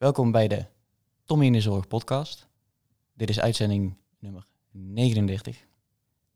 Welkom 0.00 0.30
bij 0.30 0.48
de 0.48 0.66
Tommy 1.24 1.46
in 1.46 1.52
de 1.52 1.60
Zorg 1.60 1.86
podcast. 1.86 2.48
Dit 3.12 3.28
is 3.28 3.40
uitzending 3.40 3.96
nummer 4.18 4.46
39. 4.70 5.66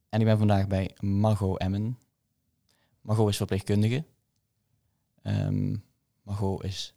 En 0.09 0.21
ik 0.21 0.27
ben 0.27 0.39
vandaag 0.39 0.67
bij 0.67 0.97
Margot 1.01 1.59
Emmen. 1.59 1.99
Margot 3.01 3.29
is 3.29 3.37
verpleegkundige. 3.37 4.05
Ehm 5.23 5.77
Margot 6.23 6.65
is 6.65 6.95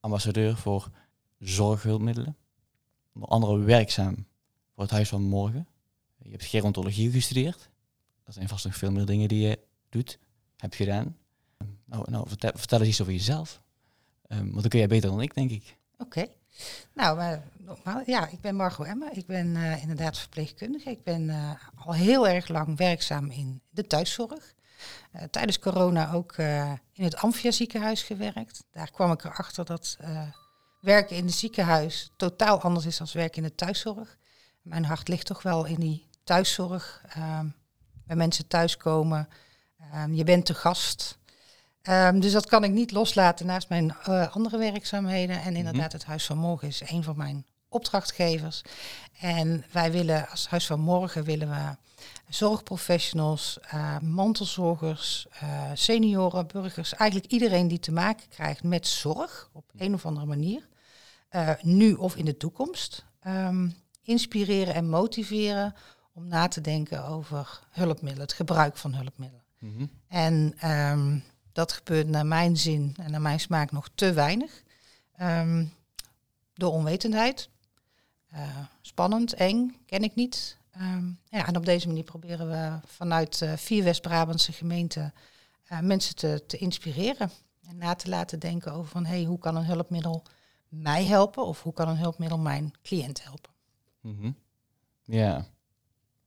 ambassadeur 0.00 0.56
voor 0.56 0.90
zorghulpmiddelen. 1.38 2.36
Onder 3.12 3.28
andere 3.28 3.58
werkzaam 3.58 4.26
voor 4.74 4.82
het 4.82 4.92
Huis 4.92 5.08
van 5.08 5.22
Morgen. 5.22 5.68
Je 6.18 6.30
hebt 6.30 6.44
gerontologie 6.44 7.10
gestudeerd. 7.10 7.70
Dat 8.24 8.34
zijn 8.34 8.48
vast 8.48 8.64
nog 8.64 8.76
veel 8.76 8.92
meer 8.92 9.06
dingen 9.06 9.28
die 9.28 9.48
je 9.48 9.58
doet, 9.88 10.18
hebt 10.56 10.74
gedaan. 10.74 11.16
Nou, 11.84 12.10
nou 12.10 12.28
vertel, 12.28 12.78
eens 12.78 12.88
iets 12.88 13.00
over 13.00 13.12
jezelf. 13.12 13.62
Um, 14.28 14.38
want 14.38 14.60
dan 14.60 14.68
kun 14.68 14.78
jij 14.78 14.88
beter 14.88 15.10
dan 15.10 15.20
ik, 15.20 15.34
denk 15.34 15.50
ik. 15.50 15.80
Oké. 16.04 16.26
Nou, 16.94 17.38
nogmaals, 17.58 18.06
ja, 18.06 18.28
ik 18.28 18.40
ben 18.40 18.56
Margot 18.56 18.86
Emma. 18.86 19.10
Ik 19.10 19.26
ben 19.26 19.46
uh, 19.46 19.82
inderdaad 19.82 20.18
verpleegkundige. 20.18 20.90
Ik 20.90 21.02
ben 21.02 21.22
uh, 21.22 21.50
al 21.74 21.94
heel 21.94 22.28
erg 22.28 22.48
lang 22.48 22.76
werkzaam 22.76 23.30
in 23.30 23.60
de 23.70 23.86
thuiszorg. 23.86 24.54
tijdens 25.30 25.58
corona 25.58 26.12
ook 26.12 26.36
in 26.92 27.04
het 27.04 27.16
Amphia 27.16 27.50
ziekenhuis 27.50 28.02
gewerkt. 28.02 28.64
Daar 28.70 28.90
kwam 28.90 29.12
ik 29.12 29.24
erachter 29.24 29.64
dat 29.64 29.96
werken 30.80 31.16
in 31.16 31.24
het 31.24 31.34
ziekenhuis 31.34 32.10
totaal 32.16 32.60
anders 32.60 32.86
is 32.86 32.96
dan 32.96 33.06
werken 33.12 33.42
in 33.42 33.48
de 33.48 33.54
thuiszorg. 33.54 34.16
Mijn 34.62 34.84
hart 34.84 35.08
ligt 35.08 35.26
toch 35.26 35.42
wel 35.42 35.64
in 35.64 35.80
die 35.80 36.08
thuiszorg. 36.24 37.02
Ehm, 37.08 37.46
bij 38.06 38.16
mensen 38.16 38.46
thuiskomen. 38.46 39.28
Um, 39.94 40.14
je 40.14 40.24
bent 40.24 40.46
te 40.46 40.54
gast. 40.54 41.18
Um, 41.88 42.20
dus 42.20 42.32
dat 42.32 42.46
kan 42.46 42.64
ik 42.64 42.70
niet 42.70 42.90
loslaten 42.90 43.46
naast 43.46 43.68
mijn 43.68 43.94
uh, 44.08 44.34
andere 44.34 44.58
werkzaamheden. 44.58 45.36
En 45.36 45.56
inderdaad, 45.56 45.72
mm 45.72 45.80
-hmm. 45.80 45.90
het 45.90 46.04
Huis 46.04 46.26
van 46.26 46.38
Morgen 46.38 46.68
is 46.68 46.82
een 46.86 47.02
van 47.02 47.16
mijn 47.16 47.46
opdrachtgevers. 47.68 48.62
En 49.20 49.64
wij 49.72 49.92
willen 49.92 50.28
als 50.28 50.48
Huis 50.48 50.66
van 50.66 50.80
Morgen 50.80 51.24
willen 51.24 51.48
we 51.48 51.76
zorgprofessionals, 52.28 53.58
uh, 53.74 53.98
mantelzorgers, 53.98 55.26
uh, 55.42 55.70
senioren, 55.74 56.46
burgers, 56.46 56.94
eigenlijk 56.94 57.32
iedereen 57.32 57.68
die 57.68 57.78
te 57.78 57.92
maken 57.92 58.28
krijgt 58.28 58.62
met 58.62 58.86
zorg 58.86 59.50
op 59.52 59.64
een 59.76 59.94
of 59.94 60.06
andere 60.06 60.26
manier, 60.26 60.68
nu 61.62 61.94
of 61.94 62.16
in 62.16 62.24
de 62.24 62.36
toekomst, 62.36 63.04
um, 63.26 63.74
inspireren 64.02 64.74
en 64.74 64.88
motiveren 64.88 65.74
om 66.12 66.28
na 66.28 66.48
te 66.48 66.60
denken 66.60 67.06
over 67.06 67.60
hulpmiddelen, 67.70 68.26
het 68.26 68.32
gebruik 68.32 68.76
van 68.76 68.94
hulpmiddelen. 68.94 69.44
Mm 69.58 69.74
-hmm. 69.76 69.90
En 70.08 70.70
um, 70.70 71.24
dat 71.52 71.72
gebeurt 71.72 72.08
naar 72.08 72.26
mijn 72.26 72.56
zin 72.56 72.96
en 73.00 73.10
naar 73.10 73.20
mijn 73.20 73.40
smaak 73.40 73.72
nog 73.72 73.88
te 73.94 74.12
weinig. 74.12 74.62
Um, 75.20 75.72
door 76.54 76.72
onwetendheid. 76.72 77.48
Uh, 78.34 78.58
spannend, 78.80 79.34
eng, 79.34 79.76
ken 79.86 80.02
ik 80.02 80.14
niet. 80.14 80.56
Um, 80.80 81.18
ja, 81.28 81.46
en 81.46 81.56
op 81.56 81.64
deze 81.64 81.86
manier 81.86 82.04
proberen 82.04 82.48
we 82.48 82.78
vanuit 82.86 83.40
uh, 83.40 83.52
vier 83.56 83.84
West-Brabantse 83.84 84.52
gemeenten 84.52 85.14
uh, 85.72 85.80
mensen 85.80 86.16
te, 86.16 86.44
te 86.46 86.56
inspireren. 86.56 87.30
En 87.68 87.76
na 87.76 87.94
te 87.94 88.08
laten 88.08 88.38
denken 88.38 88.72
over 88.72 88.90
van, 88.90 89.04
hey, 89.04 89.24
hoe 89.24 89.38
kan 89.38 89.56
een 89.56 89.64
hulpmiddel 89.64 90.22
mij 90.68 91.04
helpen? 91.04 91.46
Of 91.46 91.62
hoe 91.62 91.72
kan 91.72 91.88
een 91.88 91.96
hulpmiddel 91.96 92.38
mijn 92.38 92.72
cliënt 92.82 93.24
helpen? 93.24 93.50
-hmm. 94.00 94.36
Ja, 95.04 95.46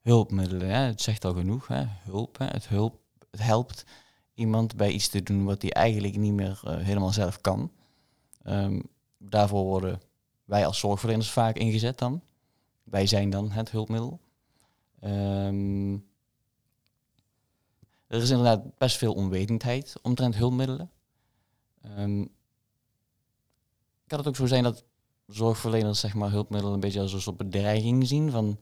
hulpmiddelen, 0.01 0.69
hè? 0.69 0.79
het 0.79 1.01
zegt 1.01 1.25
al 1.25 1.33
genoeg. 1.33 1.67
Hè? 1.67 1.85
Hulp, 2.03 2.37
hè? 2.37 2.45
Het, 2.45 2.67
hulp, 2.67 2.99
het 3.31 3.41
helpt 3.41 3.85
iemand 4.35 4.75
bij 4.75 4.91
iets 4.91 5.07
te 5.07 5.23
doen 5.23 5.45
wat 5.45 5.61
hij 5.61 5.71
eigenlijk 5.71 6.17
niet 6.17 6.33
meer 6.33 6.61
uh, 6.65 6.77
helemaal 6.77 7.11
zelf 7.11 7.41
kan. 7.41 7.71
Um, 8.43 8.83
daarvoor 9.17 9.63
worden 9.63 10.01
wij 10.45 10.65
als 10.65 10.79
zorgverleners 10.79 11.31
vaak 11.31 11.57
ingezet 11.57 11.97
dan. 11.97 12.21
Wij 12.83 13.07
zijn 13.07 13.29
dan 13.29 13.51
het 13.51 13.71
hulpmiddel. 13.71 14.19
Um, 15.03 15.93
er 18.07 18.21
is 18.21 18.29
inderdaad 18.29 18.77
best 18.77 18.97
veel 18.97 19.13
onwetendheid 19.13 19.95
omtrent 20.01 20.35
hulpmiddelen. 20.35 20.91
Um, 21.97 22.29
kan 24.07 24.17
het 24.19 24.27
ook 24.27 24.35
zo 24.35 24.45
zijn 24.45 24.63
dat 24.63 24.83
zorgverleners 25.27 25.99
zeg 25.99 26.13
maar, 26.13 26.31
hulpmiddelen 26.31 26.73
een 26.73 26.79
beetje 26.79 26.99
als 26.99 27.13
een 27.13 27.21
soort 27.21 27.37
bedreiging 27.37 28.07
zien 28.07 28.31
van 28.31 28.59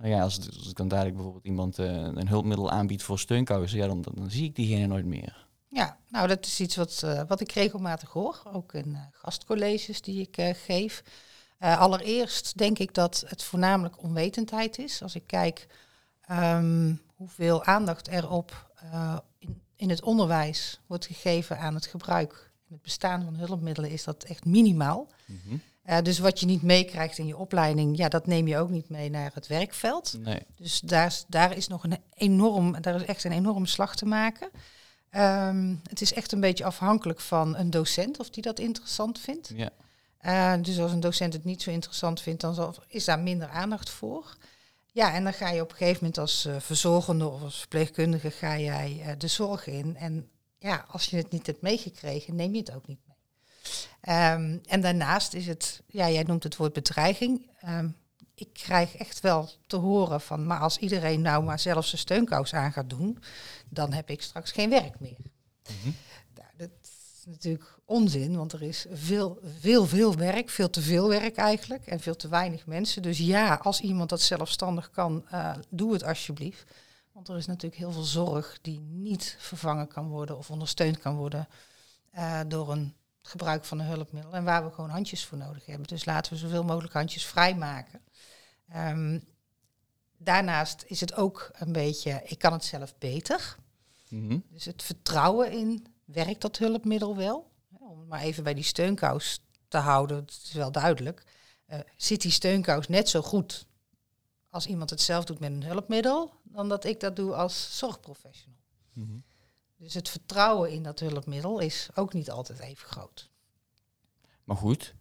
nou 0.00 0.12
ja, 0.12 0.22
als, 0.22 0.56
als 0.56 0.68
ik 0.68 0.76
dan 0.76 0.88
dadelijk 0.88 1.14
bijvoorbeeld 1.14 1.44
iemand 1.44 1.78
uh, 1.78 1.86
een 1.86 2.28
hulpmiddel 2.28 2.70
aanbiedt 2.70 3.02
voor 3.02 3.18
steunkousen, 3.18 3.78
ja, 3.78 3.86
dan, 3.86 4.02
dan, 4.02 4.12
dan, 4.16 4.30
zie 4.30 4.44
ik 4.44 4.54
diegene 4.54 4.86
nooit 4.86 5.04
meer. 5.04 5.46
Ja, 5.68 5.98
nou 6.08 6.28
dat 6.28 6.46
is 6.46 6.60
iets 6.60 6.76
wat, 6.76 7.02
uh, 7.04 7.22
wat 7.28 7.40
ik 7.40 7.52
regelmatig 7.52 8.10
hoor, 8.10 8.42
ook 8.52 8.74
in 8.74 8.88
uh, 8.88 9.00
gastcolleges 9.12 10.02
die 10.02 10.28
ik 10.28 10.56
geef. 10.56 11.02
allereerst 11.58 12.58
denk 12.58 12.78
ik 12.78 12.94
dat 12.94 13.24
het 13.26 13.42
voornamelijk 13.42 14.02
onwetendheid 14.02 14.78
is. 14.78 15.02
Als 15.02 15.14
ik 15.14 15.26
kijk 15.26 15.66
um, 16.30 17.02
hoeveel 17.14 17.64
aandacht 17.64 18.08
er 18.08 18.30
op 18.30 18.72
in, 19.38 19.62
in 19.76 19.90
het 19.90 20.02
onderwijs 20.02 20.80
wordt 20.86 21.06
gegeven 21.06 21.58
aan 21.58 21.74
het 21.74 21.86
gebruik 21.86 22.50
en 22.66 22.72
het 22.72 22.82
bestaan 22.82 23.24
van 23.24 23.34
hulpmiddelen, 23.34 23.90
is 23.90 24.04
dat 24.04 24.24
echt 24.24 24.44
minimaal. 24.44 25.08
Mm 25.26 25.40
-hmm. 25.44 25.62
Uh, 25.84 25.98
dus 26.02 26.18
wat 26.18 26.40
je 26.40 26.46
niet 26.46 26.62
meekrijgt 26.62 27.18
in 27.18 27.26
je 27.26 27.36
opleiding, 27.36 27.96
ja, 27.96 28.08
dat 28.08 28.26
neem 28.26 28.48
je 28.48 28.58
ook 28.58 28.70
niet 28.70 28.88
mee 28.88 29.10
naar 29.10 29.30
het 29.34 29.46
werkveld. 29.46 30.16
Nee. 30.18 30.42
Dus 30.56 30.80
daar, 30.80 31.22
daar 31.28 31.56
is 31.56 31.68
nog 31.68 31.84
een 31.84 31.98
enorm, 32.14 32.80
daar 32.80 32.94
is 32.94 33.04
echt 33.04 33.24
een 33.24 33.32
enorm 33.32 33.66
slag 33.66 33.96
te 33.96 34.06
maken. 34.06 34.50
Um, 35.16 35.80
het 35.88 36.00
is 36.00 36.12
echt 36.12 36.32
een 36.32 36.40
beetje 36.40 36.64
afhankelijk 36.64 37.20
van 37.20 37.56
een 37.56 37.70
docent 37.70 38.18
of 38.18 38.30
die 38.30 38.42
dat 38.42 38.58
interessant 38.58 39.18
vindt. 39.18 39.52
Ja. 39.54 39.70
Uh, 40.22 40.62
dus 40.62 40.78
als 40.78 40.92
een 40.92 41.00
docent 41.00 41.32
het 41.32 41.44
niet 41.44 41.62
zo 41.62 41.70
interessant 41.70 42.20
vindt, 42.20 42.40
dan 42.40 42.54
zal, 42.54 42.74
is 42.86 43.04
daar 43.04 43.18
minder 43.18 43.48
aandacht 43.48 43.90
voor. 43.90 44.36
Ja, 44.92 45.14
en 45.14 45.24
dan 45.24 45.32
ga 45.32 45.50
je 45.50 45.62
op 45.62 45.70
een 45.70 45.76
gegeven 45.76 45.98
moment 46.00 46.18
als 46.18 46.46
uh, 46.46 46.56
verzorgende 46.58 47.28
of 47.28 47.42
als 47.42 47.58
verpleegkundige 47.58 48.30
ga 48.30 48.58
jij 48.58 49.02
uh, 49.06 49.12
de 49.18 49.28
zorg 49.28 49.66
in. 49.66 49.96
En 49.96 50.28
ja, 50.58 50.84
als 50.88 51.06
je 51.06 51.16
het 51.16 51.30
niet 51.30 51.46
hebt 51.46 51.62
meegekregen, 51.62 52.36
neem 52.36 52.52
je 52.52 52.58
het 52.58 52.74
ook 52.74 52.86
niet. 52.86 53.00
Um, 54.08 54.60
en 54.66 54.80
daarnaast 54.80 55.34
is 55.34 55.46
het, 55.46 55.82
ja, 55.86 56.10
jij 56.10 56.22
noemt 56.22 56.42
het 56.42 56.56
woord 56.56 56.72
bedreiging. 56.72 57.50
Um, 57.68 57.96
ik 58.34 58.52
krijg 58.52 58.96
echt 58.96 59.20
wel 59.20 59.50
te 59.66 59.76
horen 59.76 60.20
van, 60.20 60.46
maar 60.46 60.60
als 60.60 60.78
iedereen 60.78 61.20
nou 61.20 61.44
maar 61.44 61.58
zelf 61.58 61.86
zijn 61.86 62.00
steunkous 62.00 62.54
aan 62.54 62.72
gaat 62.72 62.90
doen, 62.90 63.18
dan 63.68 63.92
heb 63.92 64.10
ik 64.10 64.22
straks 64.22 64.52
geen 64.52 64.70
werk 64.70 65.00
meer. 65.00 65.16
Mm 65.18 65.76
-hmm. 65.82 65.94
nou, 66.34 66.48
dat 66.56 66.70
is 66.82 67.24
natuurlijk 67.24 67.78
onzin, 67.84 68.36
want 68.36 68.52
er 68.52 68.62
is 68.62 68.86
veel, 68.92 69.38
veel, 69.58 69.86
veel 69.86 70.14
werk, 70.14 70.50
veel 70.50 70.70
te 70.70 70.82
veel 70.82 71.08
werk 71.08 71.36
eigenlijk 71.36 71.86
en 71.86 72.00
veel 72.00 72.16
te 72.16 72.28
weinig 72.28 72.66
mensen. 72.66 73.02
Dus 73.02 73.18
ja, 73.18 73.54
als 73.54 73.80
iemand 73.80 74.08
dat 74.08 74.20
zelfstandig 74.20 74.90
kan, 74.90 75.24
uh, 75.32 75.54
doe 75.68 75.92
het 75.92 76.04
alsjeblieft. 76.04 76.64
Want 77.12 77.28
er 77.28 77.36
is 77.36 77.46
natuurlijk 77.46 77.80
heel 77.80 77.92
veel 77.92 78.02
zorg 78.02 78.58
die 78.62 78.80
niet 78.80 79.36
vervangen 79.38 79.88
kan 79.88 80.08
worden 80.08 80.38
of 80.38 80.50
ondersteund 80.50 80.98
kan 80.98 81.16
worden 81.16 81.48
uh, 82.14 82.40
door 82.48 82.72
een 82.72 82.94
gebruik 83.30 83.64
van 83.64 83.78
een 83.78 83.86
hulpmiddel 83.86 84.32
en 84.32 84.44
waar 84.44 84.64
we 84.64 84.70
gewoon 84.70 84.90
handjes 84.90 85.24
voor 85.24 85.38
nodig 85.38 85.66
hebben. 85.66 85.86
Dus 85.86 86.04
laten 86.04 86.32
we 86.32 86.38
zoveel 86.38 86.64
mogelijk 86.64 86.92
handjes 86.92 87.26
vrijmaken. 87.26 88.00
Um, 88.76 89.24
daarnaast 90.16 90.84
is 90.86 91.00
het 91.00 91.14
ook 91.14 91.50
een 91.52 91.72
beetje, 91.72 92.22
ik 92.24 92.38
kan 92.38 92.52
het 92.52 92.64
zelf 92.64 92.94
beter. 92.98 93.56
Mm 94.08 94.28
-hmm. 94.28 94.44
Dus 94.48 94.64
het 94.64 94.82
vertrouwen 94.82 95.52
in, 95.52 95.86
werkt 96.04 96.40
dat 96.40 96.58
hulpmiddel 96.58 97.16
wel? 97.16 97.50
Om 97.78 97.98
het 97.98 98.08
maar 98.08 98.20
even 98.20 98.44
bij 98.44 98.54
die 98.54 98.64
steunkous 98.64 99.40
te 99.68 99.78
houden, 99.78 100.16
het 100.16 100.40
is 100.44 100.52
wel 100.52 100.72
duidelijk. 100.72 101.22
Uh, 101.68 101.78
zit 101.96 102.20
die 102.20 102.30
steunkous 102.30 102.88
net 102.88 103.08
zo 103.08 103.22
goed 103.22 103.66
als 104.48 104.66
iemand 104.66 104.90
het 104.90 105.00
zelf 105.00 105.24
doet 105.24 105.38
met 105.38 105.50
een 105.50 105.64
hulpmiddel, 105.64 106.32
dan 106.42 106.68
dat 106.68 106.84
ik 106.84 107.00
dat 107.00 107.16
doe 107.16 107.34
als 107.34 107.78
zorgprofessional. 107.78 108.58
Mm 108.92 109.06
-hmm. 109.06 109.24
Dus 109.80 109.94
het 109.94 110.08
vertrouwen 110.08 110.70
in 110.70 110.82
dat 110.82 111.00
hulpmiddel 111.00 111.58
is 111.58 111.88
ook 111.94 112.12
niet 112.12 112.30
altijd 112.30 112.58
even 112.58 112.88
groot. 112.88 113.30
Maar 114.44 114.56
goed, 114.56 114.94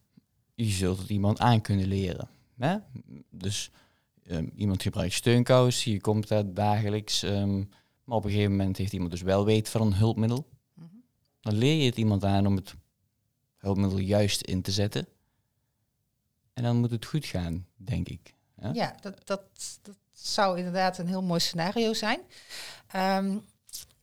je 0.56 0.66
zult 0.66 0.99
het 0.99 1.09
iemand 1.09 1.40
aan 1.40 1.61
kunnen 1.61 1.87
leren. 1.87 2.29
Hè? 2.58 2.78
Dus 3.29 3.72
um, 4.23 4.52
iemand 4.55 4.81
gebruikt 4.81 5.14
steunkous, 5.14 5.84
je 5.84 6.02
komt 6.02 6.28
daar 6.28 6.53
dagelijks. 6.53 7.22
Um, 7.22 7.70
maar 8.03 8.17
op 8.17 8.23
een 8.23 8.29
gegeven 8.29 8.52
moment 8.52 8.78
heeft 8.78 8.93
iemand 8.93 9.11
dus 9.11 9.22
wel 9.22 9.46
weet 9.46 9.70
van 9.70 9.81
een 9.81 9.93
hulpmiddel. 9.93 10.49
Mm 10.73 10.90
-hmm. 10.91 11.03
Dan 11.41 11.53
leer 11.53 11.75
je 11.75 11.85
het 11.85 11.97
iemand 11.97 12.23
aan 12.23 12.47
om 12.47 12.55
het 12.55 12.75
hulpmiddel 13.58 13.99
juist 13.99 14.41
in 14.41 14.61
te 14.61 14.72
zetten. 14.72 15.08
En 16.53 16.64
dan 16.64 16.78
moet 16.78 16.91
het 16.91 17.05
goed 17.05 17.25
gaan, 17.25 17.67
denk 17.75 18.09
ik. 18.09 18.34
Ja, 18.55 18.73
ja 18.73 18.96
dat, 19.02 19.28
dat, 19.28 19.41
dat 19.82 19.97
zou 20.11 20.58
inderdaad 20.58 20.97
een 20.97 21.08
heel 21.08 21.23
mooi 21.23 21.40
scenario 21.40 21.93
zijn. 21.93 22.20
Um, 22.96 23.46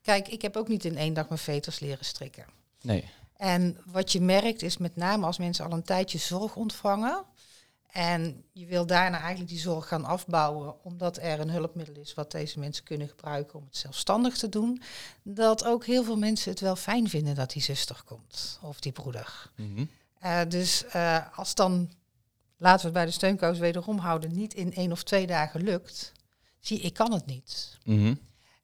Kijk, 0.06 0.29
ik 0.29 0.43
heb 0.43 0.56
ook 0.56 0.69
niet 0.69 0.85
in 0.85 0.97
één 0.97 1.14
dag 1.14 1.29
mijn 1.29 1.41
veters 1.41 1.81
leren 1.81 2.05
strikken. 2.05 2.47
Nee. 2.82 3.11
En 3.37 3.76
wat 3.87 4.12
je 4.12 4.20
merkt 4.20 4.62
is 4.62 4.76
met 4.76 4.97
name 4.97 5.26
als 5.26 5.38
mensen 5.38 5.64
al 5.64 5.73
een 5.73 5.82
tijdje 5.82 6.19
zorg 6.19 6.56
ontvangen. 6.56 7.25
En 7.91 8.44
je 8.53 8.67
wil 8.67 8.87
daarna 8.87 9.19
eigenlijk 9.19 9.50
die 9.50 9.58
zorg 9.58 9.88
gaan 9.88 10.05
afbouwen, 10.05 10.85
omdat 10.85 11.17
er 11.17 11.41
een 11.41 11.50
hulpmiddel 11.50 11.94
is 11.94 12.14
wat 12.14 12.31
deze 12.31 12.58
mensen 12.58 12.85
kunnen 12.85 13.08
gebruiken 13.08 13.58
om 13.58 13.64
het 13.64 13.76
zelfstandig 13.76 14.37
te 14.37 14.49
doen. 14.49 14.82
Dat 15.23 15.64
ook 15.64 15.87
heel 15.87 16.05
veel 16.05 16.19
mensen 16.19 16.50
het 16.50 16.61
wel 16.61 16.76
fijn 16.76 17.08
vinden 17.08 17.35
dat 17.35 17.50
die 17.50 17.62
zuster 17.62 18.03
komt 18.05 18.58
of 18.62 18.81
die 18.81 18.93
broeder. 18.93 19.50
Mm 19.56 19.75
-hmm. 19.75 19.91
Eh, 20.19 20.41
dus 20.49 20.85
uh, 20.97 21.38
als 21.38 21.55
dan, 21.55 21.93
laten 22.56 22.81
we 22.81 22.85
het 22.85 22.93
bij 22.93 23.05
de 23.05 23.11
steunkous 23.11 23.58
wederom 23.58 23.99
houden, 23.99 24.32
niet 24.32 24.55
in 24.55 24.75
één 24.75 24.93
of 24.93 25.03
twee 25.03 25.26
dagen 25.26 25.62
lukt, 25.62 26.12
zie 26.61 26.81
ik 26.81 26.94
kan 26.94 27.12
het 27.12 27.26
niet. 27.26 27.79
Mhm. 27.85 28.14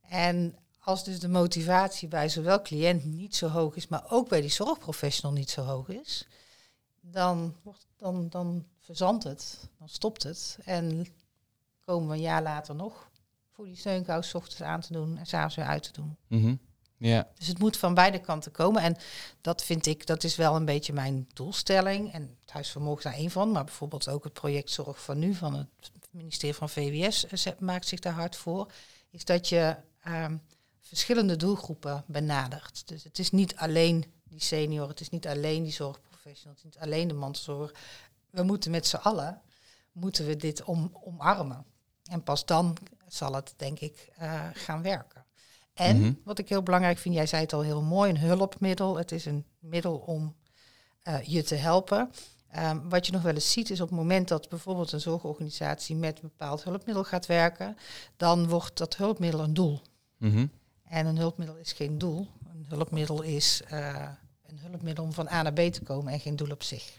En 0.08 0.56
als 0.84 1.04
dus 1.04 1.20
de 1.20 1.28
motivatie 1.28 2.08
bij 2.08 2.28
zowel 2.28 2.62
cliënt 2.62 3.04
niet 3.04 3.36
zo 3.36 3.48
hoog 3.48 3.76
is, 3.76 3.88
maar 3.88 4.04
ook 4.08 4.28
bij 4.28 4.40
die 4.40 4.50
zorgprofessional 4.50 5.32
niet 5.32 5.50
zo 5.50 5.62
hoog 5.62 5.88
is, 5.88 6.26
dan, 7.00 7.56
wordt, 7.62 7.86
dan, 7.96 8.28
dan 8.28 8.66
verzandt 8.80 9.24
het, 9.24 9.68
dan 9.78 9.88
stopt 9.88 10.22
het. 10.22 10.58
En 10.64 11.06
komen 11.84 12.08
we 12.08 12.14
een 12.14 12.20
jaar 12.20 12.42
later 12.42 12.74
nog 12.74 13.10
voor 13.50 13.64
die 13.64 13.76
steunkous 13.76 14.34
ochtends 14.34 14.62
aan 14.62 14.80
te 14.80 14.92
doen 14.92 15.18
en 15.18 15.26
s'avonds 15.26 15.54
weer 15.54 15.64
uit 15.64 15.82
te 15.82 15.92
doen. 15.92 16.16
Ja. 16.96 17.28
Dus 17.38 17.46
het 17.46 17.58
moet 17.58 17.76
van 17.76 17.94
beide 17.94 18.18
kanten 18.18 18.52
komen. 18.52 18.82
En 18.82 18.96
dat 19.40 19.64
vind 19.64 19.86
ik, 19.86 20.06
dat 20.06 20.24
is 20.24 20.36
wel 20.36 20.56
een 20.56 20.64
beetje 20.64 20.92
mijn 20.92 21.28
doelstelling. 21.32 22.12
En 22.12 22.36
het 22.40 22.50
Huisvermogen 22.50 22.98
is 22.98 23.04
daar 23.04 23.14
één 23.14 23.30
van, 23.30 23.52
maar 23.52 23.64
bijvoorbeeld 23.64 24.08
ook 24.08 24.24
het 24.24 24.32
project 24.32 24.70
Zorg 24.70 25.02
van 25.02 25.18
Nu 25.18 25.34
van 25.34 25.54
het 25.54 25.68
ministerie 26.10 26.54
van 26.54 26.68
VWS 26.68 27.26
eh, 27.26 27.52
maakt 27.58 27.86
zich 27.86 28.00
daar 28.00 28.12
hard 28.12 28.36
voor. 28.36 28.72
Is 29.10 29.24
dat 29.24 29.48
je 29.48 29.76
ehm, 30.02 30.36
verschillende 30.92 31.36
doelgroepen 31.36 32.04
benadert. 32.06 32.88
Dus 32.88 33.04
het 33.04 33.18
is 33.18 33.30
niet 33.30 33.56
alleen 33.56 34.04
die 34.24 34.40
senior, 34.40 34.88
het 34.88 35.00
is 35.00 35.08
niet 35.10 35.26
alleen 35.26 35.62
die 35.62 35.72
zorgprofessional, 35.72 36.54
het 36.56 36.64
is 36.64 36.64
niet 36.64 36.78
alleen 36.84 37.08
de 37.08 37.14
mantelzorg. 37.14 37.74
We 38.30 38.42
moeten 38.42 38.70
met 38.70 38.86
z'n 38.86 38.96
allen, 38.96 39.40
moeten 39.92 40.26
we 40.26 40.36
dit 40.36 40.62
om, 40.64 40.96
omarmen. 41.04 41.64
En 42.10 42.22
pas 42.22 42.44
dan 42.44 42.76
zal 43.08 43.34
het, 43.34 43.54
denk 43.56 43.78
ik, 43.78 44.08
uh, 44.20 44.48
gaan 44.52 44.82
werken. 44.82 45.24
En 45.74 46.00
Mhm. 46.00 46.12
wat 46.24 46.38
ik 46.38 46.48
heel 46.48 46.62
belangrijk 46.62 46.98
vind, 46.98 47.14
jij 47.14 47.26
zei 47.26 47.42
het 47.42 47.52
al 47.52 47.60
heel 47.60 47.82
mooi, 47.82 48.10
een 48.10 48.18
hulpmiddel. 48.18 48.96
Het 48.96 49.12
is 49.12 49.24
een 49.24 49.44
middel 49.58 49.96
om 49.96 50.36
eh, 51.02 51.22
je 51.22 51.42
te 51.42 51.54
helpen. 51.54 52.10
Ehm, 52.48 52.88
wat 52.88 53.06
je 53.06 53.12
nog 53.12 53.22
wel 53.22 53.34
eens 53.34 53.52
ziet 53.52 53.70
is 53.70 53.80
op 53.80 53.88
het 53.88 53.98
moment 53.98 54.28
dat 54.28 54.48
bijvoorbeeld 54.48 54.92
een 54.92 55.00
zorgorganisatie 55.00 55.96
met 55.96 56.16
een 56.16 56.28
bepaald 56.28 56.64
hulpmiddel 56.64 57.04
gaat 57.04 57.26
werken, 57.26 57.76
dan 58.16 58.48
wordt 58.48 58.78
dat 58.78 58.96
hulpmiddel 58.96 59.40
een 59.40 59.54
doel. 59.54 59.82
Mhm. 60.18 60.46
En 60.92 61.06
een 61.06 61.16
hulpmiddel 61.16 61.56
is 61.56 61.72
geen 61.72 61.98
doel. 61.98 62.26
Een 62.54 62.64
hulpmiddel 62.68 63.22
is 63.22 63.62
eh, 63.68 64.08
een 64.46 64.58
hulpmiddel 64.58 65.04
om 65.04 65.12
van 65.12 65.28
A 65.28 65.42
naar 65.42 65.52
B 65.52 65.58
te 65.58 65.82
komen 65.82 66.12
en 66.12 66.20
geen 66.20 66.36
doel 66.36 66.50
op 66.50 66.62
zich. 66.62 66.98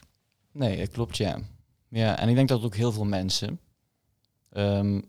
Nee, 0.52 0.78
dat 0.78 0.90
klopt, 0.90 1.18
ja. 1.18 1.40
Ja, 1.88 2.18
en 2.18 2.30
ik 2.30 2.36
denk 2.36 2.48
dat 2.48 2.64
ook 2.64 2.76
heel 2.76 2.92
veel 2.92 3.06
mensen, 3.06 3.60
ehm, 4.50 5.02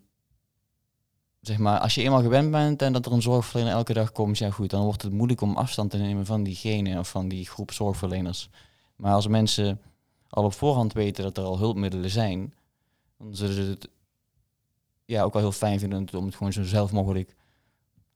zeg 1.40 1.58
maar, 1.58 1.78
als 1.78 1.94
je 1.94 2.02
eenmaal 2.02 2.22
gewend 2.22 2.50
bent 2.50 2.82
en 2.82 2.92
dat 2.92 3.06
er 3.06 3.12
een 3.12 3.22
zorgverlener 3.22 3.72
elke 3.72 3.92
dag 3.92 4.12
komt, 4.12 4.38
ja 4.38 4.50
goed, 4.50 4.70
dan 4.70 4.84
wordt 4.84 5.02
het 5.02 5.12
moeilijk 5.12 5.40
om 5.40 5.56
afstand 5.56 5.90
te 5.90 5.96
nemen 5.96 6.26
van 6.26 6.42
diegene 6.42 6.98
of 6.98 7.08
van 7.08 7.28
die 7.28 7.46
groep 7.46 7.72
zorgverleners. 7.72 8.48
Maar 8.96 9.14
als 9.14 9.26
mensen 9.26 9.80
al 10.28 10.44
op 10.44 10.52
voorhand 10.52 10.92
weten 10.92 11.22
dat 11.22 11.36
er 11.38 11.44
al 11.44 11.58
hulpmiddelen 11.58 12.10
zijn, 12.10 12.54
dan 13.18 13.36
zullen 13.36 13.54
ze 13.54 13.62
het 13.62 13.88
ja, 15.04 15.22
ook 15.22 15.32
wel 15.32 15.42
heel 15.42 15.52
fijn 15.52 15.78
vinden 15.78 16.08
om 16.12 16.24
het 16.24 16.36
gewoon 16.36 16.52
zo 16.52 16.62
zelf 16.62 16.92
mogelijk 16.92 17.34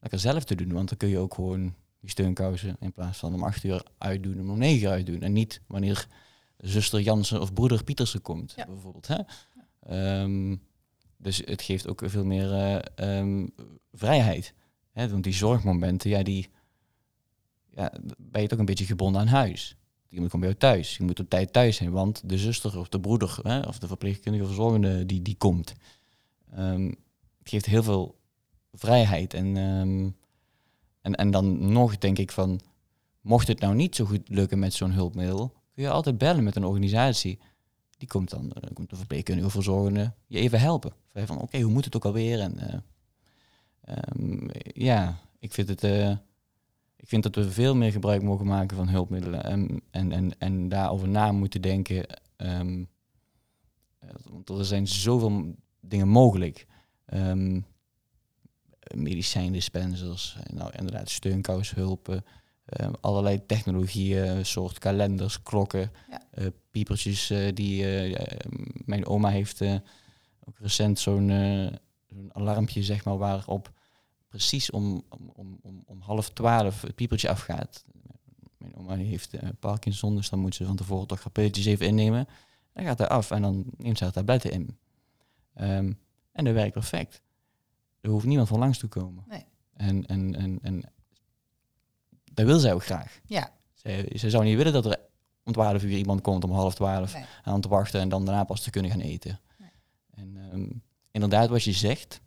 lekker 0.00 0.18
zelf 0.18 0.44
te 0.44 0.54
doen. 0.54 0.72
Want 0.72 0.88
dan 0.88 0.98
kun 0.98 1.08
je 1.08 1.18
ook 1.18 1.34
gewoon 1.34 1.74
die 2.00 2.10
steunkousen 2.10 2.76
in 2.80 2.92
plaats 2.92 3.18
van 3.18 3.34
om 3.34 3.42
acht 3.42 3.64
uur 3.64 3.82
uitdoen, 3.98 4.40
om 4.40 4.50
om 4.50 4.58
negen 4.58 4.86
uur 4.86 4.92
uitdoen. 4.92 5.20
En 5.22 5.32
niet 5.32 5.60
wanneer 5.66 6.06
zuster 6.58 7.00
Jansen 7.00 7.40
of 7.40 7.52
broeder 7.52 7.84
Pietersen 7.84 8.22
komt, 8.22 8.52
Ja. 8.56 8.66
bijvoorbeeld. 8.66 9.06
Hè? 9.06 9.18
Ehm, 9.80 10.56
dus 11.16 11.42
het 11.44 11.62
geeft 11.62 11.88
ook 11.88 12.02
veel 12.04 12.24
meer 12.24 12.52
eh, 12.52 12.78
ehm, 13.18 13.46
vrijheid. 13.92 14.54
Hè? 14.92 15.08
Want 15.08 15.24
die 15.24 15.32
zorgmomenten, 15.32 16.10
ja, 16.10 16.22
die 16.22 16.48
ja, 17.70 17.92
ben 18.18 18.42
je 18.42 18.48
toch 18.48 18.58
een 18.58 18.64
beetje 18.64 18.84
gebonden 18.84 19.20
aan 19.20 19.26
huis. 19.26 19.76
Die 20.08 20.20
moet 20.20 20.30
gewoon 20.30 20.46
bij 20.46 20.56
jou 20.58 20.72
thuis. 20.74 20.96
Je 20.96 21.02
moet 21.04 21.20
op 21.20 21.28
tijd 21.28 21.52
thuis 21.52 21.76
zijn, 21.76 21.90
want 21.90 22.28
de 22.28 22.38
zuster 22.38 22.78
of 22.78 22.88
de 22.88 23.00
broeder 23.00 23.38
hè, 23.42 23.60
of 23.60 23.78
de 23.78 23.86
verpleegkundige 23.86 24.44
of 24.44 24.50
verzorgende 24.50 25.06
die, 25.06 25.22
die 25.22 25.36
komt. 25.36 25.74
Ehm, 26.52 26.86
het 27.38 27.48
geeft 27.48 27.66
heel 27.66 27.82
veel 27.82 28.17
vrijheid. 28.72 29.34
En, 29.34 29.56
ehm, 29.56 30.10
en, 31.00 31.14
en 31.14 31.30
dan 31.30 31.72
nog 31.72 31.98
denk 31.98 32.18
ik 32.18 32.32
van, 32.32 32.60
mocht 33.20 33.48
het 33.48 33.60
nou 33.60 33.74
niet 33.74 33.96
zo 33.96 34.04
goed 34.04 34.28
lukken 34.28 34.58
met 34.58 34.74
zo'n 34.74 34.92
hulpmiddel, 34.92 35.52
kun 35.72 35.82
je 35.82 35.90
altijd 35.90 36.18
bellen 36.18 36.44
met 36.44 36.56
een 36.56 36.64
organisatie. 36.64 37.38
Die 37.96 38.08
komt 38.08 38.30
dan, 38.30 38.52
eh, 38.52 38.70
komt 38.72 38.90
de 38.90 38.96
verpleegkundige 38.96 39.46
of 39.46 39.52
verzorgende 39.52 40.12
je 40.26 40.38
even 40.38 40.60
helpen. 40.60 40.92
Van, 41.14 41.40
oké, 41.40 41.60
hoe 41.60 41.72
moet 41.72 41.84
het 41.84 41.96
ook 41.96 42.04
alweer? 42.04 42.40
En 42.40 42.58
eh, 42.58 42.78
ehm, 43.80 44.48
ja, 44.72 45.18
ik 45.38 45.52
vind 45.52 45.68
het... 45.68 45.84
eh, 45.84 46.16
ik 46.96 47.08
vind 47.08 47.22
dat 47.22 47.34
we 47.34 47.50
veel 47.50 47.76
meer 47.76 47.92
gebruik 47.92 48.22
mogen 48.22 48.46
maken 48.46 48.76
van 48.76 48.88
hulpmiddelen 48.88 49.44
en, 49.44 49.82
en, 49.90 50.12
en, 50.12 50.38
en 50.38 50.68
daarover 50.68 51.08
na 51.08 51.32
moeten 51.32 51.62
denken. 51.62 52.06
ehm, 52.36 52.84
want 54.30 54.48
er 54.48 54.64
zijn 54.64 54.86
zoveel 54.86 55.54
dingen 55.80 56.08
mogelijk. 56.08 56.66
Ehm 57.04 57.60
medicijndispensers, 58.94 60.36
nou 60.52 60.70
inderdaad 60.76 61.10
steunkoushulpen, 61.10 62.24
ehm, 62.64 62.92
allerlei 63.00 63.46
technologieën, 63.46 64.46
soort 64.46 64.78
kalenders, 64.78 65.42
klokken, 65.42 65.92
Ja. 66.10 66.22
eh, 66.30 66.46
piepertjes 66.70 67.30
eh, 67.30 67.54
die 67.54 67.84
eh, 67.84 68.14
eh, 68.20 68.38
mijn 68.84 69.06
oma 69.06 69.28
heeft 69.28 69.62
ook 70.44 70.58
recent 70.58 70.98
zo'n 70.98 71.28
zo'n 72.08 72.30
alarmpje 72.32 72.82
zeg 72.82 73.04
maar 73.04 73.18
waarop 73.18 73.72
precies 74.28 74.70
om, 74.70 75.02
om, 75.08 75.58
om, 75.62 75.82
om, 75.86 76.00
half 76.00 76.30
twaalf 76.30 76.82
het 76.82 76.94
piepertje 76.94 77.28
afgaat. 77.28 77.84
Mijn 78.58 78.76
oma 78.76 78.96
heeft 78.96 79.30
Parkinson, 79.60 80.16
dus 80.16 80.28
dan 80.28 80.38
moet 80.38 80.54
ze 80.54 80.64
van 80.64 80.76
tevoren 80.76 81.06
toch 81.06 81.22
haar 81.22 81.32
pilletjes 81.32 81.66
even 81.66 81.86
innemen. 81.86 82.28
Dan 82.72 82.84
gaat 82.84 82.98
hij 82.98 83.08
af 83.08 83.30
en 83.30 83.42
dan 83.42 83.64
neemt 83.76 83.98
ze 83.98 84.04
haar 84.04 84.12
tabletten 84.12 84.50
in. 84.50 84.78
Ehm, 85.54 85.92
en 86.32 86.44
dat 86.44 86.54
werkt 86.54 86.72
perfect. 86.72 87.22
Er 88.00 88.10
hoeft 88.10 88.26
niemand 88.26 88.48
van 88.48 88.58
langs 88.58 88.78
te 88.78 88.86
komen. 88.86 89.24
Nee. 89.28 89.44
En, 89.72 90.06
en, 90.06 90.34
en, 90.34 90.58
en 90.62 90.82
dat 92.32 92.46
wil 92.46 92.58
zij 92.58 92.72
ook 92.72 92.84
graag. 92.84 93.20
Ja, 93.26 93.52
Zij, 93.74 94.10
zij 94.14 94.30
zou 94.30 94.44
niet 94.44 94.56
willen 94.56 94.72
dat 94.72 94.86
er 94.86 94.98
om 95.44 95.52
twaalf 95.52 95.82
uur 95.82 95.96
iemand 95.96 96.20
komt 96.20 96.44
om 96.44 96.50
half 96.50 96.74
twaalf 96.74 97.14
nee. 97.14 97.24
aan 97.42 97.60
te 97.60 97.68
wachten 97.68 98.00
en 98.00 98.08
dan 98.08 98.24
daarna 98.24 98.44
pas 98.44 98.62
te 98.62 98.70
kunnen 98.70 98.90
gaan 98.90 99.00
eten. 99.00 99.40
Nee. 99.58 99.70
En 100.10 100.36
ehm, 100.52 100.70
inderdaad, 101.10 101.48
wat 101.48 101.64
je 101.64 101.72
zegt, 101.72 102.20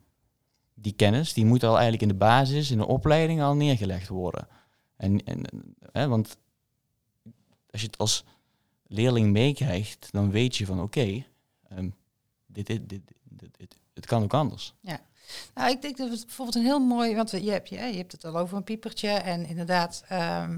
die 0.73 0.93
kennis, 0.93 1.33
die 1.33 1.45
moet 1.45 1.63
al 1.63 1.71
eigenlijk 1.73 2.01
in 2.01 2.07
de 2.07 2.13
basis, 2.25 2.71
in 2.71 2.77
de 2.77 2.85
opleiding 2.87 3.41
al 3.41 3.55
neergelegd 3.55 4.07
worden. 4.07 4.47
En, 4.95 5.23
en 5.25 5.41
hè, 5.91 6.07
want 6.07 6.37
als 7.69 7.81
je 7.81 7.87
het 7.87 7.97
als 7.97 8.23
leerling 8.87 9.31
meekrijgt, 9.31 10.07
dan 10.11 10.31
weet 10.31 10.55
je 10.57 10.65
van 10.65 10.81
oké, 10.81 11.23
ehm, 11.67 11.89
dit, 12.45 12.67
dit, 12.67 12.89
dit, 12.89 13.01
dit, 13.23 13.57
dit- 13.57 13.79
het 13.93 14.05
kan 14.05 14.23
ook 14.23 14.33
anders. 14.33 14.73
Nou, 15.53 15.69
ik 15.69 15.81
denk 15.81 15.97
dat 15.97 16.09
het 16.09 16.25
bijvoorbeeld 16.25 16.57
een 16.57 16.63
heel 16.65 16.79
mooi, 16.79 17.15
want 17.15 17.31
je 17.31 17.51
hebt, 17.51 17.69
je, 17.69 17.75
je 17.75 17.97
hebt 17.97 18.11
het 18.11 18.25
al 18.25 18.37
over 18.37 18.57
een 18.57 18.63
piepertje 18.63 19.09
en 19.09 19.45
inderdaad 19.45 20.03
ehm, 20.07 20.57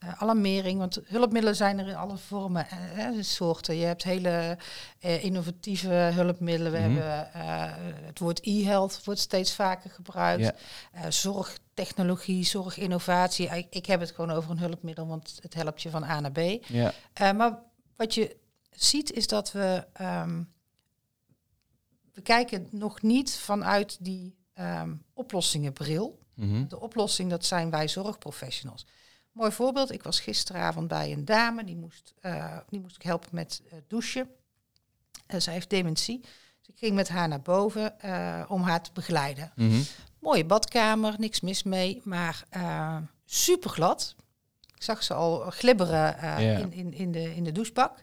eh, 0.00 0.22
alarmering, 0.22 0.78
want 0.78 0.98
hulpmiddelen 1.04 1.56
zijn 1.56 1.78
er 1.78 1.88
in 1.88 1.96
alle 1.96 2.16
vormen 2.16 2.68
en 2.68 3.14
uh, 3.14 3.22
soorten. 3.22 3.76
Je 3.76 3.84
hebt 3.86 4.02
hele 4.02 4.58
eh, 5.00 5.24
innovatieve 5.24 5.88
hulpmiddelen. 5.88 6.72
We 6.72 6.78
Mhm. 6.78 6.86
hebben 6.88 7.32
eh, 7.32 7.72
het 8.06 8.18
woord 8.18 8.40
e-health 8.42 9.04
wordt 9.04 9.20
steeds 9.20 9.54
vaker 9.54 9.90
gebruikt. 9.90 10.42
Ja. 10.44 10.54
Eh, 10.92 11.10
zorgtechnologie, 11.10 12.44
zorginnovatie. 12.44 13.48
Ik, 13.48 13.66
ik 13.70 13.86
heb 13.86 14.00
het 14.00 14.10
gewoon 14.10 14.30
over 14.30 14.50
een 14.50 14.58
hulpmiddel, 14.58 15.06
want 15.06 15.38
het 15.42 15.54
helpt 15.54 15.82
je 15.82 15.90
van 15.90 16.04
A 16.04 16.20
naar 16.20 16.32
B. 16.32 16.38
Ja, 16.66 16.92
Eh, 17.12 17.32
maar 17.32 17.58
wat 17.96 18.14
je 18.14 18.36
ziet 18.70 19.12
is 19.12 19.26
dat 19.26 19.52
we. 19.52 19.84
ehm, 19.92 20.42
kijken 22.24 22.68
nog 22.70 23.02
niet 23.02 23.36
vanuit 23.36 23.96
die 24.00 24.34
ehm, 24.54 24.94
oplossingenbril. 25.12 26.18
mhm. 26.34 26.66
De 26.68 26.80
oplossing, 26.80 27.30
dat 27.30 27.44
zijn 27.44 27.70
wij 27.70 27.88
zorgprofessionals. 27.88 28.86
Mooi 29.32 29.52
voorbeeld, 29.52 29.92
ik 29.92 30.02
was 30.02 30.20
gisteravond 30.20 30.88
bij 30.88 31.12
een 31.12 31.24
dame, 31.24 31.64
die 31.64 31.76
moest, 31.76 32.14
eh, 32.20 32.58
die 32.68 32.80
moest 32.80 32.96
ik 32.96 33.02
helpen 33.02 33.28
met 33.32 33.62
eh, 33.70 33.78
douchen. 33.88 34.28
En 35.26 35.42
zij 35.42 35.52
heeft 35.52 35.70
dementie. 35.70 36.20
Dus 36.20 36.68
ik 36.68 36.78
ging 36.78 36.94
met 36.94 37.08
haar 37.08 37.28
naar 37.28 37.42
boven 37.42 37.94
om 38.48 38.62
haar 38.62 38.82
te 38.82 38.90
begeleiden. 38.92 39.52
Mhm. 39.54 39.80
Mooie 40.18 40.44
badkamer, 40.44 41.14
niks 41.18 41.40
mis 41.40 41.62
mee, 41.62 42.00
maar 42.04 42.44
super 43.24 43.70
glad. 43.70 44.14
Zag 44.84 45.02
ze 45.02 45.14
al 45.14 45.38
glibberen 45.50 46.18
eh, 46.18 46.58
in, 46.58 46.72
in, 46.72 46.92
in, 46.94 47.12
de, 47.12 47.34
in 47.34 47.44
de 47.44 47.52
douchebak. 47.52 48.02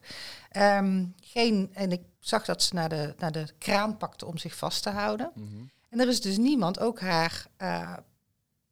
Ehm, 0.49 1.05
geen, 1.23 1.69
en 1.73 1.91
ik 1.91 2.01
zag 2.19 2.45
dat 2.45 2.63
ze 2.63 2.73
naar 2.75 2.89
de, 2.89 3.13
naar 3.17 3.31
de 3.31 3.45
kraan 3.57 3.97
pakte 3.97 4.25
om 4.25 4.37
zich 4.37 4.55
vast 4.55 4.83
te 4.83 4.89
houden. 4.89 5.31
Mhm. 5.35 5.47
En 5.89 5.99
er 5.99 6.07
is 6.07 6.21
dus 6.21 6.37
niemand, 6.37 6.79
ook 6.79 6.99
haar 6.99 7.45
eh, 7.57 7.93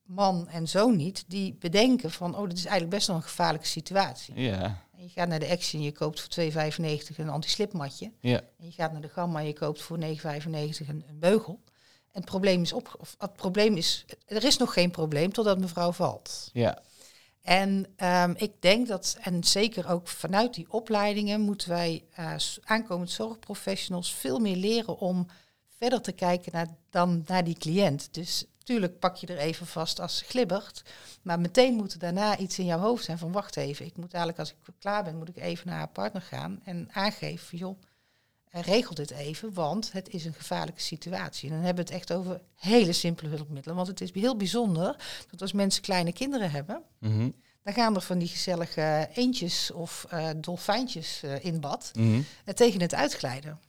man 0.04 0.48
en 0.48 0.68
zoon 0.68 0.96
niet, 0.96 1.24
die 1.28 1.54
bedenken 1.60 2.12
van, 2.12 2.36
oh, 2.36 2.48
dit 2.48 2.58
is 2.58 2.66
eigenlijk 2.66 2.96
best 2.96 3.08
wel 3.08 3.16
een 3.16 3.22
gevaarlijke 3.22 3.68
situatie. 3.68 4.40
Ja, 4.42 4.62
En 4.98 5.04
je 5.04 5.10
gaat 5.10 5.28
naar 5.28 5.40
de 5.40 5.50
Action, 5.50 5.82
je 5.82 5.92
koopt 5.92 6.22
voor 6.22 6.44
2,95 6.44 7.16
een 7.18 7.30
anti-slipmatje. 7.30 8.12
ja, 8.20 8.42
En 8.60 8.66
je 8.66 8.72
gaat 8.72 8.92
naar 8.92 9.02
de 9.02 9.10
Gamma 9.10 9.40
en 9.40 9.46
je 9.46 9.54
koopt 9.54 9.82
voor 9.82 9.98
9,95 10.00 10.06
een, 10.08 11.04
een 11.10 11.20
beugel. 11.20 11.60
En 12.12 12.22
het 12.22 12.26
probleem 12.26 12.62
is 12.62 12.74
op, 12.74 12.96
of 13.00 13.16
het 13.18 13.34
probleem 13.34 13.76
is, 13.78 14.06
er 14.26 14.44
is 14.44 14.58
nog 14.58 14.74
geen 14.74 14.92
probleem 14.92 15.34
totdat 15.34 15.60
mevrouw 15.60 15.92
valt. 15.92 16.50
ja. 16.54 16.82
En 17.42 17.86
ehm, 17.96 18.34
ik 18.38 18.52
denk 18.60 18.88
dat, 18.88 19.18
en 19.22 19.44
zeker 19.44 19.90
ook 19.90 20.08
vanuit 20.08 20.54
die 20.54 20.72
opleidingen, 20.72 21.42
moeten 21.42 21.70
wij 21.70 22.04
uh, 22.20 22.36
aankomend 22.64 23.12
zorgprofessionals 23.12 24.14
veel 24.14 24.40
meer 24.40 24.56
leren 24.56 24.98
om 24.98 25.28
verder 25.78 26.02
te 26.02 26.12
kijken 26.12 26.52
naar, 26.52 26.68
dan 26.90 27.24
naar 27.26 27.44
die 27.44 27.58
cliënt. 27.58 28.14
Dus 28.14 28.46
tuurlijk 28.64 29.00
pak 29.00 29.16
je 29.16 29.28
er 29.28 29.38
even 29.38 29.68
vast 29.68 30.00
als 30.00 30.18
ze 30.18 30.26
glibbert. 30.26 30.84
Maar 31.22 31.40
meteen 31.40 31.74
moet 31.74 31.94
er 31.94 32.00
daarna 32.00 32.38
iets 32.38 32.60
in 32.60 32.66
jouw 32.66 32.80
hoofd 32.80 33.04
zijn 33.04 33.18
van 33.18 33.32
wacht 33.32 33.58
even. 33.58 33.86
Ik 33.86 33.98
moet 33.98 34.14
eigenlijk 34.14 34.40
als 34.40 34.50
ik 34.50 34.74
klaar 34.80 35.04
ben, 35.04 35.18
moet 35.18 35.30
ik 35.30 35.38
even 35.38 35.68
naar 35.68 35.78
haar 35.78 35.90
partner 35.90 36.22
gaan 36.22 36.60
en 36.64 36.88
aangeven, 36.92 37.58
joh, 37.58 37.82
regel 38.52 38.96
dit 38.96 39.12
even, 39.12 39.54
want 39.54 39.92
het 39.92 40.10
is 40.10 40.26
een 40.26 40.34
gevaarlijke 40.34 40.82
situatie. 40.82 41.50
En 41.50 41.56
dan 41.56 41.66
hebben 41.66 41.86
we 41.86 41.92
het 41.92 42.00
echt 42.02 42.14
over 42.18 42.42
hele 42.56 42.94
simpele 42.94 43.30
hulpmiddelen. 43.36 43.76
Want 43.76 43.88
het 43.88 44.02
is 44.02 44.14
heel 44.14 44.36
bijzonder 44.38 44.96
dat 45.32 45.42
als 45.42 45.52
mensen 45.54 45.82
kleine 45.82 46.14
kinderen 46.14 46.52
hebben, 46.52 46.82
Mhm. 47.00 47.30
dan 47.64 47.74
gaan 47.74 47.96
er 47.96 48.02
van 48.02 48.18
die 48.20 48.28
gezellige 48.28 49.10
eendjes 49.14 49.72
of 49.72 50.06
eh, 50.10 50.30
dolfijntjes 50.38 51.24
eh, 51.24 51.46
in 51.46 51.60
bad 51.60 51.92
en 52.46 52.56
tegen 52.56 52.82
het 52.82 52.94
uitglijden. 52.94 53.60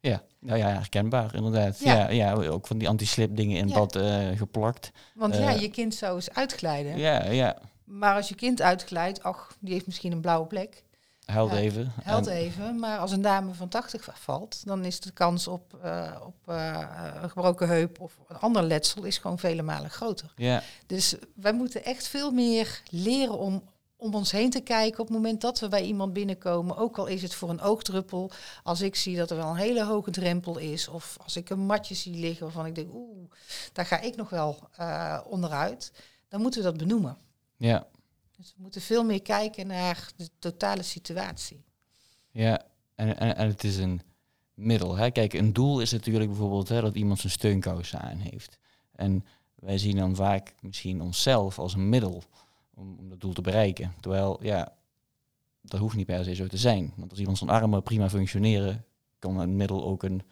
Ja, 0.00 0.22
nou 0.40 0.58
ja, 0.58 0.68
herkenbaar 0.68 1.34
inderdaad. 1.34 1.78
Ja. 1.78 1.94
Ja. 1.94 2.08
Ja, 2.10 2.32
ook 2.48 2.66
van 2.66 2.78
die 2.78 2.88
anti-slip 2.88 3.36
dingen 3.36 3.56
in 3.58 3.68
Ja. 3.68 3.74
bad 3.74 3.98
geplakt. 4.36 4.90
Want 5.14 5.34
ja, 5.34 5.50
je 5.50 5.70
kind 5.70 5.94
zou 5.94 6.14
eens 6.14 6.30
uitglijden. 6.30 6.98
Ja, 6.98 7.24
ja. 7.30 7.58
Maar 7.84 8.14
als 8.16 8.28
je 8.28 8.34
kind 8.34 8.62
uitglijdt, 8.62 9.22
ach, 9.22 9.56
die 9.60 9.72
heeft 9.72 9.86
misschien 9.86 10.12
een 10.12 10.20
blauwe 10.20 10.46
plek. 10.46 10.83
Huilt 11.24 11.50
Ja, 11.50 11.56
even. 11.56 11.92
En- 12.04 12.28
even. 12.28 12.78
Maar 12.78 12.98
als 12.98 13.12
een 13.12 13.22
dame 13.22 13.54
van 13.54 13.68
80 13.68 14.10
valt, 14.14 14.66
dan 14.66 14.84
is 14.84 15.00
de 15.00 15.10
kans 15.10 15.48
op, 15.48 15.74
eh, 15.82 16.20
op 16.26 16.34
eh, 16.46 16.80
een 17.22 17.30
gebroken 17.30 17.68
heup 17.68 18.00
of 18.00 18.18
een 18.28 18.36
ander 18.36 18.62
letsel 18.62 19.04
is 19.04 19.18
gewoon 19.18 19.38
vele 19.38 19.62
malen 19.62 19.90
groter. 19.90 20.32
Ja, 20.36 20.62
Dus 20.86 21.14
wij 21.34 21.52
moeten 21.52 21.84
echt 21.84 22.08
veel 22.08 22.30
meer 22.30 22.82
leren 22.90 23.38
om 23.38 23.62
om 23.96 24.14
ons 24.14 24.30
heen 24.30 24.50
te 24.50 24.60
kijken 24.60 25.00
op 25.00 25.06
het 25.06 25.16
moment 25.16 25.40
dat 25.40 25.60
we 25.60 25.68
bij 25.68 25.82
iemand 25.82 26.12
binnenkomen. 26.12 26.76
Ook 26.76 26.98
al 26.98 27.06
is 27.06 27.22
het 27.22 27.34
voor 27.34 27.50
een 27.50 27.60
oogdruppel. 27.60 28.30
Als 28.62 28.80
ik 28.80 28.96
zie 28.96 29.16
dat 29.16 29.30
er 29.30 29.36
wel 29.36 29.48
een 29.50 29.56
hele 29.56 29.84
hoge 29.84 30.10
drempel 30.10 30.58
is. 30.58 30.88
Of 30.88 31.16
als 31.22 31.36
ik 31.36 31.50
een 31.50 31.58
matje 31.66 31.94
zie 31.94 32.14
liggen 32.14 32.44
waarvan 32.44 32.66
ik 32.66 32.74
denk, 32.74 32.94
oeh, 32.94 33.30
daar 33.72 33.86
ga 33.86 34.00
ik 34.00 34.16
nog 34.16 34.30
wel 34.30 34.58
eh, 34.76 35.20
onderuit. 35.26 35.92
Dan 36.28 36.40
moeten 36.40 36.62
we 36.62 36.66
dat 36.68 36.76
benoemen. 36.76 37.16
ja, 37.56 37.86
Dus 38.36 38.54
we 38.56 38.62
moeten 38.62 38.80
veel 38.80 39.04
meer 39.04 39.22
kijken 39.22 39.66
naar 39.66 40.12
de 40.16 40.28
totale 40.38 40.82
situatie. 40.82 41.64
ja. 42.30 42.72
En, 42.94 43.18
en, 43.18 43.36
en 43.36 43.46
het 43.46 43.64
is 43.64 43.76
een 43.76 44.00
middel. 44.54 44.96
Hè? 44.96 45.10
Kijk, 45.10 45.32
een 45.32 45.52
doel 45.52 45.80
is 45.80 45.92
natuurlijk 45.92 46.30
bijvoorbeeld 46.30 46.68
hè, 46.68 46.80
dat 46.80 46.94
iemand 46.94 47.18
zijn 47.18 47.32
steunkousen 47.32 48.00
aan 48.00 48.16
heeft. 48.16 48.58
En 48.92 49.24
wij 49.54 49.78
zien 49.78 49.96
dan 49.96 50.14
vaak 50.14 50.54
misschien 50.60 51.00
onszelf 51.00 51.58
als 51.58 51.74
een 51.74 51.88
middel 51.88 52.22
om, 52.74 52.96
om 52.98 53.08
dat 53.08 53.20
doel 53.20 53.32
te 53.32 53.40
bereiken. 53.40 53.94
Terwijl, 54.00 54.38
ja, 54.42 54.76
dat 55.60 55.80
hoeft 55.80 55.96
niet 55.96 56.06
per 56.06 56.24
se 56.24 56.34
zo 56.34 56.46
te 56.46 56.56
zijn. 56.56 56.92
Want 56.96 57.10
als 57.10 57.18
iemand 57.18 57.38
zijn 57.38 57.50
armen 57.50 57.82
prima 57.82 58.10
functioneren, 58.10 58.84
kan 59.18 59.40
een 59.40 59.56
middel 59.56 59.84
ook 59.84 60.02
een, 60.02 60.22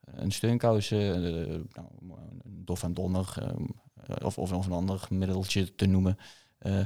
een 0.00 0.32
steunkous, 0.32 0.90
eh, 0.90 0.98
nou, 0.98 1.88
een 2.42 2.64
dof 2.64 2.82
en 2.82 2.94
donder, 2.94 3.34
ehm, 3.40 3.64
eh, 3.94 4.26
of, 4.26 4.38
of, 4.38 4.52
of 4.52 4.66
een 4.66 4.72
ander 4.72 5.06
middeltje 5.10 5.74
te 5.74 5.86
noemen, 5.86 6.18
eh, 6.58 6.84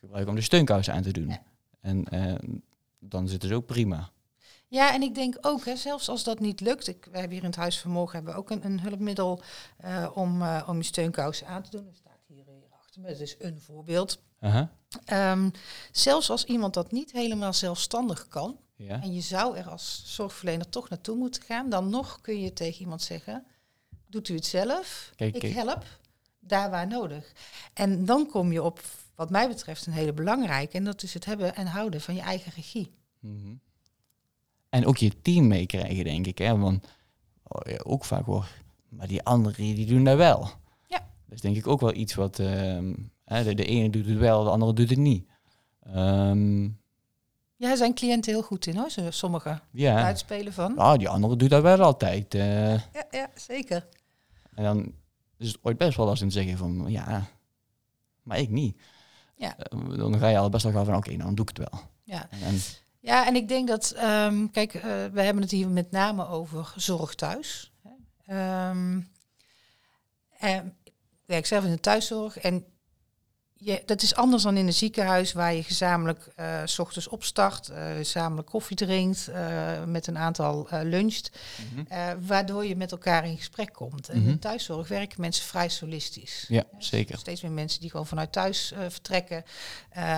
gebruiken 0.00 0.30
om 0.30 0.38
de 0.38 0.44
steunkousen 0.44 0.94
aan 0.94 1.02
te 1.02 1.12
doen. 1.12 1.28
Ja. 1.28 1.42
En 1.80 2.04
eh, 2.04 2.34
dan 2.98 3.28
zit 3.28 3.42
het 3.42 3.52
ook 3.52 3.66
prima. 3.66 4.10
Ja, 4.68 4.94
en 4.94 5.02
ik 5.02 5.14
denk 5.14 5.36
ook, 5.40 5.64
hè, 5.64 5.76
zelfs 5.76 6.08
als 6.08 6.24
dat 6.24 6.40
niet 6.40 6.60
lukt. 6.60 6.86
Ik, 6.86 7.04
wij 7.10 7.20
hebben 7.20 7.30
hier 7.36 7.44
in 7.44 7.50
het 7.50 7.58
Huis 7.58 7.78
Vermogen 7.78 8.14
hebben 8.14 8.32
we 8.32 8.38
ook 8.38 8.50
een, 8.50 8.64
een 8.64 8.80
hulpmiddel 8.80 9.42
eh, 9.76 10.10
om, 10.14 10.42
eh, 10.42 10.64
om 10.68 10.76
je 10.76 10.82
steunkousen 10.82 11.46
aan 11.46 11.62
te 11.62 11.70
doen. 11.70 11.84
Dat 11.84 11.96
staat 11.96 12.20
hier, 12.26 12.44
hier 12.46 12.68
achter 12.78 13.00
me. 13.00 13.08
Dat 13.08 13.20
is 13.20 13.36
een 13.38 13.60
voorbeeld. 13.60 14.22
Aha. 14.40 14.70
Ehm, 15.04 15.50
zelfs 15.92 16.30
als 16.30 16.44
iemand 16.44 16.74
dat 16.74 16.92
niet 16.92 17.12
helemaal 17.12 17.52
zelfstandig 17.52 18.28
kan, 18.28 18.58
Ja. 18.76 19.02
en 19.02 19.14
je 19.14 19.20
zou 19.20 19.56
er 19.56 19.68
als 19.68 20.02
zorgverlener 20.06 20.68
toch 20.68 20.88
naartoe 20.88 21.16
moeten 21.16 21.42
gaan, 21.42 21.68
dan 21.70 21.90
nog 21.90 22.20
kun 22.20 22.40
je 22.40 22.52
tegen 22.52 22.80
iemand 22.80 23.02
zeggen: 23.02 23.44
Doet 24.06 24.28
u 24.28 24.34
het 24.34 24.46
zelf? 24.46 25.12
Kijk, 25.16 25.34
ik 25.34 25.40
kijk. 25.40 25.54
help 25.54 25.84
daar 26.40 26.70
waar 26.70 26.86
nodig. 26.86 27.32
En 27.74 28.04
dan 28.04 28.26
kom 28.26 28.52
je 28.52 28.62
op, 28.62 28.80
wat 29.18 29.30
mij 29.30 29.48
betreft, 29.48 29.86
een 29.86 29.92
hele 29.92 30.12
belangrijke, 30.12 30.76
en 30.76 30.84
dat 30.84 31.02
is 31.02 31.14
het 31.14 31.24
hebben 31.24 31.54
en 31.54 31.66
houden 31.66 32.00
van 32.00 32.14
je 32.14 32.20
eigen 32.20 32.52
regie. 32.54 32.90
Mhm. 33.20 33.54
En 34.68 34.86
ook 34.86 34.96
je 34.96 35.20
team 35.22 35.46
meekrijgen, 35.46 36.04
denk 36.04 36.26
ik. 36.26 36.38
Hè? 36.38 36.58
Want 36.58 36.86
oh, 37.42 37.72
ja, 37.72 37.78
ook 37.82 38.04
vaak 38.04 38.24
hoor, 38.24 38.48
maar 38.88 39.06
die 39.06 39.22
anderen 39.22 39.54
die 39.74 39.86
doen 39.86 40.04
dat 40.04 40.16
wel. 40.16 40.50
Ja. 40.86 40.98
Dat 40.98 41.34
is 41.34 41.40
denk 41.40 41.56
ik 41.56 41.66
ook 41.66 41.80
wel 41.80 41.94
iets 41.94 42.14
wat... 42.14 42.38
ehm, 42.38 42.92
de, 43.24 43.54
de 43.54 43.64
ene 43.64 43.90
doet 43.90 44.06
het 44.06 44.18
wel, 44.18 44.44
de 44.44 44.50
andere 44.50 44.72
doet 44.72 44.90
het 44.90 44.98
niet. 44.98 45.26
Ehm, 45.82 46.62
Ja, 47.56 47.76
zijn 47.76 47.94
cliënten 47.94 48.32
heel 48.32 48.42
goed 48.42 48.66
in 48.66 48.76
hoor, 48.76 48.90
sommigen. 49.08 49.60
ja, 49.70 50.04
Uitspelen 50.04 50.52
van. 50.52 50.76
ah, 50.76 50.98
die 50.98 51.08
andere 51.08 51.36
doet 51.36 51.50
dat 51.50 51.62
wel 51.62 51.80
altijd. 51.80 52.34
eh. 52.34 52.72
Ja, 52.72 53.06
ja, 53.10 53.30
zeker. 53.34 53.86
en 54.54 54.64
dan 54.64 54.92
is 55.36 55.48
het 55.48 55.58
ooit 55.62 55.78
best 55.78 55.96
wel 55.96 56.06
lastig 56.06 56.26
om 56.26 56.32
te 56.32 56.38
zeggen 56.38 56.58
van, 56.58 56.84
ja, 56.90 57.26
maar 58.22 58.38
ik 58.38 58.50
niet. 58.50 58.76
Ja. 59.38 59.56
Eh, 59.58 59.78
dan 59.96 60.18
ga 60.18 60.28
je 60.28 60.38
al 60.38 60.48
best 60.48 60.64
wel 60.64 60.72
gaan 60.72 60.84
van, 60.84 60.96
oké, 60.96 61.10
nou 61.10 61.22
dan 61.22 61.34
doe 61.34 61.46
ik 61.48 61.56
het 61.58 61.70
wel. 61.70 61.80
Ja. 62.02 62.28
En, 62.30 62.42
en- 62.42 62.60
Ja, 63.00 63.26
en 63.26 63.34
ik 63.36 63.48
denk 63.48 63.68
dat, 63.68 63.90
ehm, 63.90 64.46
kijk, 64.48 64.74
eh, 64.74 64.82
we 65.12 65.20
hebben 65.22 65.42
het 65.42 65.50
hier 65.50 65.68
met 65.68 65.90
name 65.90 66.26
over 66.28 66.72
zorg 66.76 67.14
thuis. 67.14 67.72
Ehm, 68.26 69.00
en 70.38 70.76
ik 70.84 70.92
werk 71.24 71.46
zelf 71.46 71.64
in 71.64 71.70
de 71.70 71.80
thuiszorg 71.80 72.38
en 72.38 72.64
je, 73.60 73.82
dat 73.86 74.02
is 74.02 74.14
anders 74.14 74.42
dan 74.42 74.56
in 74.56 74.66
een 74.66 74.72
ziekenhuis 74.72 75.32
waar 75.32 75.54
je 75.54 75.62
gezamenlijk 75.62 76.28
eh, 76.36 76.60
s 76.64 76.78
ochtends 76.78 77.08
opstart, 77.08 77.68
eh 77.68 77.92
gezamenlijk 77.96 78.48
koffie 78.48 78.76
drinkt, 78.76 79.28
eh, 79.28 79.84
met 79.84 80.06
een 80.06 80.18
aantal 80.18 80.68
luncht, 80.82 81.30
Mhm. 81.74 82.16
waardoor 82.26 82.66
je 82.66 82.76
met 82.76 82.90
elkaar 82.92 83.26
in 83.26 83.36
gesprek 83.36 83.72
komt. 83.72 84.08
En 84.08 84.14
in 84.14 84.22
Mhm. 84.22 84.30
de 84.30 84.38
thuiszorg 84.38 84.88
werken 84.88 85.20
mensen 85.20 85.44
vrij 85.44 85.68
solistisch. 85.68 86.44
Ja, 86.48 86.56
Ja, 86.72 86.78
zeker. 86.78 87.18
Steeds 87.18 87.42
meer 87.42 87.50
mensen 87.52 87.80
die 87.80 87.90
gewoon 87.90 88.06
vanuit 88.06 88.32
thuis 88.32 88.72
vertrekken, 88.88 89.44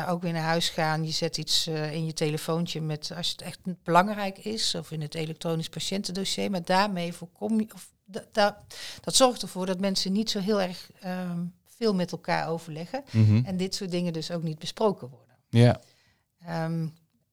ook 0.08 0.22
weer 0.22 0.32
naar 0.32 0.42
huis 0.42 0.68
gaan. 0.68 1.04
Je 1.04 1.10
zet 1.12 1.36
iets 1.38 1.66
in 1.66 2.06
je 2.06 2.12
telefoontje 2.12 2.80
met, 2.80 3.12
als 3.16 3.28
het 3.30 3.42
echt 3.42 3.58
belangrijk 3.84 4.38
is, 4.38 4.74
of 4.74 4.90
in 4.90 5.00
het 5.00 5.14
elektronisch 5.14 5.68
patiëntendossier. 5.68 6.50
Maar 6.50 6.64
daarmee 6.64 7.12
voorkom 7.12 7.60
je, 7.60 7.66
of 7.74 7.88
da- 8.04 8.24
da- 8.32 8.58
dat 9.00 9.14
zorgt 9.16 9.42
ervoor 9.42 9.66
dat 9.66 9.80
mensen 9.80 10.12
niet 10.12 10.30
zo 10.30 10.38
heel 10.40 10.60
erg 10.60 10.90
ehm, 11.00 11.40
veel 11.80 11.94
met 11.94 12.12
elkaar 12.12 12.48
overleggen. 12.48 13.02
Mhm. 13.10 13.44
En 13.44 13.56
dit 13.56 13.74
soort 13.74 13.90
dingen 13.90 14.12
dus 14.12 14.30
ook 14.30 14.42
niet 14.42 14.58
besproken 14.58 15.08
worden. 15.08 15.36
Ja, 15.48 15.80
Ehm, 16.46 16.86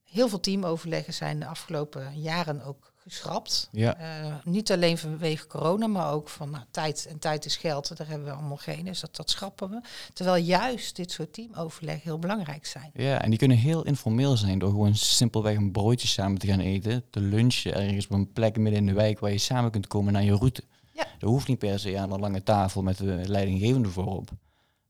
heel 0.03 0.29
veel 0.29 0.39
teamoverleggen 0.39 1.13
zijn 1.13 1.39
de 1.39 1.45
afgelopen 1.45 2.19
jaren 2.21 2.63
ook 2.63 2.93
geschrapt. 2.95 3.69
ja. 3.71 3.97
Eh, 3.97 4.35
niet 4.43 4.71
alleen 4.71 4.97
vanwege 4.97 5.47
corona, 5.47 5.87
maar 5.87 6.11
ook 6.11 6.29
van 6.29 6.49
nou, 6.49 6.63
tijd 6.71 7.05
en 7.09 7.19
tijd 7.19 7.45
is 7.45 7.57
geld. 7.57 7.97
Daar 7.97 8.07
hebben 8.07 8.27
we 8.27 8.33
allemaal 8.33 8.57
geen, 8.57 8.85
dus 8.85 8.99
dat, 8.99 9.15
dat 9.15 9.29
schrappen 9.29 9.69
we. 9.69 9.81
Terwijl 10.13 10.43
juist 10.43 10.95
dit 10.95 11.11
soort 11.11 11.33
teamoverleg 11.33 12.03
heel 12.03 12.19
belangrijk 12.19 12.65
zijn. 12.65 12.91
Ja, 12.93 13.21
en 13.21 13.29
die 13.29 13.39
kunnen 13.39 13.57
heel 13.57 13.83
informeel 13.85 14.37
zijn 14.37 14.59
door 14.59 14.69
gewoon 14.69 14.95
simpelweg 14.95 15.55
een 15.57 15.71
broodje 15.71 16.07
samen 16.07 16.39
te 16.39 16.47
gaan 16.47 16.59
eten, 16.59 17.03
te 17.09 17.19
lunchen 17.19 17.73
ergens 17.73 18.05
op 18.05 18.11
een 18.11 18.31
plek 18.33 18.57
midden 18.57 18.79
in 18.79 18.85
de 18.85 18.93
wijk 18.93 19.19
waar 19.19 19.31
je 19.31 19.37
samen 19.37 19.71
kunt 19.71 19.87
komen 19.87 20.13
naar 20.13 20.23
je 20.23 20.35
route. 20.35 20.63
Ja. 20.97 21.05
Dat 21.19 21.29
hoeft 21.29 21.47
niet 21.47 21.59
per 21.59 21.79
se 21.79 21.97
aan 21.99 22.11
een 22.11 22.19
lange 22.19 22.43
tafel 22.43 22.81
met 22.81 22.97
de 22.97 23.21
leidinggevende 23.25 23.89
voorop. 23.89 24.29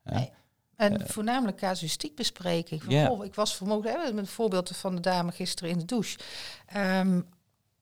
Nee. 0.03 0.29
En 0.75 1.07
voornamelijk 1.07 1.57
casuïstiek 1.57 2.15
bespreking. 2.15 2.81
Ja. 2.87 3.09
oh, 3.11 3.25
ik 3.25 3.35
was 3.35 3.55
vermogen, 3.55 3.99
met 4.15 4.17
een 4.17 4.27
voorbeeld 4.27 4.77
van 4.77 4.95
de 4.95 5.01
dame 5.01 5.31
gisteren 5.31 5.69
in 5.71 5.77
de 5.79 5.85
douche. 5.85 6.17
Ehm, 6.65 7.21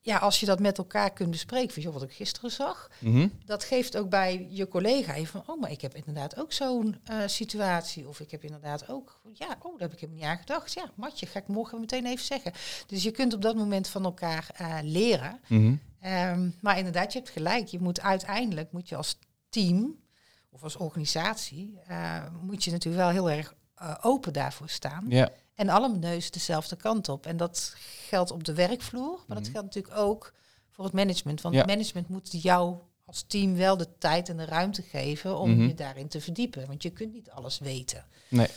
ja, 0.02 0.18
als 0.18 0.40
je 0.40 0.46
dat 0.46 0.60
met 0.60 0.78
elkaar 0.78 1.14
kunt 1.14 1.32
bespreken, 1.32 1.74
van, 1.74 1.84
joh, 1.84 1.94
wat 1.94 2.04
ik 2.04 2.12
gisteren 2.12 2.52
zag, 2.52 2.90
Mhm. 3.00 3.28
dat 3.46 3.64
geeft 3.64 3.98
ook 3.98 4.10
bij 4.10 4.48
je 4.50 4.68
collega 4.68 5.14
even 5.14 5.44
van, 5.44 5.56
oh, 5.56 5.62
maar 5.62 5.72
ik 5.72 5.82
heb 5.82 5.96
inderdaad 5.96 6.40
ook 6.40 6.52
zo'n 6.54 6.98
eh, 7.04 7.18
situatie. 7.26 8.08
Of 8.08 8.20
ik 8.20 8.32
heb 8.32 8.44
inderdaad 8.44 8.90
ook, 8.90 9.20
ja, 9.34 9.48
oh, 9.62 9.72
daar 9.72 9.82
heb 9.90 9.94
ik 9.94 10.00
helemaal 10.00 10.22
niet 10.22 10.30
aan 10.32 10.38
gedacht. 10.38 10.74
Ja, 10.74 10.90
matje, 10.96 11.26
ga 11.26 11.40
ik 11.40 11.48
morgen 11.48 11.80
meteen 11.80 12.06
even 12.06 12.26
zeggen. 12.26 12.52
Dus 12.88 13.04
je 13.04 13.12
kunt 13.12 13.34
op 13.34 13.42
dat 13.42 13.56
moment 13.56 13.88
van 13.88 14.04
elkaar 14.04 14.50
eh, 14.56 14.78
leren. 14.82 15.40
Mhm. 15.48 15.76
Ehm, 16.06 16.50
maar 16.62 16.78
inderdaad, 16.78 17.14
je 17.14 17.20
hebt 17.20 17.32
gelijk. 17.32 17.68
Je 17.68 17.80
moet 17.80 18.02
uiteindelijk, 18.02 18.72
moet 18.72 18.90
je 18.90 18.96
als 18.96 19.18
team 19.50 20.04
of 20.50 20.64
als 20.64 20.76
organisatie, 20.76 21.80
eh, 21.88 22.24
moet 22.42 22.64
je 22.64 22.72
natuurlijk 22.72 23.04
wel 23.04 23.12
heel 23.14 23.30
erg 23.38 23.54
eh, 23.76 23.96
open 24.02 24.34
daarvoor 24.34 24.70
staan. 24.70 25.06
Ja, 25.10 25.32
En 25.56 25.70
alle 25.70 25.90
neus 25.98 26.32
dezelfde 26.32 26.76
kant 26.76 27.10
op. 27.10 27.26
En 27.26 27.38
dat 27.38 27.74
geldt 28.08 28.32
op 28.32 28.44
de 28.44 28.54
werkvloer, 28.54 29.24
maar 29.28 29.38
dat 29.38 29.46
Mhm. 29.46 29.52
geldt 29.52 29.68
natuurlijk 29.76 29.98
ook 29.98 30.34
voor 30.70 30.84
het 30.86 30.94
management. 30.94 31.42
Want 31.42 31.56
Ja. 31.56 31.62
het 31.62 31.70
management 31.70 32.08
moet 32.10 32.42
jou 32.42 32.78
als 33.06 33.24
team 33.28 33.56
wel 33.56 33.78
de 33.78 33.98
tijd 33.98 34.30
en 34.30 34.38
de 34.38 34.46
ruimte 34.46 34.82
geven 34.82 35.38
om 35.38 35.50
Mhm. 35.52 35.68
je 35.68 35.74
daarin 35.74 36.08
te 36.08 36.22
verdiepen. 36.22 36.68
Want 36.68 36.84
je 36.84 36.90
kunt 36.90 37.14
niet 37.14 37.30
alles 37.32 37.60
weten. 37.60 38.06
nee. 38.30 38.48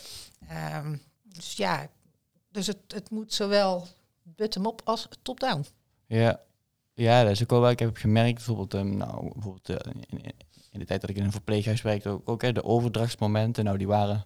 Ehm, 0.47 0.97
dus 1.23 1.53
ja, 1.55 1.87
dus 2.51 2.67
het, 2.67 2.77
het 2.87 3.09
moet 3.09 3.33
zowel 3.33 3.87
bottom-up 4.23 4.81
als 4.83 5.07
top-down. 5.21 5.65
Ja. 6.05 6.41
Ja, 6.99 7.23
dat 7.23 7.31
is 7.31 7.41
ook 7.41 7.49
wel 7.49 7.69
ik 7.69 7.79
heb 7.79 7.97
gemerkt. 7.97 8.35
Bijvoorbeeld, 8.35 8.73
ehm, 8.73 8.97
nou, 8.97 9.31
bijvoorbeeld 9.33 9.69
eh, 9.69 9.91
in, 10.71 10.79
de 10.79 10.85
tijd 10.85 11.01
dat 11.01 11.09
ik 11.09 11.17
in 11.17 11.23
een 11.23 11.31
verpleeghuis 11.31 11.81
werkte, 11.81 12.09
ook, 12.09 12.29
ook 12.29 12.41
hè, 12.41 12.51
de 12.51 12.63
overdrachtsmomenten, 12.63 13.63
nou 13.63 13.77
die 13.77 13.87
waren 13.87 14.25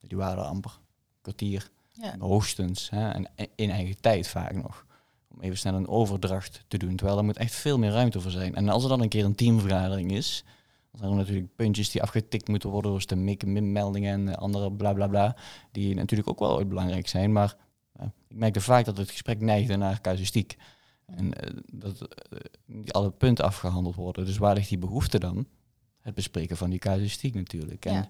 Die 0.00 0.16
waren 0.18 0.38
er 0.38 0.48
amper. 0.50 0.78
Kwartier, 1.20 1.70
Ja. 1.92 2.14
hoogstens. 2.18 2.90
Hè? 2.90 3.10
En 3.10 3.28
in 3.54 3.70
eigen 3.70 4.00
tijd 4.00 4.28
vaak 4.28 4.52
nog. 4.52 4.86
Om 5.28 5.40
even 5.40 5.58
snel 5.58 5.74
een 5.74 5.88
overdracht 5.88 6.64
te 6.68 6.78
doen. 6.78 6.96
Terwijl 6.96 7.18
er 7.18 7.24
moet 7.24 7.36
echt 7.36 7.54
veel 7.54 7.78
meer 7.78 7.90
ruimte 7.90 8.20
voor 8.20 8.30
zijn. 8.30 8.54
En 8.54 8.68
als 8.68 8.82
er 8.82 8.88
dan 8.88 9.02
een 9.02 9.08
keer 9.08 9.24
een 9.24 9.34
teamvergadering 9.34 10.12
is, 10.12 10.44
dan 10.90 11.00
zijn 11.00 11.10
er 11.10 11.16
natuurlijk 11.16 11.56
puntjes 11.56 11.90
die 11.90 12.02
afgetikt 12.02 12.48
moeten 12.48 12.70
worden, 12.70 12.90
zoals 12.90 13.06
de 13.06 13.16
meldingen 13.60 14.28
en 14.28 14.36
andere 14.36 14.72
bla 14.72 14.92
bla 14.92 15.06
bla. 15.06 15.36
Die 15.72 15.94
natuurlijk 15.94 16.28
ook 16.28 16.38
wel 16.38 16.66
belangrijk 16.66 17.08
zijn. 17.08 17.32
Maar 17.32 17.56
uh, 18.00 18.06
ik 18.28 18.36
merkte 18.36 18.60
vaak 18.60 18.84
dat 18.84 18.96
het 18.96 19.10
gesprek 19.10 19.40
neigde 19.40 19.76
naar 19.76 20.00
casuïstiek. 20.00 20.56
En 21.16 21.26
uh, 21.26 21.60
dat 21.72 22.08
niet 22.64 22.92
alle 22.92 23.10
punten 23.10 23.44
afgehandeld 23.44 23.94
worden. 23.94 24.26
Dus 24.26 24.38
waar 24.38 24.54
ligt 24.54 24.68
die 24.68 24.78
behoefte 24.78 25.18
dan? 25.18 25.46
Het 26.00 26.14
bespreken 26.14 26.56
van 26.56 26.70
die 26.70 26.78
casuïstiek 26.78 27.34
natuurlijk. 27.34 27.84
En, 27.84 28.08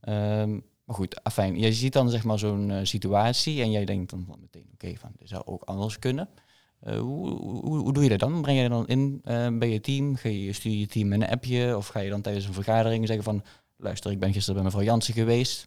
Ja. 0.00 0.42
um, 0.42 0.62
maar 0.84 0.96
goed, 0.96 1.24
afijn. 1.24 1.58
Je 1.58 1.72
ziet 1.72 1.92
dan 1.92 2.10
zeg 2.10 2.24
maar 2.24 2.38
zo'n 2.38 2.70
uh, 2.70 2.78
situatie 2.82 3.62
en 3.62 3.70
jij 3.70 3.84
denkt 3.84 4.10
dan 4.10 4.24
van 4.26 4.38
meteen, 4.40 4.66
oké, 4.72 4.94
van 4.96 5.12
dit 5.18 5.28
zou 5.28 5.42
ook 5.44 5.62
anders 5.62 5.98
kunnen. 5.98 6.28
Uh, 6.86 6.98
hoe, 6.98 7.28
hoe, 7.30 7.78
hoe, 7.78 7.92
doe 7.92 8.02
je 8.02 8.08
dat 8.08 8.18
dan? 8.18 8.42
Breng 8.42 8.60
je 8.60 8.68
dat 8.68 8.78
dan 8.78 8.86
in 8.86 9.22
uh, 9.24 9.58
bij 9.58 9.70
je 9.70 9.80
team? 9.80 10.16
Ga 10.16 10.28
je, 10.28 10.52
stuur 10.52 10.72
je 10.72 10.86
team 10.86 11.12
een 11.12 11.28
appje? 11.28 11.76
Of 11.76 11.86
ga 11.86 12.00
je 12.00 12.10
dan 12.10 12.20
tijdens 12.20 12.46
een 12.46 12.52
vergadering 12.52 13.06
zeggen 13.06 13.24
van... 13.24 13.42
luister, 13.76 14.10
ik 14.10 14.18
ben 14.18 14.32
gisteren 14.32 14.54
bij 14.54 14.64
mevrouw 14.64 14.84
Jansen 14.84 15.14
geweest. 15.14 15.66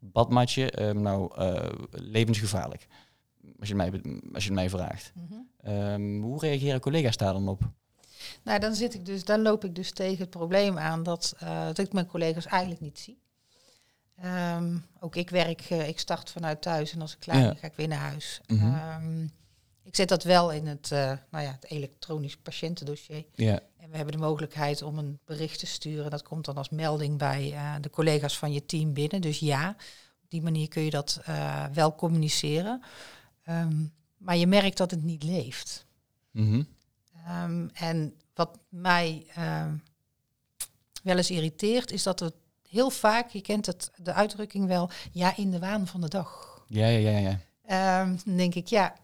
Badmatje, 0.00 0.82
um, 0.82 1.02
nou, 1.02 1.30
levensgevaarlijk. 1.90 2.86
Als 3.58 3.68
je, 3.68 3.74
mij, 3.74 4.02
als 4.32 4.44
je 4.44 4.52
mij 4.52 4.70
vraagt. 4.70 5.12
Mhm. 5.14 5.72
Um, 5.74 6.22
hoe 6.22 6.40
reageren 6.40 6.80
collega's 6.80 7.16
daar 7.16 7.32
dan 7.32 7.48
op? 7.48 7.60
Nou, 8.42 8.58
dan, 8.58 8.74
zit 8.74 8.94
ik 8.94 9.06
dus, 9.06 9.24
dan 9.24 9.42
loop 9.42 9.64
ik 9.64 9.74
dus 9.74 9.92
tegen 9.92 10.18
het 10.18 10.30
probleem 10.30 10.78
aan 10.78 11.02
dat, 11.02 11.34
uh, 11.42 11.64
dat 11.66 11.78
ik 11.78 11.92
mijn 11.92 12.06
collega's 12.06 12.46
eigenlijk 12.46 12.80
niet 12.80 12.98
zie. 12.98 13.20
Um, 14.56 14.86
ook 15.00 15.16
ik 15.16 15.30
werk, 15.30 15.70
uh, 15.70 15.88
ik 15.88 15.98
start 15.98 16.30
vanuit 16.30 16.62
thuis 16.62 16.92
en 16.92 17.00
als 17.00 17.12
ik 17.12 17.18
klaar 17.18 17.36
ben, 17.36 17.46
Ja. 17.46 17.54
ga 17.54 17.66
ik 17.66 17.76
weer 17.76 17.88
naar 17.88 17.98
huis. 17.98 18.40
Mhm. 18.46 19.04
Um, 19.04 19.30
ik 19.82 19.96
zet 19.96 20.08
dat 20.08 20.24
wel 20.24 20.52
in 20.52 20.66
het, 20.66 20.90
uh, 20.92 21.12
nou 21.30 21.44
ja, 21.44 21.50
het 21.50 21.70
elektronisch 21.70 22.36
patiëntendossier. 22.36 23.24
Ja, 23.34 23.60
En 23.78 23.90
we 23.90 23.96
hebben 23.96 24.14
de 24.14 24.20
mogelijkheid 24.20 24.82
om 24.82 24.98
een 24.98 25.18
bericht 25.24 25.58
te 25.58 25.66
sturen. 25.66 26.10
Dat 26.10 26.22
komt 26.22 26.44
dan 26.44 26.56
als 26.56 26.68
melding 26.68 27.18
bij 27.18 27.54
de 27.80 27.90
collega's 27.90 28.38
van 28.38 28.52
je 28.52 28.66
team 28.66 28.92
binnen. 28.92 29.20
Dus 29.20 29.38
ja, 29.38 29.68
op 30.22 30.30
die 30.30 30.42
manier 30.42 30.68
kun 30.68 30.82
je 30.82 30.90
dat 30.90 31.20
wel 31.72 31.94
communiceren. 31.94 32.82
Um, 33.48 33.92
maar 34.16 34.36
je 34.36 34.46
merkt 34.46 34.76
dat 34.76 34.90
het 34.90 35.02
niet 35.02 35.22
leeft. 35.22 35.86
Mhm. 36.30 36.62
Um, 37.44 37.70
en 37.72 38.14
wat 38.34 38.58
mij 38.68 39.26
um, 39.38 39.82
wel 41.02 41.16
eens 41.16 41.30
irriteert, 41.30 41.90
is 41.90 42.02
dat 42.02 42.20
het 42.20 42.34
heel 42.68 42.90
vaak, 42.90 43.28
je 43.28 43.40
kent 43.40 43.66
het, 43.66 43.90
de 43.96 44.12
uitdrukking 44.12 44.66
wel, 44.66 44.90
ja, 45.12 45.36
in 45.36 45.50
de 45.50 45.58
waan 45.58 45.86
van 45.86 46.00
de 46.00 46.08
dag. 46.08 46.64
ja, 46.68 46.86
ja, 46.86 47.10
ja. 47.10 47.38
ja. 47.66 48.04
Dan 48.24 48.36
denk 48.36 48.54
ik, 48.54 48.66
ja, 48.66 48.94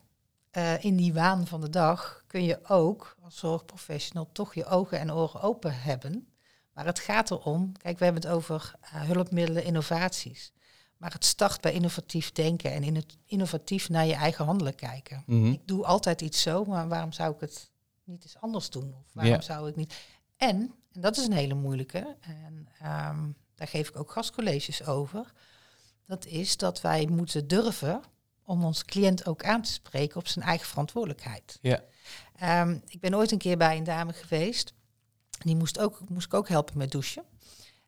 uh, 0.53 0.85
in 0.85 0.97
die 0.97 1.15
waan 1.15 1.47
van 1.47 1.61
de 1.61 1.71
dag 1.71 2.25
kun 2.27 2.45
je 2.45 2.59
ook 2.69 3.17
als 3.23 3.39
zorgprofessional 3.39 4.29
toch 4.33 4.55
je 4.55 4.65
ogen 4.65 4.99
en 4.99 5.13
oren 5.13 5.41
open 5.41 5.81
hebben. 5.81 6.29
Maar 6.73 6.87
het 6.87 6.99
gaat 6.99 7.31
erom, 7.31 7.73
kijk, 7.73 7.99
we 7.99 8.05
hebben 8.05 8.23
het 8.23 8.33
over 8.33 8.75
uh, 8.83 9.03
hulpmiddelen, 9.03 9.65
innovaties. 9.65 10.53
Maar 10.99 11.13
het 11.13 11.25
start 11.25 11.61
bij 11.61 11.73
innovatief 11.73 12.33
denken 12.33 12.73
en 12.73 12.83
in 12.83 12.95
het 12.97 13.17
innovatief 13.27 13.89
naar 13.89 14.07
je 14.07 14.15
eigen 14.15 14.45
handelen 14.45 14.75
kijken. 14.75 15.23
Mhm. 15.27 15.47
Ik 15.47 15.61
doe 15.67 15.85
altijd 15.85 16.21
iets 16.21 16.43
zo, 16.43 16.65
maar 16.65 16.89
waarom 16.89 17.13
zou 17.13 17.35
ik 17.35 17.41
het 17.41 17.71
niet 18.05 18.23
eens 18.23 18.41
anders 18.41 18.71
doen? 18.71 18.95
Of 18.99 19.13
waarom 19.13 19.33
Ja. 19.33 19.41
zou 19.41 19.69
ik 19.69 19.77
niet... 19.77 19.95
En, 20.37 20.75
en 20.93 21.01
dat 21.01 21.17
is 21.17 21.27
een 21.27 21.33
hele 21.33 21.55
moeilijke, 21.55 22.17
en 22.21 22.69
um, 22.83 23.37
daar 23.55 23.69
geef 23.69 23.89
ik 23.89 23.97
ook 23.97 24.11
gastcolleges 24.11 24.87
over, 24.87 25.33
dat 26.07 26.27
is 26.27 26.57
dat 26.57 26.81
wij 26.81 27.07
moeten 27.07 27.49
durven 27.49 28.03
om 28.43 28.65
ons 28.65 28.85
cliënt 28.85 29.27
ook 29.27 29.45
aan 29.45 29.63
te 29.63 29.73
spreken 29.73 30.17
op 30.17 30.29
zijn 30.29 30.45
eigen 30.45 30.67
verantwoordelijkheid. 30.67 31.59
Ja. 31.63 31.83
Um, 32.63 32.83
ik 32.87 33.01
ben 33.01 33.15
ooit 33.15 33.31
een 33.33 33.39
keer 33.39 33.57
bij 33.57 33.77
een 33.77 33.85
dame 33.85 34.13
geweest, 34.13 34.73
die 35.39 35.57
moest, 35.57 35.79
ook, 35.79 36.09
moest 36.09 36.27
ik 36.27 36.35
ook 36.35 36.49
helpen 36.49 36.79
met 36.79 36.91
douchen. 36.91 37.23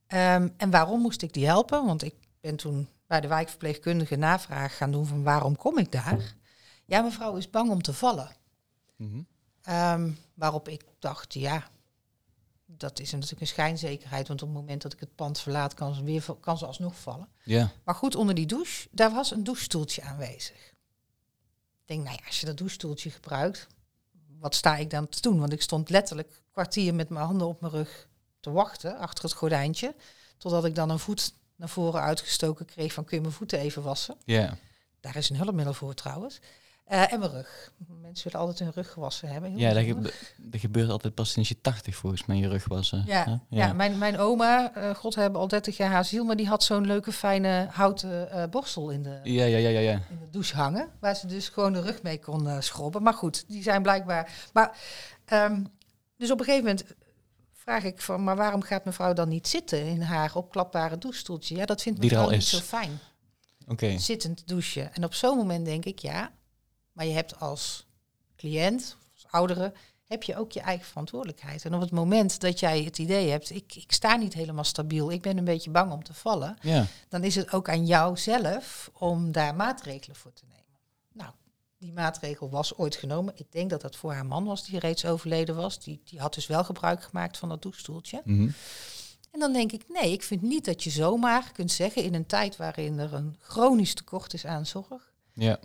Um, 0.08 0.54
en 0.56 0.70
waarom 0.70 1.00
moest 1.00 1.22
ik 1.22 1.32
die 1.32 1.46
helpen? 1.46 1.86
Want 1.86 2.02
ik 2.02 2.14
ben 2.40 2.56
toen 2.56 2.88
bij 3.10 3.20
de 3.20 3.28
wijkverpleegkundige 3.28 4.16
navraag 4.16 4.76
gaan 4.76 4.92
doen 4.92 5.06
van 5.06 5.22
waarom 5.22 5.56
kom 5.56 5.78
ik 5.78 5.92
daar? 5.92 6.34
Ja, 6.84 7.00
mevrouw 7.00 7.36
is 7.36 7.50
bang 7.50 7.70
om 7.70 7.82
te 7.82 7.92
vallen. 7.92 8.36
Mhm. 8.96 9.22
Um, 9.68 10.18
waarop 10.34 10.68
ik 10.68 10.84
dacht, 10.98 11.34
ja, 11.34 11.70
dat 12.66 13.00
is 13.00 13.12
natuurlijk 13.12 13.40
een 13.40 13.46
schijnzekerheid, 13.46 14.28
want 14.28 14.42
op 14.42 14.48
het 14.48 14.56
moment 14.56 14.82
dat 14.82 14.92
ik 14.92 15.00
het 15.00 15.14
pand 15.14 15.40
verlaat, 15.40 15.74
kan 15.74 15.94
ze, 15.94 16.04
weer, 16.04 16.24
kan 16.40 16.58
ze 16.58 16.66
alsnog 16.66 17.00
vallen. 17.00 17.28
Ja. 17.44 17.70
Maar 17.84 17.94
goed, 17.94 18.14
onder 18.14 18.34
die 18.34 18.46
douche, 18.46 18.88
daar 18.90 19.12
was 19.12 19.30
een 19.30 19.44
douchestoeltje 19.44 20.02
aanwezig. 20.02 20.66
Ik 21.80 21.86
denk, 21.86 22.04
nou 22.04 22.16
ja, 22.20 22.26
als 22.26 22.40
je 22.40 22.46
dat 22.46 22.58
douchestoeltje 22.58 23.10
gebruikt, 23.10 23.66
wat 24.38 24.54
sta 24.54 24.76
ik 24.76 24.90
dan 24.90 25.08
te 25.08 25.20
doen? 25.20 25.38
Want 25.38 25.52
ik 25.52 25.62
stond 25.62 25.90
letterlijk 25.90 26.28
een 26.28 26.50
kwartier 26.50 26.94
met 26.94 27.08
mijn 27.08 27.24
handen 27.24 27.46
op 27.46 27.60
mijn 27.60 27.72
rug 27.72 28.08
te 28.40 28.50
wachten, 28.50 28.96
achter 28.96 29.24
het 29.24 29.32
gordijntje, 29.32 29.94
totdat 30.38 30.64
ik 30.64 30.74
dan 30.74 30.90
een 30.90 30.98
voet 30.98 31.38
naar 31.60 31.68
voren 31.68 32.00
uitgestoken 32.00 32.66
kreeg 32.66 32.92
van 32.92 33.04
kun 33.04 33.16
je 33.16 33.22
mijn 33.22 33.34
voeten 33.34 33.58
even 33.58 33.82
wassen. 33.82 34.16
Ja. 34.24 34.56
Daar 35.00 35.16
is 35.16 35.30
een 35.30 35.36
hulpmiddel 35.36 35.74
voor 35.74 35.94
trouwens. 35.94 36.40
Uh, 36.92 37.12
en 37.12 37.18
mijn 37.18 37.30
rug. 37.30 37.72
Mensen 38.00 38.30
willen 38.30 38.46
altijd 38.46 38.58
hun 38.58 38.82
rug 38.82 38.92
gewassen 38.92 39.28
hebben. 39.28 39.50
Heel 39.50 39.58
Ja, 39.58 39.94
dat, 40.38 40.60
gebeurt 40.60 40.90
altijd 40.90 41.14
pas 41.14 41.30
sinds 41.30 41.48
je 41.48 41.60
80 41.60 41.96
volgens 41.96 42.26
mij, 42.26 42.36
je 42.36 42.48
rug 42.48 42.68
wassen. 42.68 43.02
Ja, 43.06 43.40
ja. 43.48 43.72
mijn, 43.72 43.98
mijn 43.98 44.18
oma, 44.18 44.76
uh, 44.76 44.94
god 44.94 45.14
hebben 45.14 45.40
al 45.40 45.48
30 45.48 45.76
jaar 45.76 45.90
haar 45.90 46.04
ziel, 46.04 46.24
maar 46.24 46.36
die 46.36 46.48
had 46.48 46.62
zo'n 46.62 46.86
leuke 46.86 47.12
fijne 47.12 47.68
houten 47.70 48.28
uh, 48.34 48.44
borstel 48.50 48.90
in 48.90 49.02
de, 49.02 49.20
ja, 49.22 49.44
ja, 49.44 49.58
ja, 49.58 49.68
ja, 49.68 49.80
ja. 49.80 49.92
in 49.92 50.18
de 50.18 50.30
douche 50.30 50.56
hangen, 50.56 50.88
waar 51.00 51.16
ze 51.16 51.26
dus 51.26 51.48
gewoon 51.48 51.72
de 51.72 51.80
rug 51.80 52.02
mee 52.02 52.18
kon 52.18 52.62
schrobben. 52.62 53.02
Maar 53.02 53.14
goed, 53.14 53.44
die 53.48 53.62
zijn 53.62 53.82
blijkbaar. 53.82 54.32
Maar 54.52 54.76
um, 55.32 55.66
dus 56.16 56.30
op 56.30 56.38
een 56.38 56.44
gegeven 56.44 56.66
moment 56.66 56.84
vraag 57.70 57.84
ik 57.92 58.00
van, 58.00 58.24
maar 58.24 58.36
waarom 58.36 58.62
gaat 58.62 58.84
mevrouw 58.84 59.12
dan 59.12 59.28
niet 59.28 59.48
zitten 59.48 59.84
in 59.86 60.00
haar 60.00 60.34
opklapbare 60.34 60.98
douchestoeltje? 60.98 61.56
Ja, 61.56 61.64
dat 61.66 61.82
vindt 61.82 61.98
mevrouw 62.00 62.22
al 62.24 62.30
niet 62.30 62.40
is. 62.40 62.48
zo 62.48 62.58
fijn. 62.58 63.00
Oké. 63.62 63.72
Okay. 63.72 63.98
Zittend 63.98 64.48
douchen. 64.48 64.94
En 64.94 65.04
op 65.04 65.14
zo'n 65.14 65.36
moment 65.36 65.64
denk 65.64 65.84
ik, 65.84 65.98
ja, 65.98 66.32
maar 66.92 67.06
je 67.06 67.12
hebt 67.12 67.40
als 67.40 67.86
cliënt, 68.36 68.96
als 69.14 69.26
oudere, 69.30 69.72
heb 70.04 70.22
je 70.22 70.36
ook 70.36 70.52
je 70.52 70.60
eigen 70.60 70.86
verantwoordelijkheid. 70.86 71.64
En 71.64 71.74
op 71.74 71.80
het 71.80 71.90
moment 71.90 72.40
dat 72.40 72.60
jij 72.60 72.82
het 72.82 72.98
idee 72.98 73.30
hebt, 73.30 73.50
ik, 73.50 73.74
ik 73.74 73.92
sta 73.92 74.16
niet 74.16 74.34
helemaal 74.34 74.64
stabiel, 74.64 75.10
ik 75.10 75.22
ben 75.22 75.38
een 75.38 75.44
beetje 75.44 75.70
bang 75.70 75.92
om 75.92 76.02
te 76.02 76.14
vallen, 76.14 76.56
Ja. 76.60 76.86
dan 77.08 77.24
is 77.24 77.34
het 77.34 77.52
ook 77.52 77.68
aan 77.68 77.86
jou 77.86 78.16
zelf 78.16 78.90
om 78.92 79.32
daar 79.32 79.54
maatregelen 79.54 80.16
voor 80.16 80.32
te 80.32 80.44
nemen. 80.48 80.78
Nou, 81.12 81.30
die 81.80 81.92
maatregel 81.92 82.50
was 82.50 82.76
ooit 82.76 82.96
genomen. 82.96 83.32
Ik 83.36 83.52
denk 83.52 83.70
dat 83.70 83.80
dat 83.80 83.96
voor 83.96 84.12
haar 84.12 84.26
man 84.26 84.44
was, 84.44 84.64
die 84.64 84.78
reeds 84.78 85.04
overleden 85.04 85.56
was. 85.56 85.78
Die, 85.80 86.00
die 86.04 86.20
had 86.20 86.34
dus 86.34 86.46
wel 86.46 86.64
gebruik 86.64 87.02
gemaakt 87.02 87.36
van 87.38 87.48
dat 87.48 87.62
douchestoeltje. 87.62 88.20
Mhm. 88.24 88.48
En 89.30 89.40
dan 89.40 89.52
denk 89.52 89.72
ik, 89.72 89.84
nee, 89.88 90.12
ik 90.12 90.22
vind 90.22 90.42
niet 90.42 90.64
dat 90.64 90.84
je 90.84 90.90
zomaar 90.90 91.52
kunt 91.52 91.72
zeggen 91.72 92.02
in 92.02 92.14
een 92.14 92.26
tijd 92.26 92.56
waarin 92.56 92.98
er 92.98 93.14
een 93.14 93.36
chronisch 93.40 93.94
tekort 93.94 94.34
is 94.34 94.46
aan 94.46 94.66
zorg, 94.66 95.12
Ja. 95.32 95.58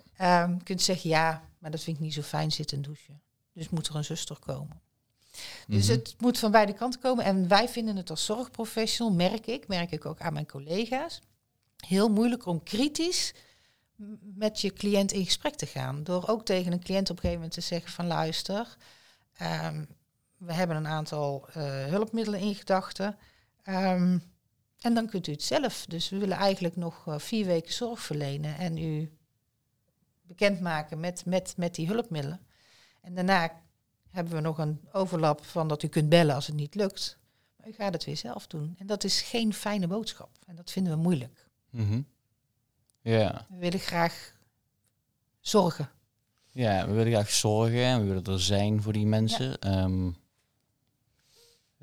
um, 0.44 0.62
kunt 0.62 0.82
zeggen, 0.82 1.10
ja, 1.10 1.42
maar 1.58 1.70
dat 1.70 1.80
vind 1.82 1.96
ik 1.96 2.02
niet 2.02 2.14
zo 2.14 2.22
fijn 2.22 2.52
zitten 2.52 2.82
douchen. 2.82 3.20
Dus 3.52 3.68
moet 3.68 3.86
er 3.86 3.94
een 3.94 4.04
zuster 4.04 4.38
komen. 4.38 4.80
Dus 5.66 5.84
Mhm. 5.86 5.92
het 5.96 6.14
moet 6.18 6.38
van 6.38 6.50
beide 6.50 6.72
kanten 6.72 7.00
komen. 7.00 7.24
En 7.24 7.48
wij 7.48 7.68
vinden 7.68 7.96
het 7.96 8.10
als 8.10 8.24
zorgprofessional, 8.24 9.12
merk 9.14 9.46
ik, 9.46 9.68
merk 9.68 9.90
ik 9.90 10.04
ook 10.06 10.20
aan 10.20 10.32
mijn 10.32 10.46
collega's, 10.46 11.20
heel 11.86 12.08
moeilijk 12.08 12.46
om 12.46 12.62
kritisch 12.62 13.34
met 14.20 14.60
je 14.60 14.72
cliënt 14.72 15.12
in 15.12 15.24
gesprek 15.24 15.54
te 15.54 15.66
gaan. 15.66 16.04
Door 16.04 16.28
ook 16.28 16.44
tegen 16.44 16.72
een 16.72 16.82
cliënt 16.82 17.10
op 17.10 17.16
een 17.16 17.22
gegeven 17.22 17.34
moment 17.34 17.52
te 17.52 17.60
zeggen 17.60 17.92
van 17.92 18.06
luister, 18.06 18.76
ehm, 19.32 19.84
we 20.36 20.52
hebben 20.52 20.76
een 20.76 20.86
aantal 20.86 21.48
eh, 21.48 21.84
hulpmiddelen 21.84 22.40
in 22.40 22.54
gedachten. 22.54 23.16
ehm, 23.62 24.18
en 24.80 24.94
dan 24.94 25.08
kunt 25.08 25.26
u 25.26 25.32
het 25.32 25.42
zelf. 25.42 25.86
Dus 25.86 26.08
we 26.08 26.18
willen 26.18 26.36
eigenlijk 26.36 26.76
nog 26.76 27.06
eh, 27.06 27.18
vier 27.18 27.46
weken 27.46 27.72
zorg 27.72 28.00
verlenen 28.00 28.58
en 28.58 28.76
u 28.78 29.16
bekendmaken 30.22 31.00
met, 31.00 31.24
met, 31.24 31.54
met 31.56 31.74
die 31.74 31.86
hulpmiddelen. 31.86 32.40
En 33.00 33.14
daarna 33.14 33.62
hebben 34.10 34.34
we 34.34 34.40
nog 34.40 34.58
een 34.58 34.80
overlap 34.92 35.44
van 35.44 35.68
dat 35.68 35.82
u 35.82 35.88
kunt 35.88 36.08
bellen 36.08 36.34
als 36.34 36.46
het 36.46 36.56
niet 36.56 36.74
lukt. 36.74 37.18
Maar 37.56 37.68
u 37.68 37.72
gaat 37.72 37.92
het 37.92 38.04
weer 38.04 38.16
zelf 38.16 38.46
doen. 38.46 38.74
En 38.78 38.86
dat 38.86 39.04
is 39.04 39.20
geen 39.20 39.54
fijne 39.54 39.86
boodschap. 39.86 40.30
En 40.46 40.56
dat 40.56 40.70
vinden 40.70 40.92
we 40.92 40.98
moeilijk. 40.98 41.48
Mhm. 41.70 42.00
Ja. 43.06 43.46
We 43.48 43.56
willen 43.56 43.80
graag 43.80 44.34
zorgen. 45.40 45.90
ja, 46.50 46.86
we 46.86 46.92
willen 46.92 47.12
graag 47.12 47.30
zorgen 47.30 47.84
en 47.84 48.00
we 48.00 48.06
willen 48.06 48.24
er 48.24 48.40
zijn 48.40 48.82
voor 48.82 48.92
die 48.92 49.06
mensen. 49.06 49.58
Ehm, 49.58 50.10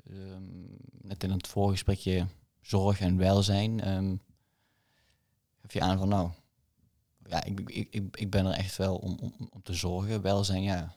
ehm, 0.06 0.42
net 1.02 1.22
in 1.24 1.30
het 1.30 1.46
voorgesprekje 1.46 2.26
zorg 2.60 3.00
en 3.00 3.16
welzijn. 3.16 3.80
gaf 5.62 5.72
je 5.72 5.80
aan 5.80 5.98
van 5.98 6.08
nou, 6.08 6.30
ja, 7.26 7.44
ik, 7.44 7.60
ik, 7.60 7.88
ik, 7.90 8.16
ik 8.16 8.30
ben 8.30 8.46
er 8.46 8.52
echt 8.52 8.76
wel 8.76 8.96
om, 8.96 9.18
om, 9.20 9.48
om 9.50 9.62
te 9.62 9.74
zorgen. 9.74 10.22
Welzijn, 10.22 10.62
ja. 10.62 10.94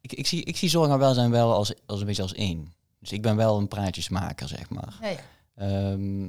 Ik, 0.00 0.12
ik, 0.12 0.26
zie, 0.26 0.44
ik 0.44 0.56
zie 0.56 0.68
zorg 0.68 0.90
en 0.90 0.98
welzijn 0.98 1.30
wel 1.30 1.52
als, 1.52 1.74
als 1.86 2.00
een 2.00 2.06
beetje 2.06 2.22
als 2.22 2.34
één. 2.34 2.72
Dus 2.98 3.12
ik 3.12 3.22
ben 3.22 3.36
wel 3.36 3.58
een 3.58 3.68
praatjesmaker, 3.68 4.48
zeg 4.48 4.70
maar. 4.70 4.98
Ja, 5.00 5.08
ja. 5.08 5.20
Ehm, 5.54 6.28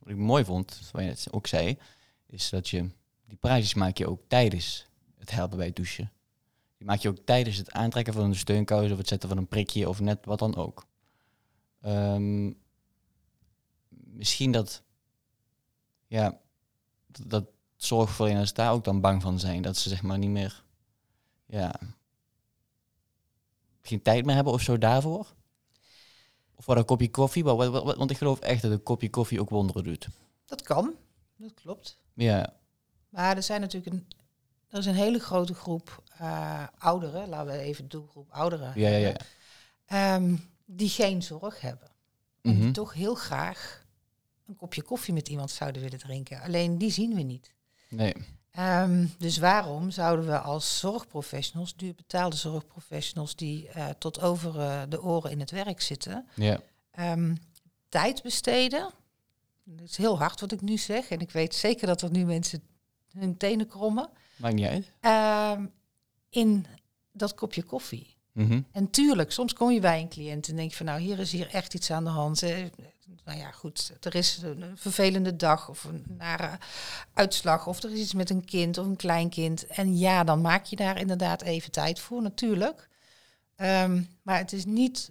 wat 0.00 0.08
ik 0.08 0.16
mooi 0.16 0.44
vond, 0.44 0.80
wat 0.92 1.02
je 1.02 1.08
net 1.08 1.26
ook 1.30 1.46
zei, 1.46 1.78
is 2.26 2.50
dat 2.50 2.68
je 2.68 2.90
die 3.24 3.38
praatjes 3.38 3.74
maak 3.74 3.96
je 3.96 4.08
ook 4.08 4.22
tijdens 4.28 4.86
het 5.18 5.30
helpen 5.30 5.56
bij 5.56 5.66
het 5.66 5.76
douchen. 5.76 6.12
Die 6.76 6.86
maak 6.86 6.98
je 6.98 7.08
ook 7.08 7.18
tijdens 7.24 7.56
het 7.56 7.70
aantrekken 7.70 8.12
van 8.12 8.24
een 8.24 8.34
steunkous 8.34 8.90
of 8.90 8.98
het 8.98 9.08
zetten 9.08 9.28
van 9.28 9.38
een 9.38 9.48
prikje 9.48 9.88
of 9.88 10.00
net 10.00 10.24
wat 10.24 10.38
dan 10.38 10.56
ook. 10.56 10.86
Ehm, 11.80 12.52
misschien 13.88 14.52
dat, 14.52 14.82
ja, 16.06 16.40
dat, 17.06 17.30
dat 17.30 17.44
zorgverleners 17.76 18.52
daar 18.52 18.72
ook 18.72 18.84
dan 18.84 19.00
bang 19.00 19.22
van 19.22 19.38
zijn. 19.38 19.62
Dat 19.62 19.76
ze 19.76 19.88
zeg 19.88 20.02
maar 20.02 20.18
niet 20.18 20.30
meer, 20.30 20.64
ja, 21.46 21.80
geen 23.82 24.02
tijd 24.02 24.24
meer 24.24 24.34
hebben 24.34 24.52
of 24.52 24.62
zo 24.62 24.78
daarvoor. 24.78 25.34
Of 26.60 26.66
wat 26.66 26.76
een 26.76 26.84
kopje 26.84 27.10
koffie, 27.10 27.44
wa- 27.44 27.54
wa- 27.54 27.70
wa- 27.70 27.96
want 27.96 28.10
ik 28.10 28.16
geloof 28.16 28.38
echt 28.40 28.62
dat 28.62 28.70
een 28.70 28.82
kopje 28.82 29.10
koffie 29.10 29.40
ook 29.40 29.50
wonderen 29.50 29.84
doet. 29.84 30.08
Dat 30.46 30.62
kan, 30.62 30.94
dat 31.36 31.54
klopt. 31.54 31.96
Ja, 32.14 32.52
Maar 33.08 33.36
er 33.36 33.42
zijn 33.42 33.60
natuurlijk 33.60 33.94
een, 33.94 34.06
er 34.68 34.78
is 34.78 34.86
een 34.86 34.94
hele 34.94 35.18
grote 35.18 35.54
groep 35.54 36.02
eh, 36.18 36.66
ouderen, 36.78 37.28
laten 37.28 37.52
we 37.52 37.58
even 37.58 37.84
de 37.84 37.88
doelgroep 37.90 38.30
ouderen, 38.30 38.72
ja, 38.74 38.88
ja. 38.88 38.96
ja. 39.08 39.16
ehm, 39.86 40.36
die 40.64 40.88
geen 40.88 41.22
zorg 41.22 41.60
hebben. 41.60 41.88
En 42.42 42.52
die 42.54 42.62
Mhm. 42.62 42.72
toch 42.72 42.92
heel 42.94 43.14
graag 43.14 43.84
een 44.46 44.56
kopje 44.56 44.82
koffie 44.82 45.14
met 45.14 45.28
iemand 45.28 45.50
zouden 45.50 45.82
willen 45.82 45.98
drinken. 45.98 46.40
Alleen 46.40 46.78
die 46.78 46.90
zien 46.90 47.14
we 47.14 47.22
niet. 47.22 47.54
Nee, 47.88 48.14
Ehm, 48.50 49.06
dus 49.18 49.38
waarom 49.38 49.90
zouden 49.90 50.26
we 50.26 50.38
als 50.38 50.78
zorgprofessionals, 50.78 51.76
duurbetaalde 51.76 52.36
zorgprofessionals 52.36 53.36
die 53.36 53.68
eh, 53.68 53.88
tot 53.98 54.20
over 54.20 54.60
eh, 54.60 54.82
de 54.88 55.02
oren 55.02 55.30
in 55.30 55.40
het 55.40 55.50
werk 55.50 55.80
zitten, 55.80 56.26
ja. 56.34 56.60
ehm, 56.90 57.34
tijd 57.88 58.22
besteden? 58.22 58.90
Dat 59.64 59.88
is 59.88 59.96
heel 59.96 60.18
hard 60.18 60.40
wat 60.40 60.52
ik 60.52 60.60
nu 60.60 60.78
zeg. 60.78 61.08
En 61.08 61.20
ik 61.20 61.30
weet 61.30 61.54
zeker 61.54 61.86
dat 61.86 62.02
er 62.02 62.10
nu 62.10 62.24
mensen 62.24 62.62
hun 63.18 63.36
tenen 63.36 63.66
krommen. 63.66 64.08
Maakt 64.36 64.54
niet 64.54 64.66
uit. 64.66 64.92
Ehm, 65.00 65.66
in 66.28 66.66
dat 67.12 67.34
kopje 67.34 67.62
koffie. 67.62 68.16
Mhm. 68.32 68.60
En 68.72 68.90
tuurlijk, 68.90 69.32
soms 69.32 69.52
kom 69.52 69.70
je 69.70 69.80
bij 69.80 70.00
een 70.00 70.08
cliënt 70.08 70.48
en 70.48 70.56
denk 70.56 70.70
je 70.70 70.76
van 70.76 70.86
nou, 70.86 71.00
hier 71.00 71.18
is 71.18 71.32
hier 71.32 71.48
echt 71.48 71.74
iets 71.74 71.90
aan 71.90 72.04
de 72.04 72.10
hand. 72.10 72.42
Nou 73.24 73.38
ja, 73.38 73.50
goed, 73.50 73.92
er 74.00 74.14
is 74.14 74.42
een 74.42 74.76
vervelende 74.76 75.36
dag 75.36 75.68
of 75.68 75.84
een 75.84 76.04
nare 76.08 76.58
uitslag 77.12 77.66
of 77.66 77.82
er 77.82 77.92
is 77.92 77.98
iets 77.98 78.14
met 78.14 78.30
een 78.30 78.44
kind 78.44 78.78
of 78.78 78.86
een 78.86 78.96
kleinkind. 78.96 79.66
En 79.66 79.98
ja, 79.98 80.24
dan 80.24 80.40
maak 80.40 80.64
je 80.64 80.76
daar 80.76 80.98
inderdaad 80.98 81.42
even 81.42 81.70
tijd 81.70 82.00
voor, 82.00 82.22
natuurlijk. 82.22 82.88
Ehm, 83.56 84.02
maar 84.22 84.38
het 84.38 84.52
is 84.52 84.64
niet, 84.64 85.10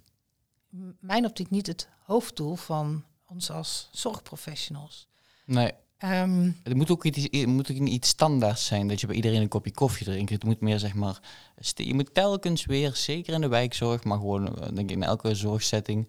mijn 1.00 1.24
optiek 1.24 1.50
niet 1.50 1.66
het 1.66 1.88
hoofddoel 2.02 2.56
van 2.56 3.04
ons 3.26 3.50
als 3.50 3.88
zorgprofessionals. 3.92 5.08
Nee, 5.44 5.72
Ehm, 6.00 6.50
het 6.62 6.74
moet 6.74 6.90
ook 6.90 7.04
iets, 7.04 7.22
het 7.22 7.46
moet 7.46 7.70
ook 7.70 7.78
niet 7.78 7.92
iets 7.92 8.08
standaards 8.08 8.66
zijn 8.66 8.88
dat 8.88 9.00
je 9.00 9.06
bij 9.06 9.16
iedereen 9.16 9.40
een 9.40 9.48
kopje 9.48 9.72
koffie 9.72 10.06
drinkt. 10.06 10.30
Het 10.30 10.44
moet 10.44 10.60
meer 10.60 10.78
zeg 10.78 10.94
maar, 10.94 11.20
je 11.74 11.94
moet 11.94 12.14
telkens 12.14 12.64
weer, 12.64 12.96
zeker 12.96 13.34
in 13.34 13.40
de 13.40 13.48
wijkzorg, 13.48 14.04
maar 14.04 14.18
gewoon 14.18 14.46
eh, 14.46 14.62
denk 14.74 14.90
ik 14.90 14.90
in 14.90 15.02
elke 15.02 15.34
zorgsetting, 15.34 16.08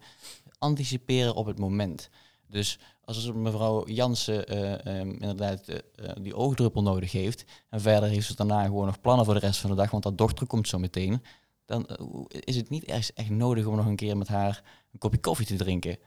anticiperen 0.62 1.34
op 1.34 1.46
het 1.46 1.58
moment. 1.58 2.08
Dus 2.52 2.78
als 3.04 3.32
mevrouw 3.32 3.86
Jansen 3.86 4.46
eh, 4.46 4.86
ehm, 4.86 5.10
inderdaad 5.10 5.68
eh, 5.68 5.78
eh, 5.94 6.16
die 6.20 6.34
oogdruppel 6.34 6.82
nodig 6.82 7.12
heeft 7.12 7.44
en 7.68 7.80
verder 7.80 8.08
heeft 8.08 8.26
ze 8.26 8.36
daarna 8.36 8.64
gewoon 8.64 8.86
nog 8.86 9.00
plannen 9.00 9.24
voor 9.24 9.34
de 9.34 9.40
rest 9.40 9.60
van 9.60 9.70
de 9.70 9.76
dag, 9.76 9.90
want 9.90 10.02
dat 10.02 10.18
dochter 10.18 10.46
komt 10.46 10.68
zo 10.68 10.78
meteen, 10.78 11.22
dan 11.64 11.86
is 12.28 12.56
het 12.56 12.68
niet 12.68 12.84
ergens 12.84 13.12
echt 13.12 13.30
nodig 13.30 13.66
om 13.66 13.76
nog 13.76 13.86
een 13.86 13.96
keer 13.96 14.16
met 14.16 14.28
haar 14.28 14.62
een 14.92 14.98
kopje 14.98 15.20
koffie 15.20 15.46
te 15.46 15.56
drinken. 15.56 15.98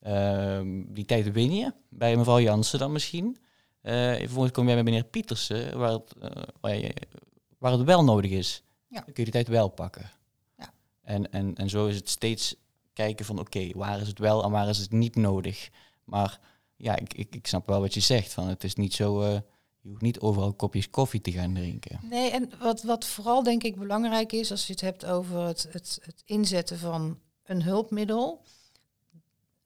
Ehm, 0.00 0.82
die 0.88 1.04
tijd 1.04 1.32
win 1.32 1.54
je 1.54 1.72
bij 1.88 2.16
mevrouw 2.16 2.40
Jansen 2.40 2.78
dan 2.78 2.92
misschien. 2.92 3.36
Vervolgens 3.82 4.52
kom 4.52 4.66
jij 4.66 4.74
bij 4.74 4.84
meneer 4.84 5.04
Pietersen, 5.04 5.78
waar 5.78 5.92
het, 5.92 6.14
waar, 6.60 6.76
je, 6.76 6.94
waar 7.58 7.72
het 7.72 7.82
wel 7.82 8.04
nodig 8.04 8.30
is. 8.30 8.62
Ja. 8.88 8.96
Dan 8.96 9.04
kun 9.04 9.24
je 9.24 9.30
die 9.30 9.32
tijd 9.32 9.48
wel 9.48 9.68
pakken. 9.68 10.10
Ja. 10.58 10.72
En, 11.02 11.32
en, 11.32 11.54
en 11.54 11.68
zo 11.68 11.86
is 11.86 11.96
het 11.96 12.08
steeds 12.08 12.56
kijken 13.00 13.24
van 13.24 13.38
oké, 13.38 13.70
waar 13.74 14.00
is 14.00 14.08
het 14.08 14.18
wel 14.18 14.44
en 14.44 14.50
waar 14.50 14.68
is 14.68 14.78
het 14.78 14.92
niet 14.92 15.16
nodig. 15.16 15.68
Maar 16.04 16.40
ja, 16.76 16.96
ik, 16.96 17.14
ik, 17.14 17.34
ik 17.34 17.46
snap 17.46 17.66
wel 17.66 17.80
wat 17.80 17.94
je 17.94 18.00
zegt. 18.00 18.32
Van 18.32 18.48
het 18.48 18.64
is 18.64 18.74
niet 18.74 18.94
zo, 18.94 19.20
eh, 19.20 19.32
je 19.80 19.88
hoeft 19.88 20.00
niet 20.00 20.20
overal 20.20 20.52
kopjes 20.52 20.90
koffie 20.90 21.20
te 21.20 21.32
gaan 21.32 21.54
drinken. 21.54 22.00
Nee, 22.02 22.30
en 22.30 22.50
wat, 22.58 22.82
wat 22.82 23.06
vooral 23.06 23.42
denk 23.42 23.62
ik 23.62 23.78
belangrijk 23.78 24.32
is, 24.32 24.50
als 24.50 24.66
je 24.66 24.72
het 24.72 24.80
hebt 24.80 25.04
over 25.06 25.40
het, 25.40 25.66
het, 25.70 25.98
het 26.02 26.22
inzetten 26.24 26.78
van 26.78 27.18
een 27.44 27.62
hulpmiddel. 27.62 28.42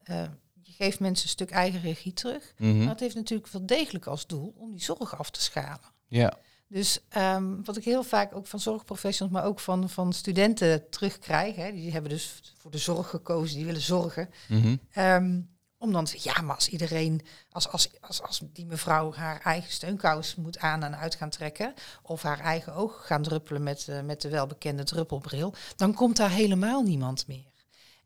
eh, 0.03 0.23
je 0.61 0.71
geeft 0.71 0.99
mensen 0.99 1.23
een 1.25 1.31
stuk 1.31 1.51
eigen 1.51 1.81
regie 1.81 2.13
terug. 2.13 2.53
Mhm. 2.57 2.77
Maar 2.77 2.87
het 2.87 2.99
heeft 2.99 3.15
natuurlijk 3.15 3.51
wel 3.51 3.65
degelijk 3.65 4.05
als 4.07 4.27
doel 4.27 4.53
om 4.57 4.71
die 4.71 4.83
zorg 4.83 5.17
af 5.17 5.29
te 5.29 5.41
schalen. 5.41 5.93
Ja, 6.07 6.37
Dus 6.67 6.99
ehm, 7.09 7.63
wat 7.63 7.77
ik 7.77 7.83
heel 7.83 8.03
vaak 8.03 8.35
ook 8.35 8.47
van 8.47 8.59
zorgprofessionals, 8.59 9.35
maar 9.35 9.45
ook 9.45 9.59
van, 9.59 9.89
van 9.89 10.13
studenten 10.13 10.89
terugkrijg, 10.89 11.55
hè, 11.55 11.71
die 11.71 11.91
hebben 11.91 12.11
dus 12.11 12.53
voor 12.57 12.71
de 12.71 12.77
zorg 12.77 13.09
gekozen, 13.09 13.55
die 13.55 13.65
willen 13.65 13.81
zorgen. 13.81 14.29
Mhm. 14.47 14.75
Ehm, 14.91 15.39
om 15.77 15.91
dan 15.91 16.05
te 16.05 16.11
zeggen, 16.11 16.31
ja, 16.31 16.41
maar 16.41 16.55
als 16.55 16.69
iedereen, 16.69 17.21
als, 17.49 17.69
als, 17.69 18.01
als, 18.01 18.21
als 18.21 18.41
die 18.53 18.65
mevrouw 18.65 19.13
haar 19.13 19.41
eigen 19.41 19.71
steunkous 19.71 20.35
moet 20.35 20.59
aan 20.59 20.83
en 20.83 20.97
uit 20.97 21.15
gaan 21.15 21.29
trekken, 21.29 21.73
of 22.01 22.21
haar 22.21 22.39
eigen 22.39 22.73
ogen 22.73 23.03
gaan 23.03 23.21
druppelen 23.21 23.63
met, 23.63 23.87
eh, 23.87 24.01
met 24.01 24.21
de 24.21 24.29
welbekende 24.29 24.83
druppelbril, 24.83 25.53
dan 25.75 25.93
komt 25.93 26.17
daar 26.17 26.29
helemaal 26.29 26.81
niemand 26.81 27.27
meer. 27.27 27.53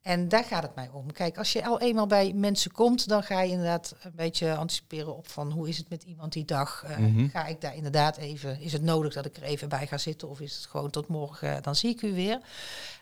En 0.10 0.28
daar 0.28 0.44
gaat 0.44 0.64
het 0.64 0.76
mij 0.76 0.90
om. 0.94 1.12
Kijk, 1.12 1.38
als 1.38 1.54
je 1.54 1.66
al 1.66 1.80
eenmaal 1.80 2.08
bij 2.08 2.34
mensen 2.34 2.72
komt, 2.72 3.08
dan 3.08 3.24
ga 3.24 3.42
je 3.42 3.52
inderdaad 3.52 3.96
een 4.02 4.12
beetje 4.16 4.56
anticiperen 4.56 5.18
op 5.18 5.28
van 5.28 5.52
hoe 5.52 5.68
is 5.70 5.78
het 5.78 5.90
met 5.90 6.04
iemand 6.04 6.34
die 6.34 6.46
dag. 6.46 6.84
Eh, 6.84 6.98
Mhm. 6.98 7.28
Ga 7.28 7.46
ik 7.46 7.62
daar 7.62 7.76
inderdaad 7.76 8.18
even, 8.18 8.60
is 8.60 8.74
het 8.74 8.82
nodig 8.82 9.14
dat 9.14 9.26
ik 9.26 9.38
er 9.38 9.44
even 9.44 9.70
bij 9.70 9.88
ga 9.88 9.98
zitten 9.98 10.30
of 10.30 10.40
is 10.40 10.56
het 10.56 10.66
gewoon 10.66 10.90
tot 10.90 11.08
morgen, 11.08 11.64
dan 11.64 11.76
zie 11.76 11.90
ik 11.90 12.02
u 12.02 12.14
weer. 12.14 12.40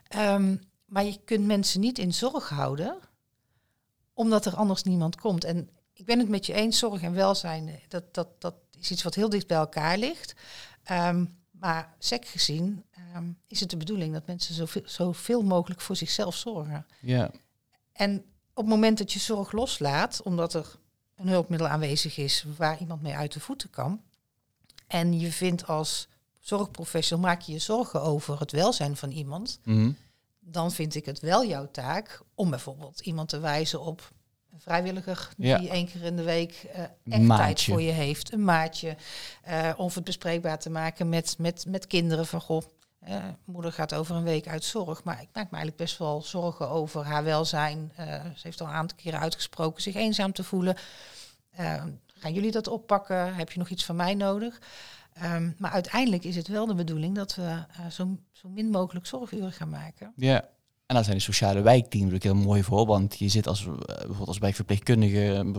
Ehm, 0.08 0.56
maar 0.86 1.04
je 1.04 1.20
kunt 1.26 1.46
mensen 1.46 1.80
niet 1.80 2.00
in 2.00 2.14
zorg 2.14 2.50
houden, 2.50 2.98
omdat 4.14 4.46
er 4.46 4.56
anders 4.56 4.84
niemand 4.84 5.16
komt. 5.16 5.44
En 5.44 5.70
ik 5.94 6.06
ben 6.06 6.20
het 6.20 6.30
met 6.30 6.46
je 6.46 6.54
eens, 6.54 6.78
zorg 6.78 7.02
en 7.02 7.14
welzijn, 7.14 7.68
eh, 7.68 7.74
dat, 7.88 8.14
dat, 8.14 8.42
dat 8.42 8.56
is 8.80 8.92
iets 8.92 9.04
wat 9.04 9.16
heel 9.16 9.30
dicht 9.30 9.48
bij 9.48 9.58
elkaar 9.58 9.98
ligt. 9.98 10.36
Ehm, 10.84 11.26
maar 11.52 11.96
sec 12.00 12.26
gezien 12.26 12.84
ehm, 13.18 13.32
is 13.48 13.60
het 13.60 13.70
de 13.70 13.78
bedoeling 13.78 14.14
dat 14.14 14.28
mensen 14.28 14.54
zoveel, 14.56 14.82
zoveel 14.86 15.42
mogelijk 15.44 15.82
voor 15.82 15.96
zichzelf 15.96 16.36
zorgen. 16.36 16.86
ja. 17.02 17.32
En 17.94 18.18
op 18.54 18.64
het 18.64 18.74
moment 18.74 18.98
dat 18.98 19.14
je 19.14 19.20
zorg 19.20 19.52
loslaat, 19.52 20.22
omdat 20.24 20.54
er 20.54 20.76
een 21.16 21.28
hulpmiddel 21.28 21.68
aanwezig 21.68 22.18
is 22.18 22.46
waar 22.58 22.80
iemand 22.80 23.02
mee 23.02 23.16
uit 23.16 23.34
de 23.34 23.40
voeten 23.40 23.70
kan, 23.70 24.02
en 24.88 25.20
je 25.20 25.32
vindt 25.32 25.68
als 25.68 26.08
zorgprofessional, 26.40 27.26
maak 27.26 27.42
je 27.42 27.52
je 27.52 27.60
zorgen 27.60 28.02
over 28.02 28.40
het 28.40 28.52
welzijn 28.52 28.96
van 28.98 29.12
iemand, 29.12 29.60
Mhm. 29.64 29.92
dan 30.40 30.72
vind 30.72 30.96
ik 30.96 31.06
het 31.06 31.20
wel 31.20 31.46
jouw 31.46 31.72
taak 31.72 32.22
om 32.36 32.50
bijvoorbeeld 32.50 33.00
iemand 33.00 33.30
te 33.30 33.40
wijzen 33.40 33.82
op 33.82 34.12
een 34.54 34.60
vrijwilliger 34.60 35.30
Ja. 35.38 35.58
die 35.58 35.70
één 35.70 35.88
keer 35.88 36.04
in 36.04 36.16
de 36.16 36.24
week 36.24 36.54
eh, 36.74 36.82
echt 37.04 37.28
tijd 37.28 37.64
voor 37.64 37.82
je 37.82 37.92
heeft, 37.92 38.34
een 38.34 38.44
maatje, 38.44 38.98
eh, 39.44 39.74
of 39.78 39.96
het 39.96 40.04
bespreekbaar 40.04 40.60
te 40.60 40.70
maken 40.70 41.10
met, 41.10 41.36
met, 41.38 41.66
met 41.68 41.88
kinderen 41.88 42.26
van 42.26 42.42
goh. 42.42 42.62
Eh, 43.08 43.24
moeder 43.46 43.72
gaat 43.72 43.94
over 43.94 44.16
een 44.16 44.24
week 44.24 44.48
uit 44.48 44.64
zorg, 44.64 45.04
maar 45.04 45.22
ik 45.22 45.30
maak 45.34 45.52
me 45.52 45.58
eigenlijk 45.58 45.76
best 45.76 45.98
wel 45.98 46.22
zorgen 46.22 46.70
over 46.70 47.06
haar 47.06 47.24
welzijn. 47.24 47.92
Eh, 47.96 48.06
ze 48.08 48.42
heeft 48.42 48.62
al 48.62 48.68
een 48.68 48.74
aantal 48.74 48.98
keren 48.98 49.20
uitgesproken 49.20 49.82
zich 49.82 49.96
eenzaam 49.96 50.32
te 50.32 50.44
voelen. 50.44 50.76
Eh, 51.50 51.84
gaan 52.08 52.34
jullie 52.34 52.52
dat 52.52 52.68
oppakken? 52.68 53.36
Heb 53.36 53.52
je 53.52 53.60
nog 53.60 53.70
iets 53.70 53.86
van 53.86 53.96
mij 53.96 54.14
nodig? 54.14 54.62
Ehm, 55.14 55.52
maar 55.58 55.72
uiteindelijk 55.72 56.24
is 56.24 56.36
het 56.36 56.48
wel 56.48 56.66
de 56.66 56.74
bedoeling 56.74 57.16
dat 57.16 57.36
we 57.36 57.64
zo, 57.92 58.18
zo 58.32 58.50
min 58.50 58.70
mogelijk 58.70 59.06
zorguren 59.06 59.52
gaan 59.52 59.70
maken. 59.70 60.14
Ja. 60.16 60.50
En 60.86 60.96
dan 60.96 61.04
zijn 61.04 61.18
de 61.18 61.24
sociale 61.24 61.62
wijkteams 61.62 62.14
ook 62.14 62.24
heel 62.24 62.36
mooi 62.36 62.64
voor, 62.64 62.86
want 62.86 63.20
je 63.20 63.30
zit 63.30 63.48
als, 63.48 63.64
bijvoorbeeld 63.64 64.28
als 64.28 64.38
wijkverpleegkundige 64.38 65.54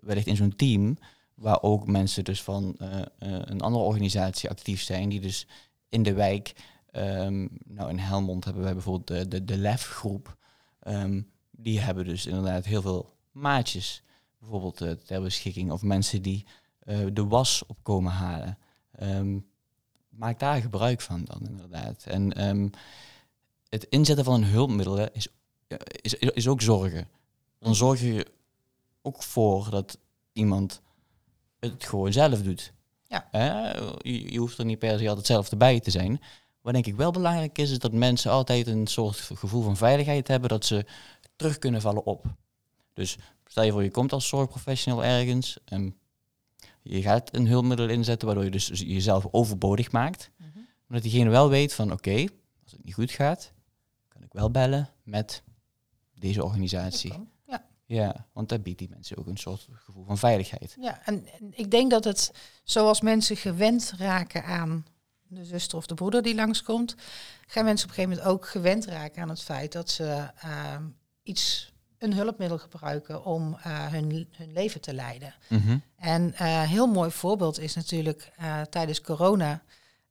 wellicht 0.00 0.26
in 0.26 0.36
zo'n 0.36 0.56
team, 0.56 0.98
waar 1.34 1.62
ook 1.62 1.86
mensen 1.86 2.24
dus 2.24 2.42
van 2.42 2.74
een 3.18 3.60
andere 3.60 3.84
organisatie 3.84 4.50
actief 4.50 4.82
zijn, 4.82 5.08
die 5.08 5.20
dus 5.20 5.46
in 5.88 6.02
de 6.02 6.12
wijk, 6.12 6.54
ehm, 6.90 7.46
nou 7.64 7.90
in 7.90 7.98
Helmond 7.98 8.44
hebben 8.44 8.62
wij 8.62 8.72
bijvoorbeeld 8.72 9.06
de, 9.06 9.28
de, 9.28 9.44
de 9.44 9.56
LEF-groep, 9.56 10.36
Ehm, 10.88 11.22
die 11.50 11.80
hebben 11.80 12.04
dus 12.04 12.26
inderdaad 12.26 12.64
heel 12.64 12.82
veel 12.82 13.14
maatjes, 13.32 14.02
bijvoorbeeld 14.38 14.80
eh, 14.80 14.90
ter 14.90 15.22
beschikking, 15.22 15.70
of 15.72 15.82
mensen 15.82 16.22
die 16.22 16.46
eh, 16.78 17.06
de 17.12 17.26
was 17.26 17.62
op 17.66 17.78
komen 17.82 18.12
halen. 18.12 18.58
Ehm, 18.92 19.38
maak 20.08 20.38
daar 20.38 20.60
gebruik 20.60 21.00
van 21.00 21.24
dan 21.24 21.46
inderdaad. 21.46 22.04
En 22.06 22.72
het 23.68 23.84
inzetten 23.84 24.24
van 24.24 24.34
een 24.34 24.48
hulpmiddel 24.48 25.08
is, 25.12 25.28
ja, 25.66 25.78
is, 26.00 26.14
is 26.14 26.48
ook 26.48 26.62
zorgen. 26.62 27.08
Dan 27.58 27.74
zorg 27.74 28.00
je 28.00 28.26
ook 29.02 29.22
voor 29.22 29.70
dat 29.70 29.98
iemand 30.32 30.80
het 31.58 31.84
gewoon 31.84 32.12
zelf 32.12 32.42
doet. 32.42 32.72
Ja. 33.08 33.28
Je, 33.98 34.32
je 34.32 34.38
hoeft 34.38 34.58
er 34.58 34.64
niet 34.64 34.78
per 34.78 34.98
se 34.98 35.08
altijd 35.08 35.26
zelf 35.26 35.50
erbij 35.50 35.80
te 35.80 35.90
zijn. 35.90 36.20
Wat 36.60 36.72
denk 36.72 36.86
ik 36.86 36.96
wel 36.96 37.10
belangrijk 37.10 37.58
is, 37.58 37.70
is 37.70 37.78
dat 37.78 37.92
mensen 37.92 38.30
altijd 38.30 38.66
een 38.66 38.86
soort 38.86 39.16
gevoel 39.16 39.62
van 39.62 39.76
veiligheid 39.76 40.28
hebben 40.28 40.48
dat 40.48 40.64
ze 40.64 40.86
terug 41.36 41.58
kunnen 41.58 41.80
vallen 41.80 42.04
op. 42.04 42.26
Dus 42.92 43.16
stel 43.44 43.62
je 43.64 43.72
voor, 43.72 43.82
je 43.82 43.90
komt 43.90 44.12
als 44.12 44.28
zorgprofessional 44.28 45.04
ergens. 45.04 45.58
En 45.64 45.96
je 46.82 47.02
gaat 47.02 47.34
een 47.34 47.46
hulpmiddel 47.46 47.88
inzetten 47.88 48.26
waardoor 48.26 48.44
je 48.44 48.50
dus 48.50 48.66
jezelf 48.74 49.26
overbodig 49.30 49.92
maakt. 49.92 50.30
Mhm. 50.36 50.48
Maar 50.56 51.00
dat 51.00 51.02
diegene 51.02 51.30
wel 51.30 51.48
weet 51.48 51.74
van 51.74 51.92
oké, 51.92 52.26
als 52.62 52.72
het 52.72 52.84
niet 52.84 52.94
goed 52.94 53.10
gaat, 53.10 53.52
kan 54.08 54.22
ik 54.22 54.32
wel 54.32 54.50
bellen 54.50 54.90
met 55.02 55.42
deze 56.14 56.44
organisatie. 56.44 57.12
Ja. 57.88 58.26
Want 58.32 58.48
dat 58.48 58.62
biedt 58.62 58.78
die 58.78 58.88
mensen 58.88 59.16
ook 59.16 59.26
een 59.26 59.36
soort 59.36 59.68
gevoel 59.72 60.04
van 60.04 60.18
veiligheid. 60.18 60.76
Ja, 60.80 61.00
en, 61.04 61.26
en 61.40 61.52
ik 61.54 61.70
denk 61.70 61.90
dat 61.90 62.04
het 62.04 62.32
zoals 62.64 63.00
mensen 63.00 63.36
gewend 63.36 63.94
raken 63.96 64.44
aan 64.44 64.86
de 65.26 65.44
zuster 65.44 65.78
of 65.78 65.86
de 65.86 65.94
broeder 65.94 66.22
die 66.22 66.34
langskomt, 66.34 66.94
gaan 67.46 67.64
mensen 67.64 67.88
op 67.88 67.96
een 67.96 68.02
gegeven 68.02 68.18
moment 68.24 68.36
ook 68.36 68.48
gewend 68.48 68.84
raken 68.84 69.22
aan 69.22 69.28
het 69.28 69.42
feit 69.42 69.72
dat 69.72 69.90
ze 69.90 70.30
ehm, 70.40 70.82
iets, 71.22 71.72
een 71.98 72.14
hulpmiddel 72.14 72.58
gebruiken 72.58 73.24
om 73.24 73.56
eh, 73.62 73.86
hun, 73.86 74.28
hun 74.36 74.52
leven 74.52 74.80
te 74.80 74.94
leiden. 74.94 75.34
Mhm. 75.48 75.78
En 75.96 76.32
een 76.36 76.66
heel 76.66 76.86
mooi 76.86 77.10
voorbeeld 77.10 77.58
is 77.58 77.74
natuurlijk 77.74 78.32
eh, 78.36 78.60
tijdens 78.60 79.00
corona 79.00 79.62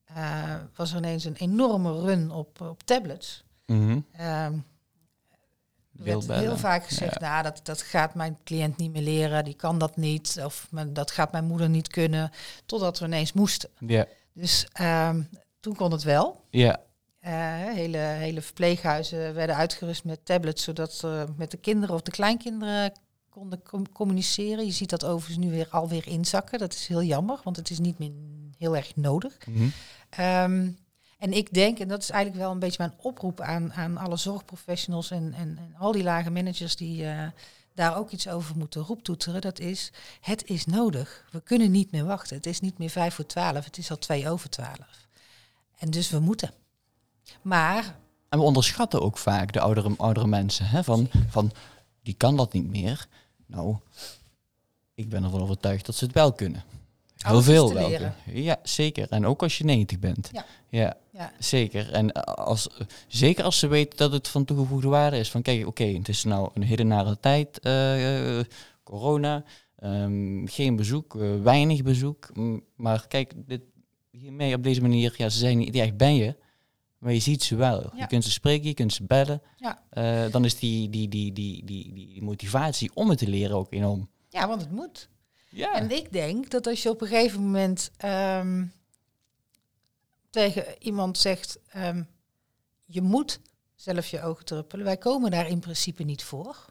eh, 0.04 0.56
was 0.76 0.92
er 0.92 0.98
ineens 0.98 1.24
een 1.24 1.36
enorme 1.36 2.02
run 2.02 2.32
op, 2.32 2.62
op 2.62 2.84
tablets. 2.84 3.46
Er 4.12 4.52
werd 5.98 6.28
heel 6.28 6.58
vaak 6.58 6.86
gezegd, 6.86 7.20
nou, 7.20 7.44
dat, 7.44 7.60
dat 7.64 7.82
gaat 7.82 8.16
mijn 8.16 8.38
cliënt 8.44 8.78
niet 8.78 8.92
meer 8.92 9.02
leren, 9.02 9.44
die 9.44 9.54
kan 9.54 9.78
dat 9.78 9.96
niet, 9.98 10.40
of 10.44 10.68
dat 10.88 11.12
gaat 11.12 11.32
mijn 11.32 11.46
moeder 11.46 11.70
niet 11.70 11.88
kunnen, 11.88 12.32
totdat 12.66 13.00
we 13.00 13.06
ineens 13.06 13.34
moesten. 13.34 13.70
Ja, 13.80 14.06
Dus 14.34 14.68
ehm, 14.74 15.22
toen 15.60 15.76
kon 15.76 15.92
het 15.92 16.04
wel. 16.04 16.42
ja, 16.50 16.80
Eh, 17.20 17.34
hele, 17.74 17.98
hele 17.98 18.42
verpleeghuizen 18.42 19.34
werden 19.34 19.56
uitgerust 19.56 20.04
met 20.04 20.26
tablets, 20.26 20.64
zodat 20.64 20.94
ze 20.94 21.26
met 21.36 21.52
de 21.52 21.58
kinderen 21.58 21.96
of 21.96 22.02
de 22.02 22.12
kleinkinderen 22.12 22.92
konden 23.30 23.62
com- 23.64 23.92
communiceren. 23.92 24.66
Je 24.66 24.72
ziet 24.72 24.90
dat 24.90 25.06
overigens 25.06 25.46
nu 25.46 25.52
weer 25.52 25.68
alweer 25.72 26.08
inzakken. 26.08 26.60
Dat 26.60 26.74
is 26.74 26.88
heel 26.88 27.04
jammer, 27.04 27.40
want 27.44 27.56
het 27.56 27.70
is 27.70 27.80
niet 27.80 28.00
meer 28.00 28.12
heel 28.58 28.76
erg 28.76 28.96
nodig. 28.96 29.38
Mhm. 29.48 29.68
Ehm, 30.10 30.70
en 31.18 31.34
ik 31.34 31.54
denk, 31.54 31.80
en 31.80 31.88
dat 31.88 32.02
is 32.02 32.10
eigenlijk 32.10 32.44
wel 32.44 32.52
een 32.52 32.60
beetje 32.60 32.78
mijn 32.88 33.00
oproep 33.02 33.42
aan, 33.42 33.74
aan 33.74 33.98
alle 33.98 34.18
zorgprofessionals 34.18 35.12
en, 35.12 35.34
en, 35.34 35.58
en 35.58 35.76
al 35.78 35.92
die 35.92 36.04
lage 36.04 36.30
managers 36.30 36.76
die 36.76 37.06
eh, 37.06 37.28
daar 37.74 37.98
ook 37.98 38.12
iets 38.12 38.28
over 38.28 38.58
moeten 38.58 38.82
roeptoeteren, 38.82 39.42
dat 39.42 39.60
is, 39.60 39.92
het 40.22 40.46
is 40.46 40.66
nodig. 40.66 41.26
We 41.32 41.42
kunnen 41.42 41.72
niet 41.72 41.92
meer 41.92 42.06
wachten. 42.06 42.36
Het 42.36 42.46
is 42.46 42.60
niet 42.60 42.78
meer 42.78 42.90
vijf 42.90 43.14
voor 43.14 43.26
twaalf, 43.26 43.66
het 43.66 43.78
is 43.78 43.92
al 43.92 43.98
twee 43.98 44.30
over 44.30 44.50
twaalf. 44.50 45.08
En 45.78 45.90
dus 45.90 46.10
we 46.10 46.20
moeten. 46.20 46.52
Maar, 47.42 47.96
En 48.30 48.40
we 48.40 48.46
onderschatten 48.46 49.02
ook 49.02 49.18
vaak 49.18 49.54
de 49.54 49.60
oudere, 49.60 49.94
oudere 49.98 50.28
mensen. 50.28 50.66
Hè? 50.66 50.84
Van, 50.84 51.10
van, 51.30 51.52
die 52.04 52.14
kan 52.14 52.38
dat 52.38 52.54
niet 52.54 52.70
meer. 52.70 53.08
Nou, 53.46 53.78
ik 54.94 55.10
ben 55.10 55.24
ervan 55.24 55.42
overtuigd 55.42 55.86
dat 55.86 55.96
ze 55.96 56.06
het 56.06 56.14
wel 56.14 56.34
kunnen. 56.34 56.64
Heel 57.18 57.42
veel 57.42 57.74
wel. 57.74 58.12
Ja, 58.26 58.60
zeker. 58.64 59.10
En 59.10 59.26
ook 59.26 59.44
als 59.44 59.58
je 59.58 59.64
90 59.64 60.00
bent. 60.00 60.30
Ja. 60.32 60.46
ja 60.70 60.98
ja, 61.18 61.32
zeker. 61.40 61.92
En 61.92 62.12
als, 62.24 62.68
zeker 63.08 63.44
als 63.44 63.60
ze 63.60 63.68
weten 63.68 63.98
dat 63.98 64.12
het 64.12 64.28
van 64.28 64.46
toegevoegde 64.46 64.88
waarde 64.88 65.18
is. 65.18 65.32
Van 65.32 65.42
kijk, 65.42 65.68
oké, 65.68 65.84
het 65.84 66.10
is 66.10 66.24
nou 66.24 66.50
een 66.54 66.64
hiddenare 66.64 67.20
tijd, 67.20 67.60
eh, 67.60 68.40
corona, 68.84 69.44
ehm, 69.76 70.46
geen 70.46 70.76
bezoek, 70.76 71.16
eh, 71.16 71.42
weinig 71.42 71.84
bezoek. 71.84 72.30
Maar 72.76 73.08
kijk, 73.08 73.34
dit, 73.36 73.62
hiermee 74.12 74.56
op 74.56 74.64
deze 74.64 74.82
manier, 74.82 75.14
ja, 75.18 75.30
ze 75.30 75.38
zijn 75.38 75.58
niet 75.58 75.76
echt 75.76 75.98
bij 75.98 76.16
je, 76.16 76.36
maar 76.98 77.14
je 77.14 77.20
ziet 77.20 77.44
ze 77.44 77.56
wel. 77.56 77.82
Ja. 77.82 77.92
Je 77.96 78.08
kunt 78.08 78.24
ze 78.24 78.32
spreken, 78.32 78.68
je 78.68 78.74
kunt 78.74 78.94
ze 78.94 79.04
bellen. 79.04 79.42
Ja. 79.58 79.84
Eh, 79.90 80.32
dan 80.32 80.46
is 80.46 80.60
die, 80.60 80.90
die, 80.90 81.08
die, 81.08 81.34
die, 81.34 81.66
die, 81.66 81.94
die 81.94 82.24
motivatie 82.24 82.92
om 82.94 83.10
het 83.10 83.18
te 83.18 83.28
leren 83.28 83.56
ook 83.56 83.74
enorm. 83.74 84.10
ja, 84.30 84.48
want 84.48 84.62
het 84.62 84.72
moet. 84.72 85.10
Ja. 85.50 85.74
En 85.76 85.92
ik 85.92 86.12
denk 86.12 86.50
dat 86.50 86.68
als 86.68 86.84
je 86.84 86.90
op 86.90 87.02
een 87.02 87.08
gegeven 87.08 87.42
moment 87.42 87.92
ehm, 87.98 88.64
tegen 90.30 90.84
iemand 90.84 91.18
zegt, 91.18 91.60
ehm, 91.68 92.04
je 92.86 93.02
moet 93.02 93.40
zelf 93.76 94.08
je 94.08 94.22
ogen 94.22 94.46
druppelen. 94.46 94.86
Wij 94.86 94.98
komen 94.98 95.32
daar 95.32 95.48
in 95.48 95.60
principe 95.60 96.04
niet 96.04 96.24
voor. 96.24 96.66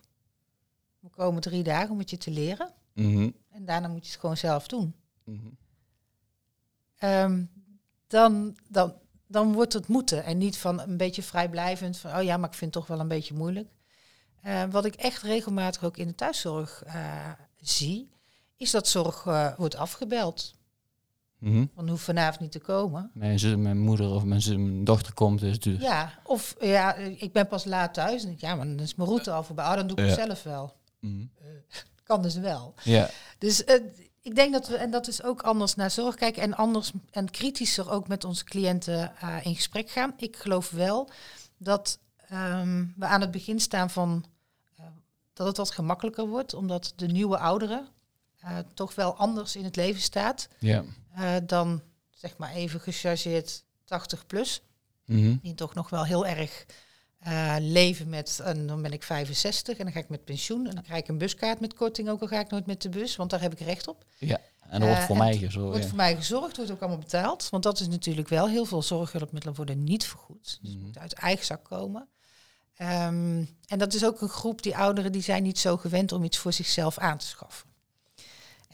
We 0.98 1.08
komen 1.08 1.42
drie 1.42 1.62
dagen 1.62 1.90
om 1.90 1.98
het 1.98 2.10
je 2.10 2.16
te 2.16 2.30
leren. 2.30 2.72
Mhm, 2.92 3.30
En 3.50 3.64
daarna 3.64 3.88
moet 3.88 4.04
je 4.04 4.10
het 4.10 4.20
gewoon 4.20 4.36
zelf 4.36 4.66
doen. 4.66 4.94
mhm. 5.24 5.46
Ehm, 6.96 7.44
dan, 8.06 8.56
dan, 8.68 8.94
dan 9.26 9.52
wordt 9.52 9.72
het 9.72 9.88
moeten. 9.88 10.24
En 10.24 10.38
niet 10.38 10.58
van 10.58 10.80
een 10.80 10.96
beetje 10.96 11.22
vrijblijvend. 11.22 11.96
Van, 11.98 12.16
oh 12.16 12.22
ja, 12.22 12.36
maar 12.36 12.48
ik 12.48 12.54
vind 12.54 12.74
het 12.74 12.82
toch 12.84 12.92
wel 12.96 13.00
een 13.00 13.08
beetje 13.08 13.34
moeilijk. 13.34 13.68
Eh, 14.42 14.64
wat 14.70 14.84
ik 14.84 14.94
echt 14.94 15.22
regelmatig 15.22 15.84
ook 15.84 15.96
in 15.96 16.06
de 16.06 16.14
thuiszorg 16.14 16.82
eh, 16.82 17.30
zie, 17.56 18.10
is 18.56 18.70
dat 18.70 18.88
zorg 18.88 19.26
eh, 19.26 19.56
wordt 19.56 19.74
afgebeld. 19.76 20.54
Mhm. 21.46 21.64
Want 21.74 21.88
hoeft 21.88 22.04
vanavond 22.04 22.40
niet 22.40 22.52
te 22.52 22.58
komen. 22.58 23.10
Mijn, 23.14 23.38
zus, 23.38 23.56
mijn 23.56 23.78
moeder 23.78 24.08
of 24.10 24.24
mijn, 24.24 24.40
zus- 24.42 24.56
mijn 24.56 24.84
dochter 24.84 25.14
komt 25.14 25.40
dus. 25.40 25.60
dus. 25.60 25.80
Ja, 25.80 26.12
of 26.22 26.56
ja, 26.60 26.94
eh, 26.94 27.22
ik 27.22 27.32
ben 27.32 27.48
pas 27.48 27.64
laat 27.64 27.94
thuis. 27.94 28.24
En 28.24 28.30
ik, 28.30 28.40
ja, 28.40 28.54
maar 28.54 28.66
dan 28.66 28.80
is 28.80 28.94
mijn 28.94 29.08
route 29.08 29.30
al 29.30 29.42
voorbij. 29.44 29.64
Oh, 29.64 29.74
dan 29.74 29.86
doe 29.86 29.96
ik 29.96 30.04
het 30.06 30.14
zelf 30.14 30.42
wel. 30.42 30.74
Mhm. 31.00 31.24
Kan 32.02 32.22
dus 32.22 32.34
wel. 32.34 32.74
Ja. 32.82 33.10
Dus 33.38 33.64
eh, 33.64 33.80
ik 34.22 34.34
denk 34.34 34.52
dat 34.52 34.68
we, 34.68 34.76
en 34.76 34.90
dat 34.90 35.08
is 35.08 35.22
ook 35.22 35.42
anders 35.42 35.74
naar 35.74 35.90
zorg 35.90 36.14
kijken 36.14 36.42
en 36.42 36.54
anders 36.54 36.92
en 37.10 37.30
kritischer 37.30 37.90
ook 37.90 38.08
met 38.08 38.24
onze 38.24 38.44
cliënten 38.44 39.16
eh, 39.20 39.36
in 39.42 39.54
gesprek 39.54 39.90
gaan. 39.90 40.12
Ik 40.16 40.36
geloof 40.36 40.70
wel 40.70 41.10
dat 41.58 41.98
ehm, 42.28 42.84
we 42.96 43.04
aan 43.06 43.20
het 43.20 43.30
begin 43.30 43.60
staan 43.60 43.90
van 43.90 44.24
eh, 44.76 44.84
dat 45.32 45.46
het 45.46 45.56
wat 45.56 45.70
gemakkelijker 45.70 46.26
wordt, 46.26 46.54
omdat 46.54 46.92
de 46.96 47.06
nieuwe 47.06 47.38
ouderen 47.38 47.88
eh, 48.40 48.58
toch 48.74 48.94
wel 48.94 49.16
anders 49.16 49.56
in 49.56 49.64
het 49.64 49.76
leven 49.76 50.00
staat 50.00 50.48
Ja. 50.58 50.84
Eh, 51.16 51.34
dan 51.46 51.82
zeg 52.10 52.36
maar 52.36 52.52
even 52.54 52.80
gechargeerd 52.80 53.64
80 53.84 54.26
plus. 54.26 54.62
Mhm. 55.04 55.36
Die 55.42 55.54
toch 55.54 55.74
nog 55.74 55.90
wel 55.90 56.04
heel 56.04 56.26
erg 56.26 56.66
eh, 57.18 57.56
leven 57.58 58.08
met, 58.08 58.40
en 58.44 58.66
dan 58.66 58.82
ben 58.82 58.92
ik 58.92 59.02
65 59.02 59.78
en 59.78 59.84
dan 59.84 59.92
ga 59.92 59.98
ik 60.00 60.08
met 60.08 60.24
pensioen 60.24 60.66
en 60.66 60.74
dan 60.74 60.82
krijg 60.84 61.00
ik 61.00 61.08
een 61.08 61.18
buskaart 61.18 61.60
met 61.60 61.74
korting, 61.74 62.08
ook 62.08 62.20
al 62.20 62.26
ga 62.26 62.40
ik 62.40 62.50
nooit 62.50 62.66
met 62.66 62.82
de 62.82 62.88
bus, 62.88 63.16
want 63.16 63.30
daar 63.30 63.40
heb 63.40 63.52
ik 63.52 63.58
recht 63.60 63.88
op. 63.88 64.04
Ja. 64.18 64.40
En 64.60 64.70
dat 64.80 64.88
wordt 64.88 64.98
Eh, 65.00 65.06
voor 65.06 65.16
mij 65.16 65.36
gezorgd. 65.36 65.68
wordt 65.68 65.82
Ja. 65.82 65.86
voor 65.88 65.96
mij 65.96 66.16
gezorgd, 66.16 66.56
wordt 66.56 66.70
ook 66.72 66.80
allemaal 66.80 66.98
betaald, 66.98 67.48
want 67.50 67.62
dat 67.62 67.80
is 67.80 67.88
natuurlijk 67.88 68.28
wel 68.28 68.48
heel 68.48 68.64
veel 68.64 68.82
zorghulpmiddelen 68.82 69.56
worden 69.56 69.84
niet 69.84 70.04
vergoed. 70.06 70.42
Dus 70.42 70.52
het 70.62 70.74
Mhm. 70.76 70.84
moet 70.86 70.98
uit 70.98 71.12
eigen 71.12 71.44
zak 71.44 71.64
komen. 71.64 72.08
Ehm, 72.76 73.44
en 73.66 73.78
dat 73.78 73.94
is 73.94 74.04
ook 74.04 74.20
een 74.20 74.28
groep, 74.28 74.62
die 74.62 74.76
ouderen, 74.76 75.12
die 75.12 75.22
zijn 75.22 75.42
niet 75.42 75.58
zo 75.58 75.76
gewend 75.76 76.12
om 76.12 76.24
iets 76.24 76.38
voor 76.38 76.52
zichzelf 76.52 76.98
aan 76.98 77.18
te 77.18 77.26
schaffen. 77.26 77.68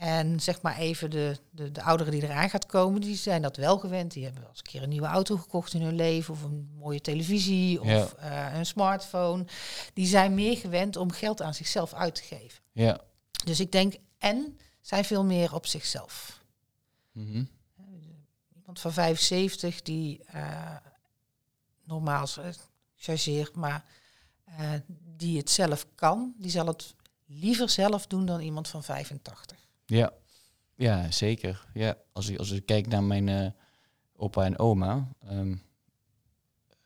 En 0.03 0.41
zeg 0.41 0.63
maar 0.63 0.77
even 0.77 1.11
de, 1.11 1.37
de, 1.51 1.73
de 1.73 1.83
ouderen 1.83 2.13
die 2.13 2.23
eraan 2.23 2.51
gaat 2.51 2.67
komen, 2.67 3.01
die 3.01 3.17
zijn 3.17 3.43
dat 3.43 3.57
wel 3.57 3.79
gewend. 3.79 4.13
Die 4.13 4.23
hebben 4.25 4.41
wel 4.41 4.51
eens 4.51 4.59
een 4.59 4.65
keer 4.71 4.83
een 4.83 4.89
nieuwe 4.89 5.07
auto 5.07 5.37
gekocht 5.37 5.75
in 5.75 5.83
hun 5.83 5.95
leven, 5.95 6.35
of 6.35 6.43
een 6.43 6.71
mooie 6.79 7.01
televisie, 7.01 7.81
of 7.81 7.87
Ja. 7.87 8.09
eh, 8.51 8.59
een 8.59 8.67
smartphone. 8.67 9.45
Die 9.95 10.07
zijn 10.07 10.35
meer 10.35 10.57
gewend 10.57 10.97
om 10.97 11.11
geld 11.11 11.43
aan 11.43 11.55
zichzelf 11.55 11.95
uit 11.95 12.15
te 12.15 12.23
geven. 12.23 12.63
Ja. 12.73 13.01
Dus 13.45 13.61
ik 13.61 13.73
denk, 13.73 13.95
en 14.19 14.59
zijn 14.81 15.05
veel 15.05 15.25
meer 15.25 15.55
op 15.55 15.67
zichzelf. 15.67 16.43
Mhm. 17.13 17.45
Iemand 18.57 18.81
van 18.81 18.93
75 18.93 19.83
die 19.83 20.25
eh, 20.25 20.77
normaal 21.85 22.27
eh, 22.39 22.45
chargeert, 22.97 23.55
maar 23.55 23.85
die 25.17 25.39
het 25.39 25.51
zelf 25.51 25.87
kan, 25.95 26.35
die 26.39 26.51
zal 26.51 26.67
het 26.67 26.95
liever 27.27 27.69
zelf 27.71 28.07
doen 28.07 28.27
dan 28.27 28.41
iemand 28.41 28.69
van 28.69 28.83
85. 28.85 29.59
Ja. 29.87 30.13
ja, 30.75 31.11
zeker. 31.11 31.67
Ja, 31.75 31.97
als 32.13 32.29
ik, 32.29 32.39
als 32.39 32.51
ik 32.51 32.67
kijk 32.67 32.87
naar 32.87 33.03
mijn 33.03 33.29
eh, 33.29 33.47
opa 34.17 34.45
en 34.45 34.59
oma. 34.59 35.09
ehm, 35.21 35.55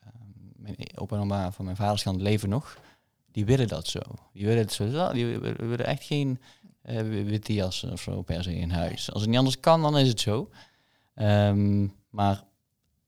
ehm, 0.00 0.12
mijn 0.56 0.76
opa 0.94 1.16
en 1.16 1.22
oma 1.22 1.52
van 1.52 1.64
mijn 1.64 1.76
vaders 1.76 2.02
kant 2.02 2.20
leven 2.20 2.48
nog. 2.48 2.78
Die 3.32 3.44
willen 3.44 3.68
dat 3.68 3.86
zo. 3.86 4.00
Die 4.32 4.46
willen 4.46 4.62
het 4.62 4.72
zo. 4.72 5.12
Die 5.12 5.38
willen 5.38 5.86
echt 5.86 6.04
geen 6.04 6.40
eh, 6.82 7.00
witte 7.02 7.52
jassen 7.52 7.92
of 7.92 8.00
zo 8.00 8.22
per 8.22 8.42
se 8.42 8.54
in 8.54 8.70
huis. 8.70 9.12
Als 9.12 9.20
het 9.20 9.30
niet 9.30 9.38
anders 9.38 9.60
kan, 9.60 9.82
dan 9.82 9.98
is 9.98 10.08
het 10.08 10.20
zo. 10.20 10.50
Ehm, 11.14 11.88
maar 12.10 12.44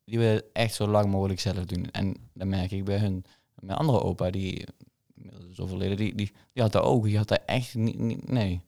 die 0.05 0.18
willen 0.18 0.35
het 0.35 0.46
echt 0.53 0.74
zo 0.74 0.87
lang 0.87 1.11
mogelijk 1.11 1.40
zelf 1.40 1.64
doen. 1.64 1.90
En 1.90 2.16
dan 2.33 2.48
merk 2.48 2.70
ik 2.70 2.85
bij 2.85 2.98
hun. 2.98 3.24
Mijn 3.55 3.79
andere 3.79 4.03
opa, 4.03 4.31
die 4.31 4.66
is 5.51 5.61
overleden, 5.61 5.96
die, 5.96 6.14
die, 6.14 6.33
die 6.53 6.62
had 6.62 6.72
daar 6.72 6.83
ook. 6.83 7.05
Die 7.05 7.16
had 7.16 7.29
daar 7.29 7.42
echt 7.46 7.74
niet 7.74 8.29
nee. 8.31 8.62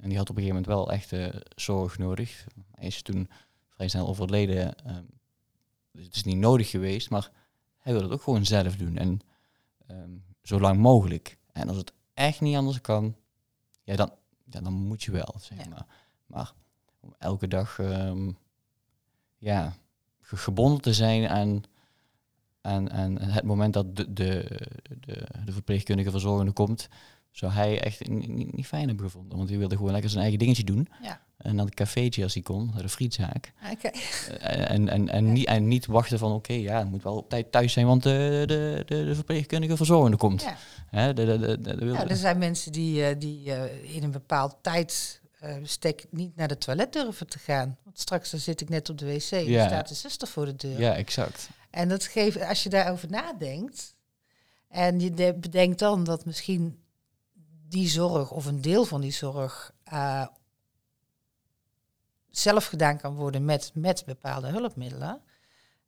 En 0.00 0.08
die 0.08 0.18
had 0.18 0.30
op 0.30 0.36
een 0.36 0.42
gegeven 0.42 0.62
moment 0.62 0.66
wel 0.66 0.92
echt 0.92 1.12
eh, 1.12 1.40
zorg 1.56 1.98
nodig. 1.98 2.46
Hij 2.74 2.86
is 2.86 3.02
toen 3.02 3.28
vrij 3.68 3.88
snel 3.88 4.08
overleden. 4.08 4.84
ehm, 4.84 5.04
dus 5.92 6.04
het 6.04 6.14
is 6.16 6.24
niet 6.24 6.36
nodig 6.36 6.70
geweest, 6.70 7.10
maar 7.10 7.30
hij 7.78 7.92
wil 7.92 8.02
het 8.02 8.10
ook 8.12 8.22
gewoon 8.22 8.44
zelf 8.46 8.76
doen. 8.76 8.96
En 8.96 9.20
ehm, 9.86 10.10
zo 10.42 10.60
lang 10.60 10.78
mogelijk. 10.80 11.38
En 11.52 11.68
als 11.68 11.76
het 11.76 11.92
echt 12.14 12.40
niet 12.40 12.56
anders 12.56 12.80
kan, 12.80 13.16
ja, 13.82 13.96
dan, 13.96 14.12
ja, 14.44 14.60
dan 14.60 14.72
moet 14.72 15.02
je 15.02 15.10
wel, 15.10 15.34
zeg 15.40 15.58
Ja. 15.64 15.68
maar. 15.68 15.86
Maar 16.26 16.52
om 17.00 17.14
elke 17.18 17.48
dag 17.48 17.78
ehm, 17.78 18.30
ja, 19.38 19.74
ge- 20.20 20.36
gebonden 20.36 20.80
te 20.80 20.94
zijn 20.94 21.28
aan, 21.28 21.62
aan, 22.60 22.90
aan 22.90 23.16
het 23.20 23.44
moment 23.44 23.72
dat 23.74 23.96
de, 23.96 24.12
de, 24.12 24.60
de, 25.00 25.26
de 25.44 25.52
verpleegkundige 25.52 26.10
verzorgende 26.10 26.52
komt, 26.52 26.88
zou 27.30 27.52
hij 27.52 27.80
echt 27.80 28.08
niet, 28.08 28.52
niet, 28.54 28.66
fijn 28.66 28.86
hebben 28.88 29.04
gevonden. 29.06 29.36
Want 29.36 29.48
hij 29.48 29.58
wilde 29.58 29.76
gewoon 29.76 29.92
lekker 29.92 30.10
zijn 30.10 30.22
eigen 30.22 30.38
dingetje 30.38 30.64
doen. 30.64 30.88
Ja. 31.02 31.20
En 31.36 31.56
dan 31.56 31.66
het 31.66 31.74
cafeetje 31.74 32.22
als 32.22 32.34
hij 32.34 32.42
kon, 32.42 32.70
naar 32.72 32.82
de 32.82 32.88
frietzaak. 32.88 33.52
Oké. 33.72 33.88
Eh, 33.88 34.70
En, 34.70 34.88
en, 34.88 35.08
en, 35.08 35.32
niet, 35.32 35.46
en 35.46 35.68
niet 35.68 35.86
wachten 35.86 36.18
van, 36.18 36.32
oké, 36.32 36.52
ja, 36.52 36.78
het 36.78 36.90
moet 36.90 37.02
wel 37.02 37.16
op 37.16 37.28
tijd 37.28 37.52
thuis 37.52 37.72
zijn, 37.72 37.86
want 37.86 38.02
de, 38.02 38.42
de, 38.46 38.82
de, 38.86 39.04
de 39.04 39.14
verpleegkundige 39.14 39.76
verzorgende 39.76 40.16
komt. 40.16 40.42
Ja. 40.42 40.56
Hè, 40.90 41.14
de, 41.14 41.24
de, 41.38 41.60
de, 41.60 41.84
Nou, 41.84 42.08
er 42.08 42.16
zijn 42.16 42.38
mensen 42.38 42.72
die, 42.72 43.04
eh, 43.04 43.14
die 43.18 43.52
eh, 43.52 43.94
in 43.96 44.02
een 44.02 44.10
bepaald 44.10 44.56
tijdsbestek 44.60 46.06
niet 46.10 46.36
naar 46.36 46.48
de 46.48 46.58
toilet 46.58 46.92
durven 46.92 47.26
te 47.28 47.38
gaan. 47.38 47.76
Want 47.84 47.98
straks 47.98 48.30
dan 48.30 48.40
zit 48.40 48.60
ik 48.60 48.68
net 48.68 48.90
op 48.90 48.98
de 48.98 49.06
wc 49.06 49.30
en 49.30 49.44
Ja. 49.44 49.66
staat 49.66 49.88
de 49.88 49.94
zuster 49.94 50.28
voor 50.28 50.44
de 50.44 50.56
deur. 50.56 50.80
ja, 50.80 50.94
exact. 50.94 51.48
En 51.70 51.88
dat 51.88 52.04
geeft, 52.04 52.40
als 52.44 52.62
je 52.62 52.68
daarover 52.68 53.10
nadenkt 53.10 53.94
en 54.68 55.00
je 55.00 55.10
de- 55.10 55.34
bedenkt 55.40 55.78
dan 55.78 56.04
dat 56.04 56.24
misschien 56.24 56.78
die 57.70 57.88
zorg 57.88 58.30
of 58.30 58.46
een 58.46 58.60
deel 58.60 58.84
van 58.84 59.00
die 59.00 59.12
zorg 59.12 59.72
eh, 59.84 60.26
zelf 62.30 62.66
gedaan 62.66 62.98
kan 62.98 63.14
worden 63.14 63.44
met, 63.44 63.70
met 63.74 64.02
bepaalde 64.06 64.48
hulpmiddelen. 64.48 65.20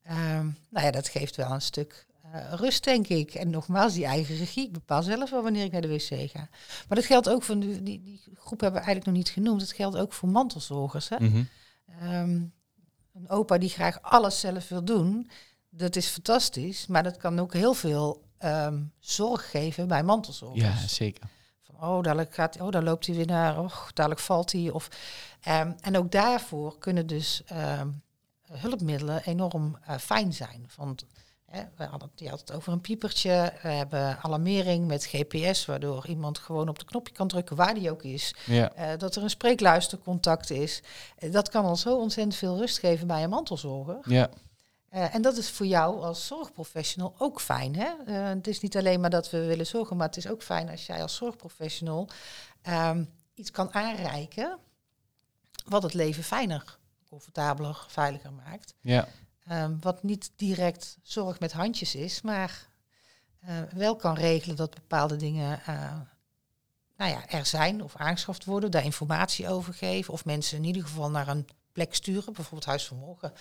Ehm, 0.03 0.47
nou 0.68 0.87
ja, 0.87 0.90
dat 0.90 1.09
geeft 1.09 1.37
wel 1.37 1.51
een 1.51 1.62
stuk 1.62 2.07
eh, 2.23 2.53
rust, 2.53 2.85
denk 2.85 3.09
ik. 3.09 3.35
En 3.35 3.51
nogmaals, 3.51 3.95
die 3.95 4.05
eigen 4.05 4.37
regie. 4.37 4.66
Ik 4.66 4.73
bepaal 4.73 5.03
zelf 5.03 5.31
wel 5.31 5.42
wanneer 5.42 5.64
ik 5.64 5.73
naar 5.73 5.81
de 5.81 5.88
wc 5.88 6.31
ga. 6.31 6.49
Maar 6.88 6.97
dat 6.99 7.05
geldt 7.05 7.29
ook 7.29 7.42
voor 7.42 7.61
die, 7.61 7.83
die, 7.83 8.03
die 8.03 8.21
groep 8.35 8.61
hebben 8.61 8.81
we 8.81 8.87
eigenlijk 8.87 9.07
nog 9.07 9.14
niet 9.14 9.29
genoemd. 9.29 9.61
Dat 9.61 9.73
geldt 9.73 9.97
ook 9.97 10.12
voor 10.12 10.29
mantelzorgers. 10.29 11.09
Hè? 11.09 11.16
Mhm. 11.18 11.45
Ehm, 12.01 12.40
een 13.14 13.29
opa 13.29 13.59
die 13.59 13.68
graag 13.68 14.03
alles 14.03 14.40
zelf 14.40 14.68
wil 14.68 14.85
doen, 14.85 15.31
dat 15.71 15.97
is 15.97 16.07
fantastisch. 16.07 16.87
Maar 16.87 17.03
dat 17.03 17.16
kan 17.16 17.38
ook 17.38 17.53
heel 17.53 17.75
veel 17.75 18.25
ehm, 18.38 18.83
zorg 18.99 19.51
geven 19.51 19.88
bij 19.88 20.03
mantelzorgers. 20.03 20.81
Ja, 20.81 20.88
zeker. 20.88 21.29
Oh, 21.83 22.03
dadelijk, 22.03 22.35
gaat, 22.35 22.61
oh, 22.61 22.71
daar 22.71 22.83
loopt 22.83 23.07
hij 23.07 23.16
weer 23.16 23.27
naar, 23.27 23.59
oh, 23.59 23.73
dadelijk 23.95 24.21
valt 24.21 24.53
hij. 24.53 24.71
Of, 24.71 24.88
ehm, 25.40 25.73
en 25.81 25.97
ook 25.97 26.11
daarvoor 26.11 26.79
kunnen 26.79 27.07
dus 27.07 27.42
ehm, 27.47 27.88
hulpmiddelen 28.53 29.23
enorm 29.25 29.79
eh, 29.87 29.99
fijn 29.99 30.33
zijn. 30.33 30.71
Want 30.77 31.05
hè, 31.47 31.62
we 31.77 31.85
hadden, 31.85 32.11
die 32.14 32.29
had 32.29 32.40
het 32.40 32.53
over 32.53 32.73
een 32.73 32.81
piepertje. 32.81 33.53
We 33.62 33.68
hebben 33.68 34.18
alarmering 34.23 34.87
met 34.87 35.05
GPS, 35.07 35.66
waardoor 35.66 36.07
iemand 36.07 36.38
gewoon 36.38 36.68
op 36.68 36.79
de 36.79 36.85
knopje 36.85 37.14
kan 37.14 37.29
drukken 37.29 37.57
waar 37.57 37.75
die 37.75 37.90
ook 37.90 38.03
is. 38.03 38.35
Ja, 38.47 38.73
Eh, 38.73 38.99
dat 38.99 39.16
er 39.16 39.23
een 39.23 39.31
spreekluistercontact 39.31 40.51
is. 40.51 40.83
Eh, 41.16 41.33
dat 41.33 41.49
kan 41.49 41.64
al 41.64 41.77
zo 41.77 41.97
ontzettend 41.97 42.37
veel 42.37 42.59
rust 42.59 42.79
geven 42.79 43.07
bij 43.07 43.23
een 43.23 43.31
mantelzorger. 43.31 43.99
ja, 44.05 44.31
Eh, 44.92 45.14
en 45.14 45.22
dat 45.22 45.37
is 45.37 45.50
voor 45.50 45.66
jou 45.66 46.02
als 46.02 46.26
zorgprofessional 46.26 47.14
ook 47.18 47.40
fijn. 47.40 47.76
Hè? 47.76 47.90
Eh, 48.07 48.28
het 48.28 48.46
is 48.46 48.61
niet 48.61 48.76
alleen 48.76 49.00
maar 49.00 49.11
dat 49.11 49.31
we 49.31 49.44
willen 49.44 49.66
zorgen, 49.66 49.96
maar 49.96 50.07
het 50.07 50.16
is 50.16 50.28
ook 50.28 50.42
fijn 50.42 50.68
als 50.68 50.87
jij 50.87 51.02
als 51.02 51.14
zorgprofessional 51.14 52.09
ehm, 52.62 53.05
iets 53.35 53.50
kan 53.50 53.74
aanreiken 53.74 54.59
wat 55.64 55.83
het 55.83 55.94
leven 55.94 56.22
fijner, 56.22 56.78
comfortabeler, 57.09 57.85
veiliger 57.88 58.33
maakt. 58.33 58.74
ja. 58.81 59.09
Ehm, 59.46 59.76
wat 59.81 60.02
niet 60.02 60.31
direct 60.37 60.98
zorg 61.02 61.40
met 61.40 61.52
handjes 61.52 61.94
is, 61.94 62.22
maar 62.22 62.68
eh, 63.40 63.62
wel 63.74 63.96
kan 63.96 64.14
regelen 64.14 64.57
dat 64.57 64.74
bepaalde 64.74 65.16
dingen 65.16 65.61
nou 66.96 67.11
ja, 67.11 67.28
er 67.28 67.46
zijn 67.46 67.83
of 67.83 67.96
aangeschaft 67.96 68.44
worden, 68.44 68.70
daar 68.70 68.85
informatie 68.85 69.48
over 69.48 69.74
geven 69.74 70.12
of 70.12 70.24
mensen 70.24 70.57
in 70.57 70.64
ieder 70.64 70.83
geval 70.83 71.11
naar 71.11 71.28
een 71.28 71.46
plek 71.72 71.94
sturen. 71.94 72.33
Bijvoorbeeld 72.33 72.64
Huis 72.64 72.87
van 72.87 72.96
Morgen 72.96 73.33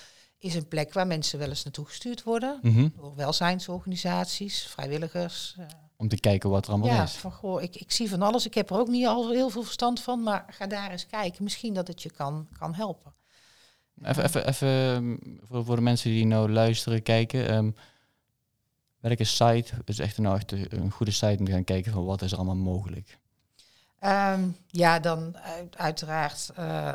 is 0.41 0.55
een 0.55 0.67
plek 0.67 0.93
waar 0.93 1.07
mensen 1.07 1.39
wel 1.39 1.49
eens 1.49 1.63
naartoe 1.63 1.85
gestuurd 1.85 2.23
worden 2.23 2.59
Mhm. 2.61 2.87
door 2.95 3.15
welzijnsorganisaties, 3.15 4.63
vrijwilligers. 4.67 5.55
eh, 5.59 5.65
Om 5.97 6.07
te 6.07 6.19
kijken 6.19 6.49
wat 6.49 6.65
er 6.65 6.71
allemaal 6.71 6.89
ja, 6.89 7.03
is. 7.03 7.11
van 7.11 7.31
goh, 7.31 7.61
ik, 7.61 7.75
ik 7.75 7.91
zie 7.91 8.09
van 8.09 8.21
alles. 8.21 8.45
Ik 8.45 8.53
heb 8.53 8.69
er 8.69 8.77
ook 8.77 8.87
niet 8.87 9.05
al 9.05 9.29
heel 9.31 9.49
veel 9.49 9.63
verstand 9.63 10.01
van, 10.01 10.23
maar 10.23 10.45
ga 10.49 10.67
daar 10.67 10.91
eens 10.91 11.07
kijken. 11.07 11.43
Misschien 11.43 11.73
dat 11.73 11.87
het 11.87 12.01
je 12.01 12.11
kan, 12.11 12.47
kan 12.59 12.73
helpen. 12.73 13.13
Even, 14.03 14.23
even, 14.23 14.47
even 14.47 14.67
um, 14.67 15.39
voor, 15.43 15.65
voor 15.65 15.75
de 15.75 15.81
mensen 15.81 16.09
die 16.11 16.25
nou 16.25 16.51
luisteren, 16.51 17.03
kijken. 17.03 17.47
ehm, 17.49 17.71
welke 18.99 19.23
site 19.23 19.73
is 19.85 19.99
echt 19.99 20.17
nou 20.17 20.35
echt 20.35 20.51
een 20.51 20.91
goede 20.91 21.11
site 21.11 21.35
om 21.39 21.45
te 21.45 21.51
gaan 21.51 21.63
kijken 21.63 21.91
van 21.91 22.05
wat 22.05 22.21
is 22.21 22.31
er 22.31 22.37
allemaal 22.37 22.55
mogelijk? 22.55 23.17
Ehm, 23.99 24.47
ja, 24.67 24.99
dan 24.99 25.37
uit- 25.37 25.77
uiteraard 25.77 26.49
eh 26.55 26.93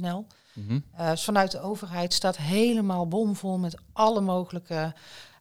.nl. 0.00 0.26
Mhm. 0.54 0.80
Dus 0.96 1.24
vanuit 1.24 1.50
de 1.50 1.60
overheid 1.60 2.14
staat 2.14 2.36
helemaal 2.36 3.08
bomvol 3.08 3.58
met 3.58 3.76
alle 3.92 4.20
mogelijke 4.20 4.94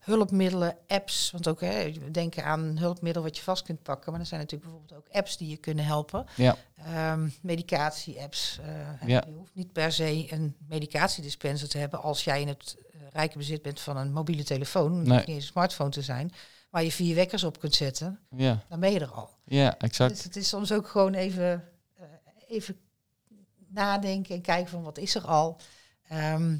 hulpmiddelen, 0.05 0.77
apps. 0.87 1.31
Want 1.31 1.47
ook 1.47 1.61
hè, 1.61 1.91
we 1.91 2.11
denken 2.11 2.43
aan 2.45 2.63
een 2.63 2.77
hulpmiddel 2.79 3.23
wat 3.23 3.37
je 3.37 3.43
vast 3.43 3.63
kunt 3.63 3.83
pakken. 3.83 4.11
Maar 4.11 4.21
er 4.21 4.27
zijn 4.27 4.39
natuurlijk 4.39 4.69
bijvoorbeeld 4.71 4.99
ook 4.99 5.15
apps 5.15 5.37
die 5.37 5.49
je 5.49 5.57
kunnen 5.57 5.85
helpen. 5.85 6.25
Ja, 6.35 6.55
Ehm, 6.75 7.29
medicatie-apps. 7.41 8.59
eh, 8.63 9.07
Ja. 9.07 9.23
Je 9.27 9.33
hoeft 9.33 9.55
niet 9.55 9.71
per 9.71 9.91
se 9.91 10.27
een 10.31 10.55
medicatiedispenser 10.67 11.69
te 11.69 11.77
hebben 11.77 12.01
als 12.01 12.23
jij 12.23 12.41
in 12.41 12.47
het 12.47 12.75
eh, 12.93 12.99
rijke 13.13 13.37
bezit 13.37 13.61
bent 13.61 13.79
van 13.79 13.97
een 13.97 14.13
mobiele 14.13 14.43
telefoon. 14.43 14.93
Het 14.97 15.03
Nee. 15.07 15.13
hoeft 15.15 15.27
niet 15.27 15.35
eens 15.35 15.45
een 15.45 15.51
smartphone 15.51 15.89
te 15.89 16.01
zijn. 16.01 16.31
Waar 16.69 16.83
je 16.83 16.91
vier 16.91 17.15
wekkers 17.15 17.43
op 17.43 17.59
kunt 17.59 17.75
zetten. 17.75 18.19
ja, 18.35 18.63
Dan 18.69 18.79
ben 18.79 18.91
je 18.91 18.99
er 18.99 19.11
al. 19.11 19.29
ja, 19.45 19.77
exact. 19.77 20.13
Dus 20.15 20.23
het 20.23 20.35
is 20.35 20.47
soms 20.47 20.71
ook 20.71 20.87
gewoon 20.87 21.13
even, 21.13 21.63
eh, 21.95 22.03
even 22.47 22.77
nadenken 23.67 24.35
en 24.35 24.41
kijken 24.41 24.69
van 24.71 24.83
wat 24.83 24.97
is 24.97 25.15
er 25.15 25.25
al. 25.27 25.59
Ehm, 26.07 26.57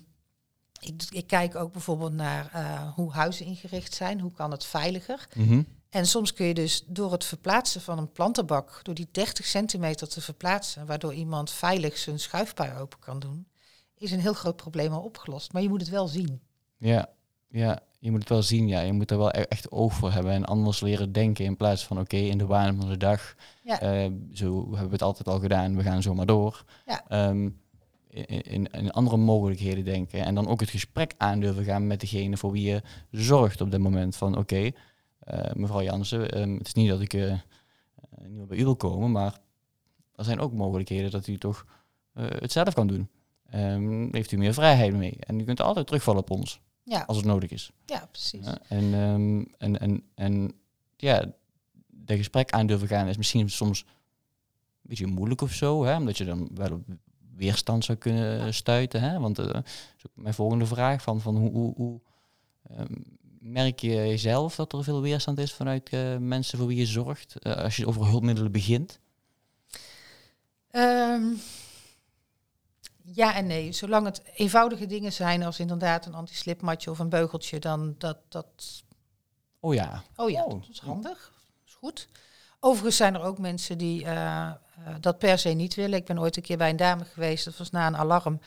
ik, 0.80 1.04
ik 1.10 1.28
kijk 1.28 1.56
ook 1.56 1.72
bijvoorbeeld 1.72 2.14
naar 2.14 2.50
eh, 2.54 2.94
hoe 2.94 3.12
huizen 3.12 3.46
ingericht 3.46 3.94
zijn. 3.94 4.20
Hoe 4.20 4.32
kan 4.32 4.52
het 4.52 4.66
veiliger? 4.66 5.28
Mhm. 5.36 5.62
En 5.90 6.06
soms 6.06 6.34
kun 6.34 6.46
je 6.46 6.54
dus 6.54 6.84
door 6.88 7.12
het 7.12 7.24
verplaatsen 7.26 7.82
van 7.82 7.98
een 7.98 8.12
plantenbak, 8.12 8.80
door 8.84 8.96
die 8.96 9.08
30 9.12 9.46
centimeter 9.46 10.08
te 10.10 10.22
verplaatsen, 10.22 10.86
waardoor 10.86 11.14
iemand 11.14 11.52
veilig 11.52 11.98
zijn 11.98 12.20
schuifpui 12.20 12.80
open 12.80 13.00
kan 13.00 13.20
doen, 13.20 13.48
is 13.98 14.12
een 14.12 14.20
heel 14.20 14.34
groot 14.34 14.56
probleem 14.56 14.94
al 14.94 15.02
opgelost. 15.02 15.54
Maar 15.54 15.62
je 15.62 15.70
moet 15.70 15.82
het 15.82 15.90
wel 15.90 16.08
zien. 16.08 16.42
Ja, 16.78 17.10
ja, 17.48 17.80
je 18.00 18.12
moet 18.12 18.20
het 18.20 18.30
wel 18.30 18.44
zien. 18.44 18.68
Ja. 18.68 18.80
Je 18.82 18.94
moet 18.94 19.12
er 19.12 19.18
wel 19.18 19.30
e- 19.30 19.32
echt 19.42 19.72
oog 19.72 19.94
voor 19.94 20.12
hebben 20.12 20.32
en 20.32 20.46
anders 20.46 20.80
leren 20.82 21.12
denken 21.12 21.46
in 21.46 21.58
plaats 21.58 21.86
van 21.86 22.00
oké, 22.00 22.16
in 22.18 22.38
de 22.38 22.46
waan 22.46 22.76
van 22.80 22.90
de 22.90 22.98
dag. 22.98 23.36
Ja. 23.64 23.80
eh, 23.80 24.12
zo 24.34 24.62
hebben 24.66 24.86
we 24.86 24.92
het 24.94 25.02
altijd 25.02 25.28
al 25.28 25.40
gedaan, 25.40 25.76
we 25.76 25.84
gaan 25.84 26.02
zomaar 26.02 26.26
door. 26.26 26.64
Ja. 26.86 27.04
Ehm, 27.08 27.50
in, 28.16 28.72
in, 28.72 28.92
andere 28.92 29.18
mogelijkheden 29.18 29.84
denken 29.84 30.26
en 30.26 30.36
dan 30.36 30.48
ook 30.48 30.60
het 30.60 30.70
gesprek 30.70 31.14
aan 31.18 31.40
durven 31.40 31.64
gaan 31.64 31.88
met 31.88 32.00
degene 32.00 32.38
voor 32.38 32.52
wie 32.52 32.68
je 32.68 32.82
zorgt 33.12 33.62
op 33.62 33.72
dat 33.72 33.80
moment. 33.80 34.16
Van 34.16 34.38
oké, 34.38 34.72
eh, 35.20 35.54
mevrouw 35.54 35.82
Jansen, 35.82 36.32
ehm, 36.32 36.54
het 36.54 36.68
is 36.68 36.74
niet 36.74 36.90
dat 36.90 37.02
ik 37.02 37.14
eh, 37.14 37.32
eh, 37.32 37.40
niet 38.28 38.38
meer 38.38 38.48
bij 38.48 38.58
u 38.58 38.64
wil 38.64 38.76
komen, 38.76 39.12
maar 39.12 39.40
er 40.16 40.24
zijn 40.24 40.40
ook 40.40 40.54
mogelijkheden 40.54 41.12
dat 41.12 41.28
u 41.28 41.38
toch 41.38 41.66
eh, 42.14 42.26
het 42.30 42.52
zelf 42.52 42.74
kan 42.74 42.88
doen. 42.88 43.10
Ehm, 43.50 44.08
heeft 44.12 44.32
u 44.32 44.38
meer 44.38 44.54
vrijheid 44.54 44.94
mee. 44.94 45.18
En 45.20 45.40
u 45.40 45.44
kunt 45.44 45.62
altijd 45.62 45.86
terugvallen 45.88 46.22
op 46.22 46.30
ons 46.32 46.62
Ja, 46.84 47.04
als 47.08 47.18
het 47.18 47.26
nodig 47.26 47.50
is. 47.50 47.72
ja 47.86 48.08
precies. 48.12 48.46
Ja, 48.46 48.58
en, 48.68 48.94
ehm, 48.94 49.44
en, 49.58 49.80
en, 49.80 50.04
en 50.16 50.54
ja, 50.98 51.34
de 51.88 52.18
gesprek 52.18 52.52
aan 52.52 52.68
durven 52.68 52.88
gaan 52.88 53.08
is 53.08 53.18
misschien 53.18 53.50
soms 53.50 53.82
een 53.82 54.90
beetje 54.90 55.08
moeilijk 55.08 55.42
of 55.42 55.52
zo, 55.52 55.84
hè, 55.84 55.98
omdat 55.98 56.18
je 56.18 56.26
dan 56.26 56.50
wel 56.54 56.72
op 56.72 56.84
weerstand 57.36 57.86
zou 57.86 57.98
kunnen 57.98 58.54
stuiten. 58.54 59.02
Hè? 59.02 59.20
Want 59.20 59.40
eh, 59.40 59.46
dat 59.46 59.66
is 59.98 60.06
ook 60.06 60.12
mijn 60.14 60.34
volgende 60.34 60.66
vraag 60.66 61.02
van, 61.02 61.22
van 61.22 61.36
hoe, 61.36 61.52
hoe, 61.52 61.74
hoe 61.76 62.00
ehm, 62.70 62.94
merk 63.40 63.80
je 63.80 64.18
zelf 64.18 64.56
dat 64.56 64.74
er 64.74 64.84
veel 64.84 65.02
weerstand 65.02 65.38
is 65.38 65.54
vanuit 65.54 65.90
eh, 65.90 66.18
mensen 66.18 66.58
voor 66.58 66.68
wie 66.68 66.78
je 66.78 66.86
zorgt 66.86 67.36
eh, 67.40 67.56
als 67.56 67.76
je 67.76 67.88
over 67.88 68.06
hulpmiddelen 68.06 68.52
begint? 68.52 69.00
Ehm, 70.72 71.24
ja 73.04 73.36
en 73.36 73.48
nee. 73.48 73.72
Zolang 73.72 74.06
het 74.06 74.22
eenvoudige 74.36 74.86
dingen 74.86 75.14
zijn 75.14 75.44
als 75.44 75.60
inderdaad 75.60 76.06
een 76.06 76.14
anti-slipmatje 76.14 76.92
of 76.92 77.00
een 77.00 77.10
beugeltje, 77.10 77.60
dan 77.60 77.96
dat, 77.98 78.18
dat 78.30 78.84
Oh 79.60 79.74
ja. 79.74 80.04
Oh 80.16 80.30
ja, 80.30 80.44
Oh. 80.44 80.50
dat 80.50 80.70
is 80.70 80.80
handig. 80.80 81.32
Dat 81.34 81.68
is 81.68 81.74
goed. 81.74 82.08
Overigens 82.60 82.96
zijn 82.96 83.16
er 83.16 83.22
ook 83.22 83.38
mensen 83.38 83.78
die 83.78 84.06
eh, 84.84 84.94
dat 85.00 85.18
per 85.18 85.40
se 85.40 85.50
niet 85.50 85.76
willen. 85.76 85.98
Ik 85.98 86.06
ben 86.06 86.20
ooit 86.20 86.38
een 86.38 86.44
keer 86.44 86.58
bij 86.58 86.70
een 86.70 86.76
dame 86.76 87.06
geweest, 87.14 87.46
dat 87.46 87.58
was 87.58 87.72
na 87.72 87.88
een 87.88 87.98
alarm, 87.98 88.40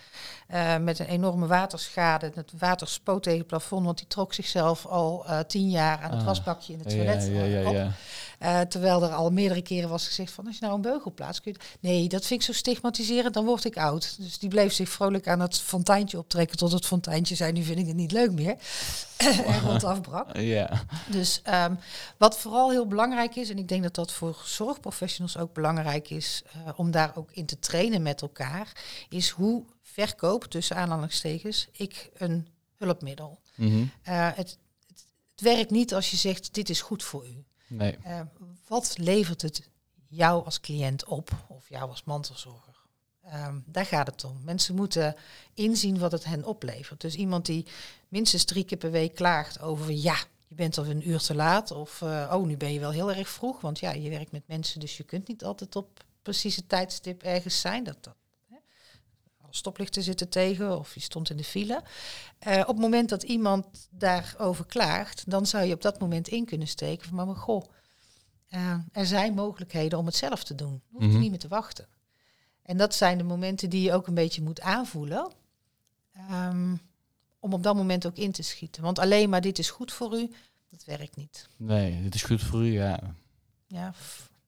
uh, 0.55 0.77
met 0.77 0.99
een 0.99 1.07
enorme 1.07 1.47
waterschade. 1.47 2.31
Het 2.35 2.53
water 2.59 2.89
spoot 2.89 3.23
tegen 3.23 3.39
het 3.39 3.47
plafond, 3.47 3.85
want 3.85 3.99
die 3.99 4.07
trok 4.07 4.35
zichzelf 4.35 4.87
al 4.87 5.25
uh, 5.27 5.39
tien 5.39 5.71
jaar 5.71 5.99
aan 6.03 6.11
het 6.11 6.21
ah, 6.21 6.27
wasbakje 6.27 6.73
in 6.73 6.79
het 6.79 6.89
toilet 6.89 7.27
ja, 7.33 7.43
ja, 7.43 7.93
ja, 8.41 8.67
terwijl 8.67 9.03
er 9.03 9.15
al 9.15 9.31
meerdere 9.31 9.63
keren 9.63 9.89
was 9.89 10.07
gezegd 10.07 10.33
van, 10.33 10.47
als 10.47 10.59
je 10.59 10.65
nou 10.65 10.75
een 10.75 10.81
beugel 10.81 11.13
plaatst, 11.13 11.41
kun 11.41 11.53
je... 11.53 11.59
Nee, 11.81 12.09
dat 12.09 12.27
vind 12.27 12.41
ik 12.41 12.47
zo 12.47 12.53
stigmatiserend, 12.53 13.35
dan 13.35 13.45
word 13.45 13.65
ik 13.65 13.77
oud. 13.77 14.17
Dus 14.19 14.39
die 14.39 14.49
bleef 14.49 14.73
zich 14.73 14.89
vrolijk 14.89 15.29
aan 15.29 15.41
het 15.41 15.61
fonteintje 15.61 16.19
optrekken 16.19 16.57
tot 16.57 16.73
het 16.73 16.87
fonteintje 16.87 17.35
zei, 17.35 17.53
nu 17.53 17.63
vind 17.63 17.79
ik 17.79 17.87
het 17.87 17.97
niet 17.97 18.13
leuk 18.13 18.33
meer. 18.33 18.57
en 19.47 19.61
rond 19.61 19.85
afbrak. 19.85 20.37
Ja. 20.37 20.83
Dus 21.07 21.43
um, 21.65 21.79
wat 22.17 22.39
vooral 22.39 22.71
heel 22.71 22.87
belangrijk 22.87 23.37
is, 23.37 23.51
en 23.51 23.59
ik 23.59 23.69
denk 23.69 23.83
dat 23.83 23.95
dat 23.95 24.13
voor 24.13 24.43
zorgprofessionals 24.45 25.37
ook 25.37 25.53
belangrijk 25.53 26.11
is, 26.11 26.18
uh, 26.57 26.73
om 26.77 26.91
daar 26.91 27.17
ook 27.17 27.33
in 27.33 27.47
te 27.47 27.59
trainen 27.59 28.03
met 28.03 28.23
elkaar, 28.23 28.85
is 29.09 29.29
hoe 29.29 29.65
verkoop, 29.83 30.45
tussen 30.45 30.77
aanhalingstekens, 30.77 31.69
ik 31.73 32.11
een 32.15 32.49
hulpmiddel. 32.77 33.41
Mm 33.55 33.69
-hmm. 33.69 33.91
uh, 34.09 34.27
het, 34.35 34.59
het, 34.87 35.07
het 35.31 35.41
werkt 35.41 35.71
niet 35.71 35.95
als 35.95 36.11
je 36.11 36.17
zegt, 36.17 36.55
dit 36.55 36.69
is 36.69 36.81
goed 36.81 37.03
voor 37.03 37.27
u. 37.27 37.45
Nee. 37.67 37.99
Uh, 38.07 38.21
wat 38.67 38.95
levert 38.99 39.43
het 39.43 39.69
jou 40.09 40.45
als 40.45 40.61
cliënt 40.61 41.05
op, 41.05 41.31
of 41.49 41.69
jou 41.69 41.91
als 41.91 42.05
mantelzorger? 42.05 42.69
Um, 43.35 43.65
daar 43.67 43.87
gaat 43.87 44.07
het 44.07 44.25
om. 44.25 44.41
Mensen 44.45 44.75
moeten 44.75 45.15
inzien 45.55 45.99
wat 45.99 46.13
het 46.13 46.25
hen 46.25 46.45
oplevert. 46.45 47.01
Dus 47.01 47.15
iemand 47.15 47.47
die 47.47 47.67
minstens 48.09 48.45
drie 48.45 48.65
keer 48.65 48.79
per 48.79 48.91
week 48.91 49.15
klaagt 49.15 49.61
over 49.61 49.91
ja, 49.91 50.17
je 50.47 50.55
bent 50.55 50.79
al 50.79 50.87
een 50.87 51.09
uur 51.09 51.19
te 51.19 51.35
laat. 51.35 51.71
Of 51.71 52.01
uh, 52.01 52.33
oh, 52.35 52.47
nu 52.47 52.57
ben 52.57 52.73
je 52.73 52.81
wel 52.81 52.91
heel 52.91 53.13
erg 53.13 53.29
vroeg. 53.29 53.61
Want 53.61 53.79
ja, 53.79 53.93
je 53.93 54.11
werkt 54.11 54.33
met 54.33 54.43
mensen, 54.47 54.81
dus 54.81 54.97
je 54.97 55.05
kunt 55.05 55.29
niet 55.29 55.45
altijd 55.45 55.77
op 55.77 56.05
precieze 56.23 56.67
tijdstip 56.67 57.23
ergens 57.23 57.61
zijn. 57.61 57.85
Dat, 57.85 58.05
dat, 58.05 58.17
hè. 58.51 58.57
Stoplichten 59.51 60.03
zitten 60.03 60.29
tegen 60.29 60.79
of 60.79 60.95
je 60.95 61.01
stond 61.01 61.31
in 61.31 61.37
de 61.37 61.45
file. 61.45 61.83
Uh, 62.47 62.61
op 62.61 62.67
het 62.67 62.79
moment 62.79 63.09
dat 63.09 63.23
iemand 63.23 63.89
daarover 63.91 64.67
klaagt, 64.67 65.31
dan 65.31 65.47
zou 65.47 65.65
je 65.65 65.75
op 65.75 65.83
dat 65.83 66.01
moment 66.01 66.29
in 66.29 66.45
kunnen 66.45 66.69
steken 66.69 67.09
van 67.09 67.27
maar 67.27 67.37
goh, 67.37 67.65
uh, 68.51 68.75
er 68.93 69.07
zijn 69.07 69.35
mogelijkheden 69.35 69.99
om 69.99 70.07
het 70.07 70.17
zelf 70.17 70.45
te 70.45 70.55
doen. 70.55 70.83
Je 70.89 70.95
hoeft 70.95 71.05
mm 71.05 71.11
-hmm. 71.11 71.21
niet 71.21 71.31
meer 71.31 71.39
te 71.39 71.49
wachten. 71.49 71.89
En 72.63 72.77
dat 72.77 72.95
zijn 72.95 73.19
de 73.19 73.25
momenten 73.25 73.71
die 73.71 73.83
je 73.83 73.93
ook 73.93 74.07
een 74.07 74.15
beetje 74.15 74.43
moet 74.43 74.61
aanvoelen. 74.61 75.33
Um, 76.31 76.81
om 77.39 77.53
op 77.53 77.63
dat 77.63 77.75
moment 77.75 78.07
ook 78.07 78.17
in 78.17 78.33
te 78.33 78.43
schieten. 78.43 78.83
Want 78.83 78.99
alleen 78.99 79.29
maar 79.29 79.41
dit 79.41 79.59
is 79.59 79.71
goed 79.71 79.93
voor 79.93 80.19
u, 80.19 80.31
dat 80.71 80.85
werkt 80.85 81.17
niet. 81.17 81.49
Nee, 81.57 82.03
dit 82.03 82.15
is 82.15 82.23
goed 82.23 82.43
voor 82.43 82.61
u, 82.61 82.73
ja. 82.73 83.01
Ja, 83.67 83.93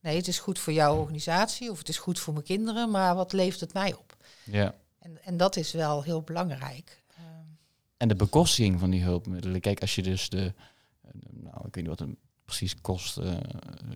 nee, 0.01 0.17
het 0.17 0.29
is 0.29 0.39
goed 0.39 0.59
voor 0.59 0.73
jouw 0.73 0.97
organisatie 0.97 1.71
of 1.71 1.79
het 1.79 1.89
is 1.89 1.99
goed 1.99 2.19
voor 2.19 2.33
mijn 2.33 2.45
kinderen, 2.45 2.91
maar 2.91 3.15
wat 3.15 3.33
levert 3.33 3.61
het 3.61 3.73
mij 3.73 3.95
op? 3.95 4.17
Ja. 4.45 4.75
En, 4.99 5.25
en 5.25 5.37
dat 5.37 5.57
is 5.57 5.73
wel 5.73 6.03
heel 6.03 6.23
belangrijk. 6.23 7.03
En 7.97 8.09
de 8.09 8.15
bekostiging 8.15 8.81
van 8.81 8.91
die 8.91 9.03
hulpmiddelen. 9.03 9.61
Kijk, 9.61 9.81
als 9.81 9.95
je 9.95 10.03
dus 10.03 10.29
de, 10.29 10.53
nou, 11.31 11.57
ik 11.57 11.75
weet 11.75 11.77
niet 11.77 11.87
wat 11.87 11.99
het 11.99 12.09
precies 12.45 12.81
kost, 12.81 13.19
uh, 13.19 13.37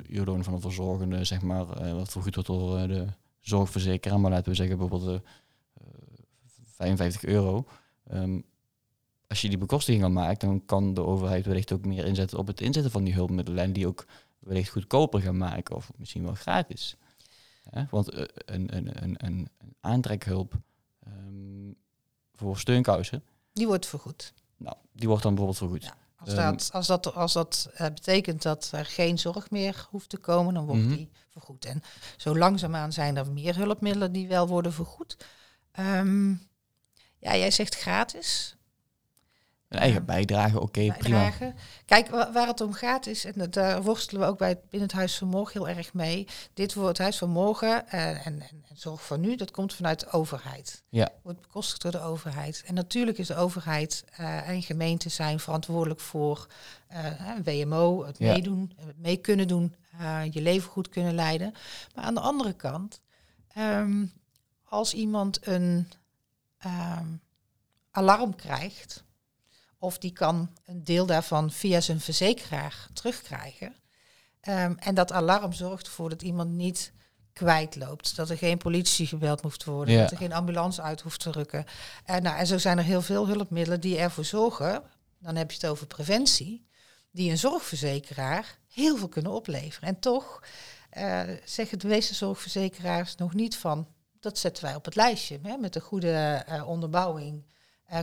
uurloon 0.08 0.44
van 0.44 0.52
een 0.52 0.60
verzorgende, 0.60 1.24
zeg 1.24 1.42
maar, 1.42 1.86
uh, 1.86 1.92
wat 1.92 2.10
vergoed 2.10 2.34
wordt 2.34 2.48
door 2.48 2.80
uh, 2.80 2.88
de 2.88 3.06
zorgverzekeraar, 3.40 4.20
maar 4.20 4.30
laten 4.30 4.48
we 4.50 4.54
zeggen 4.54 4.78
bijvoorbeeld 4.78 5.22
55 6.64 7.24
euro. 7.24 7.66
Um, 8.12 8.44
als 9.26 9.40
je 9.40 9.48
die 9.48 9.58
bekostiging 9.58 10.04
al 10.04 10.10
maakt, 10.10 10.40
dan 10.40 10.64
kan 10.66 10.94
de 10.94 11.02
overheid 11.02 11.46
wellicht 11.46 11.72
ook 11.72 11.84
meer 11.84 12.04
inzetten 12.06 12.38
op 12.38 12.46
het 12.46 12.60
inzetten 12.60 12.90
van 12.92 13.04
die 13.04 13.14
hulpmiddelen 13.14 13.64
en 13.64 13.72
die 13.72 13.86
ook 13.86 14.06
wellicht 14.44 14.70
goedkoper 14.70 15.20
gaan 15.20 15.36
maken 15.36 15.76
of 15.76 15.90
misschien 15.96 16.24
wel 16.24 16.34
gratis. 16.34 16.96
Ja, 17.70 17.86
want 17.90 18.14
uh, 18.14 18.24
een, 18.34 18.76
een, 18.76 19.02
een, 19.02 19.14
een, 19.18 19.48
aantrekhulp 19.80 20.54
um, 21.06 21.76
voor 22.32 22.58
steunkousen. 22.58 23.24
Die 23.52 23.66
wordt 23.66 23.86
vergoed. 23.86 24.32
Nou, 24.56 24.76
die 24.92 25.08
wordt 25.08 25.22
dan 25.22 25.34
bijvoorbeeld 25.34 25.62
vergoed. 25.70 25.82
Ja, 25.82 25.96
als, 26.16 26.30
um, 26.30 26.36
dat, 26.36 26.70
als 26.72 26.86
dat, 26.86 27.14
als 27.14 27.32
dat 27.32 27.70
uh, 27.72 27.78
betekent 27.78 28.42
dat 28.42 28.68
er 28.72 28.84
geen 28.84 29.18
zorg 29.18 29.50
meer 29.50 29.86
hoeft 29.90 30.08
te 30.08 30.16
komen, 30.16 30.54
dan 30.54 30.66
wordt 30.66 30.82
mm 30.82 30.88
-hmm. 30.88 30.96
die 30.96 31.10
vergoed. 31.28 31.64
En 31.64 31.82
zo 32.16 32.36
langzaamaan 32.36 32.92
zijn 32.92 33.16
er 33.16 33.32
meer 33.32 33.56
hulpmiddelen 33.56 34.12
die 34.12 34.28
wel 34.28 34.48
worden 34.48 34.72
vergoed. 34.72 35.16
Um, 35.80 36.48
ja, 37.18 37.36
jij 37.36 37.50
zegt 37.50 37.74
gratis. 37.74 38.53
Een 39.74 39.80
eigen 39.80 40.04
bijdrage, 40.04 40.60
oké, 40.60 40.80
okay, 40.80 40.96
prima. 40.98 41.32
Kijk, 41.84 42.08
waar 42.08 42.46
het 42.46 42.60
om 42.60 42.72
gaat 42.72 43.06
is, 43.06 43.24
en 43.24 43.50
daar 43.50 43.82
worstelen 43.82 44.22
we 44.22 44.28
ook 44.28 44.38
bij 44.38 44.48
het, 44.48 44.70
binnen 44.70 44.88
het 44.88 44.98
Huis 44.98 45.18
van 45.18 45.28
Morgen 45.28 45.60
heel 45.60 45.76
erg 45.76 45.92
mee. 45.92 46.26
Dit 46.54 46.74
wordt 46.74 46.88
het 46.88 46.98
Huis 46.98 47.18
van 47.18 47.30
Morgen 47.30 47.84
uh, 47.94 48.08
en, 48.08 48.24
en, 48.26 48.42
en, 48.50 48.64
zorg 48.74 49.02
voor 49.02 49.18
nu, 49.18 49.36
dat 49.36 49.50
komt 49.50 49.74
vanuit 49.74 50.00
de 50.00 50.10
overheid. 50.10 50.82
Ja. 50.88 51.08
Wordt 51.22 51.40
bekostigd 51.40 51.82
door 51.82 51.90
de 51.90 52.00
overheid. 52.00 52.62
En 52.66 52.74
natuurlijk 52.74 53.18
is 53.18 53.26
de 53.26 53.36
overheid 53.36 54.04
uh, 54.20 54.48
en 54.48 54.62
gemeenten 54.62 55.10
zijn 55.10 55.40
verantwoordelijk 55.40 56.00
voor 56.00 56.46
uh, 56.92 57.06
WMO, 57.44 58.04
het 58.04 58.18
ja. 58.18 58.32
meedoen, 58.32 58.72
het 58.76 58.98
mee 58.98 59.16
kunnen 59.16 59.48
doen, 59.48 59.74
je 60.30 60.42
leven 60.42 60.70
goed 60.70 60.88
kunnen 60.88 61.14
leiden. 61.14 61.54
Maar 61.94 62.04
aan 62.04 62.14
de 62.14 62.20
andere 62.20 62.52
kant, 62.52 63.00
um, 63.58 64.12
als 64.64 64.94
iemand 64.94 65.46
een 65.46 65.88
um, 66.66 67.20
alarm 67.90 68.36
krijgt 68.36 69.04
of 69.84 69.98
die 69.98 70.12
kan 70.12 70.50
een 70.64 70.84
deel 70.84 71.06
daarvan 71.06 71.50
via 71.50 71.80
zijn 71.80 72.00
verzekeraar 72.00 72.86
terugkrijgen. 72.92 73.74
Um, 74.48 74.76
en 74.78 74.94
dat 74.94 75.12
alarm 75.12 75.52
zorgt 75.52 75.86
ervoor 75.86 76.08
dat 76.08 76.22
iemand 76.22 76.50
niet 76.50 76.92
kwijtloopt. 77.32 78.16
Dat 78.16 78.30
er 78.30 78.38
geen 78.38 78.58
politie 78.58 79.06
gebeld 79.06 79.40
hoeft 79.40 79.60
te 79.60 79.70
worden. 79.70 79.94
Ja. 79.94 80.00
Dat 80.00 80.10
er 80.10 80.16
geen 80.16 80.32
ambulance 80.32 80.82
uit 80.82 81.00
hoeft 81.00 81.20
te 81.20 81.30
rukken. 81.30 81.64
En, 82.04 82.22
nou, 82.22 82.38
en 82.38 82.46
zo 82.46 82.58
zijn 82.58 82.78
er 82.78 82.84
heel 82.84 83.02
veel 83.02 83.26
hulpmiddelen 83.26 83.80
die 83.80 83.98
ervoor 83.98 84.24
zorgen. 84.24 84.82
Dan 85.18 85.36
heb 85.36 85.50
je 85.50 85.56
het 85.60 85.70
over 85.70 85.86
preventie. 85.86 86.66
Die 87.10 87.30
een 87.30 87.38
zorgverzekeraar 87.38 88.58
heel 88.72 88.96
veel 88.96 89.08
kunnen 89.08 89.32
opleveren. 89.32 89.88
En 89.88 89.98
toch 89.98 90.42
uh, 90.98 91.20
zeggen 91.44 91.78
de 91.78 91.86
meeste 91.86 92.14
zorgverzekeraars 92.14 93.14
nog 93.16 93.34
niet 93.34 93.56
van... 93.56 93.88
dat 94.20 94.38
zetten 94.38 94.64
wij 94.64 94.74
op 94.74 94.84
het 94.84 94.96
lijstje. 94.96 95.38
Hè, 95.42 95.56
met 95.56 95.74
een 95.74 95.82
goede 95.82 96.44
uh, 96.48 96.68
onderbouwing 96.68 97.44
uh, 97.92 97.98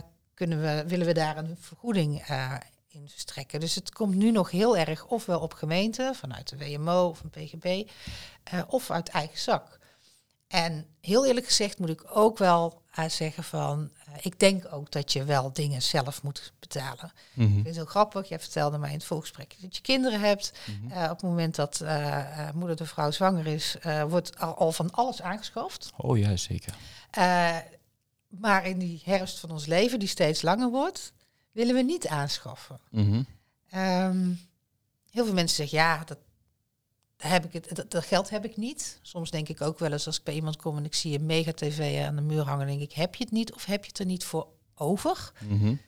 kunnen 0.46 0.60
we, 0.62 0.88
willen 0.88 1.06
we 1.06 1.12
daar 1.12 1.36
een 1.36 1.56
vergoeding 1.60 2.30
uh, 2.30 2.54
in 2.88 3.08
verstrekken. 3.08 3.60
Dus 3.60 3.74
het 3.74 3.92
komt 3.92 4.14
nu 4.14 4.30
nog 4.30 4.50
heel 4.50 4.76
erg 4.76 5.06
ofwel 5.06 5.40
op 5.40 5.52
gemeente, 5.52 6.12
vanuit 6.14 6.48
de 6.48 6.58
WMO 6.58 7.08
of 7.08 7.22
een 7.22 7.30
PGB, 7.30 7.90
uh, 8.54 8.62
of 8.66 8.90
uit 8.90 9.08
eigen 9.08 9.38
zak. 9.38 9.78
En 10.48 10.86
heel 11.00 11.26
eerlijk 11.26 11.46
gezegd 11.46 11.78
moet 11.78 11.88
ik 11.88 12.16
ook 12.16 12.38
wel 12.38 12.82
uh, 12.98 13.08
zeggen 13.08 13.44
van, 13.44 13.90
ik 14.20 14.38
denk 14.38 14.72
ook 14.72 14.90
dat 14.90 15.12
je 15.12 15.24
wel 15.24 15.52
dingen 15.52 15.82
zelf 15.82 16.22
moet 16.22 16.52
betalen. 16.58 17.12
Mm 17.34 17.46
-hmm. 17.46 17.46
Ik 17.46 17.52
vind 17.52 17.66
het 17.66 17.74
heel 17.74 17.84
grappig, 17.84 18.28
jij 18.28 18.40
vertelde 18.40 18.78
mij 18.78 18.90
in 18.90 18.96
het 18.96 19.04
voorgesprek 19.04 19.54
dat 19.60 19.76
je 19.76 19.82
kinderen 19.82 20.20
hebt. 20.20 20.52
Mm 20.66 20.90
-hmm. 20.90 21.02
op 21.02 21.08
het 21.08 21.22
moment 21.22 21.54
dat 21.54 21.84
moeder 22.54 22.76
de 22.76 22.86
vrouw 22.86 23.10
zwanger 23.10 23.46
is, 23.46 23.76
wordt 24.08 24.38
al, 24.38 24.54
al, 24.54 24.72
van 24.72 24.90
alles 24.90 25.22
aangeschaft. 25.22 25.90
Oh 25.96 26.18
ja, 26.18 26.36
zeker. 26.36 26.74
Maar 28.38 28.66
in 28.66 28.78
die 28.78 29.00
herfst 29.04 29.38
van 29.38 29.50
ons 29.50 29.66
leven, 29.66 29.98
die 29.98 30.08
steeds 30.08 30.42
langer 30.42 30.70
wordt, 30.70 31.12
willen 31.52 31.74
we 31.74 31.82
niet 31.82 32.06
aanschaffen. 32.06 32.80
-hmm. 32.90 33.26
um, 33.74 34.40
heel 35.10 35.24
veel 35.24 35.34
mensen 35.34 35.56
zeggen, 35.56 35.78
ja, 35.78 36.04
dat, 36.04 36.18
heb 37.16 37.44
ik 37.44 37.52
het, 37.52 37.76
dat, 37.76 37.90
dat, 37.90 38.04
geld 38.04 38.30
heb 38.30 38.44
ik 38.44 38.56
niet. 38.56 38.98
Soms 39.02 39.30
denk 39.30 39.48
ik 39.48 39.60
ook 39.60 39.78
wel 39.78 39.92
eens 39.92 40.06
als 40.06 40.18
ik 40.18 40.24
bij 40.24 40.34
iemand 40.34 40.56
kom 40.56 40.76
en 40.76 40.84
ik 40.84 40.94
zie 40.94 41.18
een 41.18 41.26
mega-tv 41.26 42.04
aan 42.04 42.16
de 42.16 42.22
muur 42.22 42.42
hangen, 42.42 42.66
denk 42.66 42.80
ik, 42.80 42.92
heb 42.92 43.14
je 43.14 43.24
het 43.24 43.32
niet 43.32 43.52
of 43.52 43.64
heb 43.64 43.82
je 43.82 43.88
het 43.88 43.98
er 43.98 44.06
niet 44.06 44.24
voor 44.24 44.46
over? 44.74 45.32
-hmm. 45.38 45.68
um, 45.68 45.80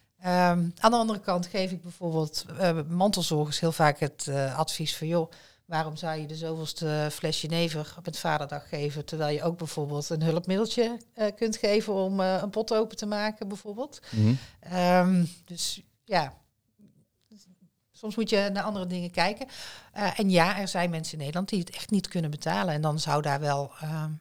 aan 0.79 0.91
de 0.91 0.97
andere 0.97 1.21
kant 1.21 1.47
geef 1.47 1.71
ik 1.71 1.83
bijvoorbeeld 1.83 2.45
uh, 2.51 2.81
mantelzorgers 2.89 3.61
heel 3.61 3.73
vaak 3.73 3.99
het 3.99 4.27
uh, 4.29 4.59
advies 4.59 4.97
van, 4.97 5.07
joh, 5.07 5.31
Waarom 5.65 5.97
zou 5.97 6.21
je 6.21 6.27
de 6.27 6.37
zoveelste 6.37 7.09
flesje 7.13 7.47
never 7.47 7.95
op 7.99 8.05
het 8.05 8.19
vaderdag 8.19 8.69
geven, 8.69 9.05
terwijl 9.05 9.35
je 9.35 9.43
ook 9.43 9.59
bijvoorbeeld 9.59 10.09
een 10.09 10.23
hulpmiddeltje 10.23 11.01
uh, 11.17 11.27
kunt 11.37 11.57
geven 11.57 11.95
om 11.95 12.21
uh, 12.21 12.39
een 12.43 12.51
pot 12.51 12.75
open 12.75 12.97
te 12.97 13.07
maken, 13.07 13.49
bijvoorbeeld. 13.49 14.01
Mm 14.11 14.39
-hmm. 14.61 14.79
um, 14.79 15.29
dus 15.45 15.83
ja, 16.05 16.35
soms 17.93 18.17
moet 18.17 18.31
je 18.31 18.51
naar 18.53 18.63
andere 18.63 18.87
dingen 18.87 19.11
kijken. 19.11 19.47
Uh, 19.97 20.19
en 20.19 20.31
ja, 20.31 20.59
er 20.59 20.69
zijn 20.69 20.91
mensen 20.91 21.13
in 21.13 21.19
Nederland 21.19 21.49
die 21.49 21.59
het 21.59 21.71
echt 21.71 21.91
niet 21.91 22.09
kunnen 22.09 22.31
betalen. 22.31 22.75
En 22.75 22.81
dan 22.81 22.99
zou 22.99 23.23
daar 23.23 23.41
wel 23.41 23.73
um, 23.83 24.21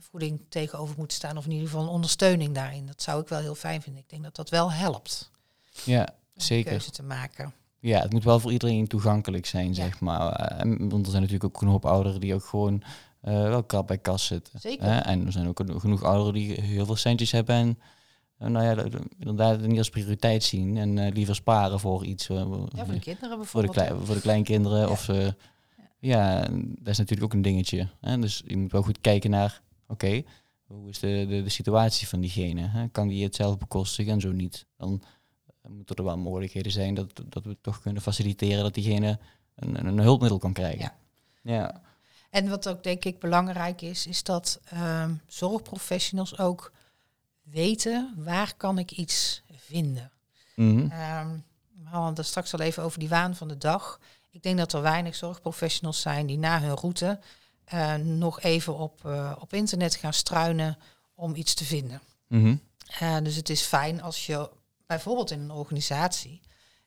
voeding 0.00 0.40
tegenover 0.48 0.94
moeten 0.98 1.16
staan, 1.16 1.36
of 1.36 1.44
in 1.44 1.50
ieder 1.50 1.68
geval 1.68 1.82
een 1.82 1.88
ondersteuning 1.88 2.54
daarin. 2.54 2.86
Dat 2.86 3.02
zou 3.02 3.22
ik 3.22 3.28
wel 3.28 3.40
heel 3.40 3.54
fijn 3.54 3.82
vinden. 3.82 4.02
Ik 4.02 4.08
denk 4.08 4.22
dat 4.22 4.36
dat 4.36 4.50
wel 4.50 4.72
helpt. 4.72 5.30
Ja, 5.84 6.08
zeker. 6.34 6.70
Keuze 6.70 6.90
te 6.90 7.02
maken. 7.02 7.54
Ja, 7.86 8.00
het 8.00 8.12
moet 8.12 8.24
wel 8.24 8.40
voor 8.40 8.52
iedereen 8.52 8.86
toegankelijk 8.86 9.46
zijn, 9.46 9.68
ja. 9.68 9.74
zeg 9.74 10.00
maar. 10.00 10.60
Uh, 10.66 10.76
want 10.78 11.04
er 11.04 11.10
zijn 11.10 11.22
natuurlijk 11.22 11.44
ook 11.44 11.62
een 11.62 11.68
hoop 11.68 11.84
ouderen 11.84 12.20
die 12.20 12.34
ook 12.34 12.44
gewoon 12.44 12.82
uh, 13.22 13.32
wel 13.32 13.62
krap 13.62 13.86
bij 13.86 13.98
kas 13.98 14.26
zitten. 14.26 14.60
Zeker. 14.60 14.84
Hè? 14.84 14.98
En 14.98 15.26
er 15.26 15.32
zijn 15.32 15.48
ook 15.48 15.62
genoeg 15.76 16.02
ouderen 16.02 16.32
die 16.32 16.60
heel 16.60 16.86
veel 16.86 16.96
centjes 16.96 17.32
hebben 17.32 17.54
en 17.56 17.78
uh, 18.38 18.48
nou 18.48 18.64
ja, 18.64 18.84
inderdaad 19.18 19.60
niet 19.60 19.78
als 19.78 19.90
prioriteit 19.90 20.44
zien 20.44 20.76
en 20.76 21.12
liever 21.12 21.34
sparen 21.34 21.80
voor 21.80 22.04
iets. 22.04 22.26
ja, 22.26 22.46
voor 22.46 22.68
de 22.70 22.98
kinderen 22.98 23.38
bijvoorbeeld. 23.38 23.48
Voor 23.48 23.62
de, 23.62 23.68
klei, 23.68 24.04
voor 24.04 24.14
de 24.14 24.20
kleinkinderen 24.20 24.78
ja. 24.78 24.88
of 24.88 25.10
ja, 25.98 26.40
dat 26.78 26.88
is 26.88 26.98
natuurlijk 26.98 27.22
ook 27.22 27.32
een 27.32 27.42
dingetje. 27.42 27.88
Hè? 28.00 28.18
Dus 28.18 28.42
je 28.46 28.56
moet 28.56 28.72
wel 28.72 28.82
goed 28.82 29.00
kijken 29.00 29.30
naar, 29.30 29.62
oké, 29.88 30.22
hoe 30.66 30.88
is 30.88 30.98
de, 30.98 31.26
de, 31.28 31.42
de 31.42 31.48
situatie 31.48 32.08
van 32.08 32.20
diegene? 32.20 32.60
Hè? 32.60 32.88
Kan 32.88 33.08
die 33.08 33.24
het 33.24 33.34
zelf 33.34 33.58
bekostigen 33.58 34.12
en 34.12 34.20
zo 34.20 34.32
niet? 34.32 34.66
Dan 34.76 35.02
uh, 35.66 35.76
moeten 35.76 35.96
er 35.96 36.04
wel 36.04 36.18
mogelijkheden 36.18 36.72
zijn 36.72 36.94
dat, 36.94 37.22
dat 37.24 37.44
we 37.44 37.56
toch 37.60 37.80
kunnen 37.80 38.02
faciliteren 38.02 38.62
dat 38.62 38.74
diegene 38.74 39.18
een, 39.54 39.86
een 39.86 39.98
hulpmiddel 39.98 40.38
kan 40.38 40.52
krijgen. 40.52 40.92
Ja. 41.42 41.52
ja. 41.52 41.80
En 42.30 42.48
wat 42.48 42.68
ook 42.68 42.82
denk 42.82 43.04
ik 43.04 43.18
belangrijk 43.18 43.82
is, 43.82 44.06
is 44.06 44.22
dat 44.22 44.60
ehm, 44.64 45.14
zorgprofessionals 45.26 46.38
ook 46.38 46.72
weten 47.42 48.14
waar 48.16 48.54
kan 48.56 48.78
ik 48.78 48.90
iets 48.90 49.42
vinden. 49.56 50.10
Mhm. 50.54 50.90
Ehm, 50.90 51.28
we 51.82 51.88
hadden 51.88 52.14
het 52.14 52.26
straks 52.26 52.52
al 52.52 52.60
even 52.60 52.82
over 52.82 52.98
die 52.98 53.08
waan 53.08 53.36
van 53.36 53.48
de 53.48 53.58
dag. 53.58 54.00
Ik 54.30 54.42
denk 54.42 54.58
dat 54.58 54.72
er 54.72 54.82
weinig 54.82 55.14
zorgprofessionals 55.14 56.00
zijn 56.00 56.26
die 56.26 56.38
na 56.38 56.60
hun 56.60 56.76
route 56.76 57.18
eh, 57.64 57.94
nog 57.94 58.40
even 58.40 58.78
op, 58.78 59.04
eh, 59.04 59.32
op 59.40 59.52
internet 59.52 59.94
gaan 59.94 60.12
struinen 60.12 60.78
om 61.14 61.34
iets 61.34 61.54
te 61.54 61.64
vinden. 61.64 62.00
Mhm. 62.26 62.56
Eh, 62.98 63.16
dus 63.22 63.36
het 63.36 63.48
is 63.48 63.62
fijn 63.62 64.02
als 64.02 64.26
je 64.26 64.50
bijvoorbeeld 64.86 65.30
in 65.30 65.40
een 65.40 65.50
organisatie 65.50 66.40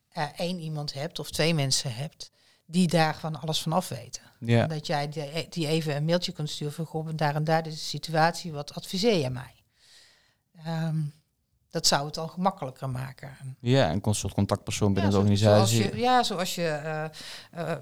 eh, 0.08 0.26
één 0.36 0.58
iemand 0.58 0.92
hebt 0.92 1.18
of 1.18 1.30
twee 1.30 1.54
mensen 1.54 1.94
hebt 1.94 2.30
die 2.66 2.88
daar 2.88 3.16
van 3.16 3.40
alles 3.40 3.62
van 3.62 3.72
af 3.72 3.88
weten. 3.88 4.22
Ja. 4.40 4.66
Dat 4.66 4.86
jij 4.86 5.08
die, 5.08 5.48
die 5.48 5.66
even 5.66 5.96
een 5.96 6.04
mailtje 6.04 6.32
kunt 6.32 6.50
sturen 6.50 6.72
van 6.74 6.84
goh, 6.86 7.08
daar 7.14 7.34
en 7.34 7.44
daar 7.44 7.66
is 7.66 7.72
de 7.74 7.78
situatie, 7.80 8.52
wat 8.52 8.74
adviseer 8.74 9.16
je 9.18 9.30
mij? 9.30 9.54
Ehm, 10.64 10.98
dat 11.70 11.86
zou 11.86 12.06
het 12.06 12.18
al 12.18 12.28
gemakkelijker 12.28 12.90
maken. 12.90 13.36
ja, 13.60 13.92
een 14.02 14.14
soort 14.14 14.34
contactpersoon 14.34 14.92
binnen 14.92 15.12
Ja, 15.12 15.18
de 15.22 15.36
zoals 15.36 15.60
organisatie. 15.70 15.96
je, 15.96 16.02
ja, 16.02 16.22
zoals 16.22 16.54
je 16.54 16.66
eh, 16.68 17.04
eh, 17.04 17.10
eh, 17.52 17.72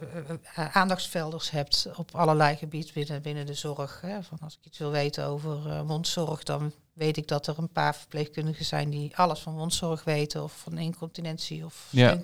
eh, 0.54 0.76
aandachtsvelders 0.76 1.50
hebt 1.50 1.88
op 1.96 2.14
allerlei 2.14 2.56
gebieden 2.56 2.92
binnen, 2.94 3.22
binnen 3.22 3.46
de 3.46 3.54
zorg. 3.54 4.00
Hè. 4.00 4.22
Van 4.22 4.38
als 4.42 4.54
ik 4.58 4.66
iets 4.66 4.78
wil 4.78 4.90
weten 4.90 5.24
over 5.24 5.70
eh, 5.70 5.82
mondzorg, 5.82 6.42
dan 6.42 6.72
weet 6.98 7.16
ik 7.16 7.28
dat 7.28 7.46
er 7.46 7.58
een 7.58 7.72
paar 7.72 7.94
verpleegkundigen 7.94 8.64
zijn 8.64 8.90
die 8.90 9.16
alles 9.16 9.40
van 9.40 9.54
mondzorg 9.54 10.04
weten, 10.04 10.42
of 10.42 10.58
van 10.58 10.78
incontinentie 10.78 11.64
of 11.64 11.88
Ja. 11.90 12.18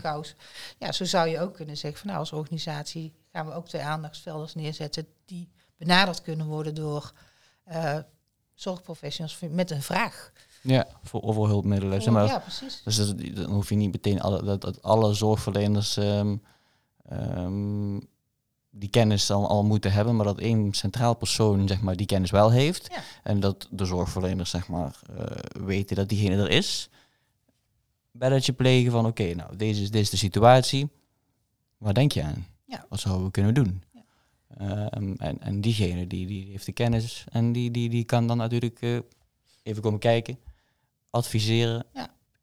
Ja, 0.79 0.93
zo 0.93 1.05
zou 1.05 1.29
je 1.29 1.41
ook 1.41 1.55
kunnen 1.55 1.77
zeggen 1.77 2.01
van 2.01 2.09
nou, 2.09 2.21
als 2.21 2.33
organisatie 2.33 3.13
gaan 3.33 3.47
we 3.47 3.53
ook 3.53 3.69
twee 3.69 3.83
aandachtsvelders 3.83 4.55
neerzetten 4.55 5.07
die 5.25 5.49
benaderd 5.77 6.23
kunnen 6.23 6.47
worden 6.47 6.75
door 6.75 7.13
eh, 7.65 7.99
zorgprofessionals 8.55 9.39
met 9.51 9.71
een 9.71 9.83
vraag. 9.83 10.33
Ja, 10.63 10.87
voor 11.03 11.23
overhulpmiddelen. 11.23 12.03
Zeg 12.03 12.13
maar, 12.13 12.27
ja, 12.27 12.39
precies. 12.39 12.83
Dus 12.85 12.97
dat, 12.97 13.19
dan 13.35 13.53
hoef 13.53 13.69
je 13.69 13.75
niet 13.75 13.93
meteen 13.93 14.21
alle, 14.21 14.43
dat, 14.43 14.61
dat 14.61 14.83
alle 14.83 15.15
zorgverleners 15.15 15.97
ehm, 15.97 16.37
ehm, 17.09 17.97
die 18.77 18.89
kennis 18.89 19.27
dan 19.27 19.47
al 19.47 19.65
moeten 19.65 19.93
hebben, 19.93 20.17
maar 20.17 20.25
dat 20.25 20.39
één 20.39 20.73
centraal 20.73 21.15
persoon 21.15 21.69
zeg 21.69 21.81
maar, 21.81 21.97
die 21.97 22.07
kennis 22.07 22.31
wel 22.31 22.51
heeft. 22.51 22.87
Ja. 22.91 23.03
En 23.23 23.41
dat 23.41 23.69
de 23.71 23.85
zorgverleners 23.85 24.51
zeg 24.51 24.69
maar, 24.69 25.01
eh, 25.17 25.27
weten 25.65 25.97
dat 25.97 26.09
diegene 26.09 26.37
er 26.37 26.51
is. 26.51 26.89
Belletje 28.11 28.53
plegen 28.53 28.93
van 28.93 29.07
oké, 29.07 29.35
nou 29.35 29.57
deze 29.57 29.83
is, 29.83 29.91
is 29.91 30.11
de 30.11 30.17
situatie. 30.17 30.89
Waar 31.79 31.95
denk 31.95 32.13
je 32.13 32.23
aan? 32.23 32.47
Ja. 32.65 32.87
Wat 32.89 33.01
zouden 33.01 33.25
we 33.25 33.31
kunnen 33.31 33.55
doen? 33.55 33.83
Ja. 33.93 34.05
Ehm, 34.59 35.15
en, 35.17 35.41
en 35.41 35.61
diegene 35.61 36.07
die, 36.07 36.27
die 36.27 36.51
heeft 36.51 36.67
de 36.67 36.73
kennis 36.73 37.25
en 37.31 37.53
die, 37.53 37.71
die, 37.71 37.89
die 37.89 38.05
kan 38.05 38.27
dan 38.27 38.37
natuurlijk 38.37 38.81
eh, 38.81 38.99
even 39.63 39.83
komen 39.83 40.01
kijken, 40.01 40.39
adviseren, 41.11 41.87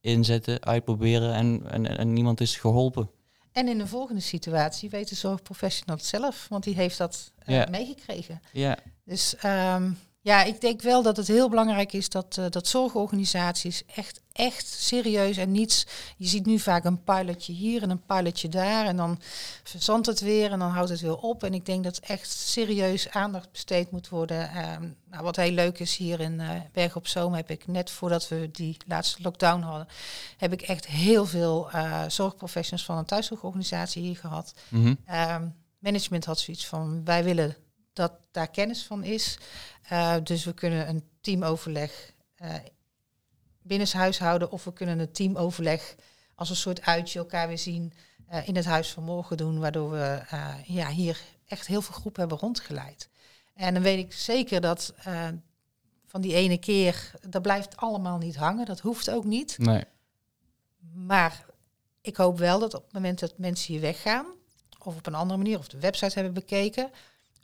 inzetten, 0.01 0.63
uitproberen 0.63 1.33
en, 1.33 1.71
en, 1.71 1.97
en 1.97 2.13
niemand 2.13 2.41
is 2.41 2.55
geholpen. 2.55 3.09
En 3.51 3.67
in 3.67 3.77
de 3.77 3.87
volgende 3.87 4.21
situatie 4.21 4.89
weet 4.89 5.09
de 5.09 5.15
zorgprofessional 5.15 5.95
het 5.95 6.05
zelf, 6.05 6.47
want 6.49 6.63
die 6.63 6.75
heeft 6.75 6.97
dat 6.97 7.31
eh, 7.37 7.65
meegekregen. 7.67 8.41
Ja, 8.51 8.77
Dus 9.03 9.35
ehm, 9.35 9.91
ja, 10.23 10.43
ik 10.43 10.61
denk 10.61 10.81
wel 10.81 11.03
dat 11.03 11.17
het 11.17 11.27
heel 11.27 11.49
belangrijk 11.49 11.93
is 11.93 12.09
dat, 12.09 12.37
eh, 12.37 12.45
dat 12.49 12.67
zorgorganisaties 12.67 13.83
echt, 13.95 14.21
echt 14.31 14.67
serieus 14.67 15.37
en 15.37 15.51
niets. 15.51 15.85
Je 16.17 16.27
ziet 16.27 16.45
nu 16.45 16.59
vaak 16.59 16.83
een 16.83 17.03
pilotje 17.03 17.53
hier 17.53 17.81
en 17.81 17.89
een 17.89 18.05
pilotje 18.05 18.49
daar 18.49 18.85
en 18.85 18.97
dan 18.97 19.19
verzandt 19.63 20.07
het 20.07 20.19
weer 20.19 20.51
en 20.51 20.59
dan 20.59 20.69
houdt 20.69 20.89
het 20.89 21.01
weer 21.01 21.17
op. 21.17 21.43
En 21.43 21.53
ik 21.53 21.65
denk 21.65 21.83
dat 21.83 21.97
echt 21.97 22.31
serieus 22.31 23.09
aandacht 23.09 23.51
besteed 23.51 23.91
moet 23.91 24.09
worden. 24.09 24.49
Ehm, 24.49 24.87
nou, 25.09 25.23
wat 25.23 25.35
heel 25.35 25.51
leuk 25.51 25.79
is 25.79 25.97
hier 25.97 26.19
in 26.19 26.39
eh 26.39 26.49
Berg 26.71 26.95
op 26.95 27.07
Zoom 27.07 27.33
heb 27.33 27.49
ik 27.49 27.67
net 27.67 27.91
voordat 27.91 28.27
we 28.27 28.49
die 28.51 28.77
laatste 28.87 29.21
lockdown 29.21 29.61
hadden, 29.61 29.87
heb 30.37 30.53
ik 30.53 30.61
echt 30.61 30.87
heel 30.87 31.25
veel 31.25 31.71
eh, 31.71 32.03
zorgprofessionals 32.07 32.85
van 32.85 32.97
een 32.97 33.05
thuiszorgorganisatie 33.05 34.01
hier 34.01 34.17
gehad. 34.17 34.53
mhm. 34.69 34.93
Ehm, 35.05 35.47
management 35.79 36.25
had 36.25 36.39
zoiets 36.39 36.67
van, 36.67 37.01
wij 37.05 37.23
willen 37.23 37.55
dat 37.93 38.13
daar 38.31 38.49
kennis 38.49 38.83
van 38.83 39.03
is. 39.03 39.37
Eh, 39.81 40.15
dus 40.23 40.45
we 40.45 40.53
kunnen 40.53 40.89
een 40.89 41.03
teamoverleg 41.21 42.13
uh, 42.41 42.53
binnenshuis 43.61 44.19
houden 44.19 44.51
of 44.51 44.63
we 44.63 44.73
kunnen 44.73 44.99
een 44.99 45.11
teamoverleg 45.11 45.95
als 46.35 46.49
een 46.49 46.55
soort 46.55 46.81
uitje 46.81 47.19
elkaar 47.19 47.47
weer 47.47 47.57
zien 47.57 47.93
uh, 48.31 48.47
in 48.47 48.55
het 48.55 48.65
huis 48.65 48.91
van 48.91 49.03
morgen 49.03 49.37
doen, 49.37 49.59
waardoor 49.59 49.91
we 49.91 50.21
ja, 50.65 50.89
hier 50.89 51.21
echt 51.45 51.67
heel 51.67 51.81
veel 51.81 51.93
groepen 51.93 52.19
hebben 52.19 52.39
rondgeleid. 52.39 53.09
En 53.53 53.73
dan 53.73 53.83
weet 53.83 54.05
ik 54.05 54.13
zeker 54.13 54.61
dat 54.61 54.93
van 56.05 56.21
die 56.21 56.33
ene 56.33 56.57
keer, 56.57 57.11
dat 57.29 57.41
blijft 57.41 57.77
allemaal 57.77 58.17
niet 58.17 58.35
hangen, 58.35 58.65
dat 58.65 58.79
hoeft 58.79 59.09
ook 59.09 59.23
niet. 59.23 59.57
Nee. 59.57 59.85
Maar 60.93 61.45
ik 62.01 62.15
hoop 62.15 62.37
wel 62.37 62.59
dat 62.59 62.73
op 62.73 62.83
het 62.83 62.93
moment 62.93 63.19
dat 63.19 63.37
mensen 63.37 63.73
hier 63.73 63.81
weggaan, 63.81 64.25
of 64.79 64.95
op 64.95 65.07
een 65.07 65.15
andere 65.15 65.37
manier, 65.37 65.57
of 65.57 65.67
de 65.67 65.79
website 65.79 66.13
hebben 66.13 66.33
bekeken, 66.33 66.91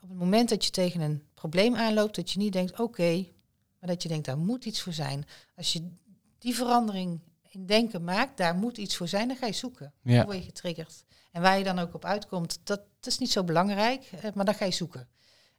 op 0.01 0.09
het 0.09 0.17
moment 0.17 0.49
dat 0.49 0.65
je 0.65 0.71
tegen 0.71 1.01
een 1.01 1.23
probleem 1.33 1.75
aanloopt, 1.75 2.15
dat 2.15 2.31
je 2.31 2.39
niet 2.39 2.53
denkt, 2.53 2.71
oké, 2.71 2.81
okay, 2.81 3.33
maar 3.79 3.89
dat 3.89 4.03
je 4.03 4.09
denkt, 4.09 4.25
daar 4.25 4.37
moet 4.37 4.65
iets 4.65 4.81
voor 4.81 4.93
zijn. 4.93 5.25
Als 5.55 5.73
je 5.73 5.89
die 6.37 6.55
verandering 6.55 7.19
in 7.49 7.65
denken 7.65 8.03
maakt, 8.03 8.37
daar 8.37 8.55
moet 8.55 8.77
iets 8.77 8.95
voor 8.95 9.07
zijn, 9.07 9.27
dan 9.27 9.37
ga 9.37 9.45
je 9.45 9.53
zoeken. 9.53 9.93
Ja. 10.01 10.15
Dan 10.15 10.25
word 10.25 10.37
je 10.37 10.43
getriggerd. 10.43 11.03
En 11.31 11.41
waar 11.41 11.57
je 11.57 11.63
dan 11.63 11.79
ook 11.79 11.93
op 11.93 12.05
uitkomt, 12.05 12.59
dat, 12.63 12.79
dat 12.99 13.11
is 13.11 13.17
niet 13.17 13.31
zo 13.31 13.43
belangrijk, 13.43 14.09
maar 14.33 14.45
dan 14.45 14.53
ga 14.53 14.65
je 14.65 14.71
zoeken. 14.71 15.07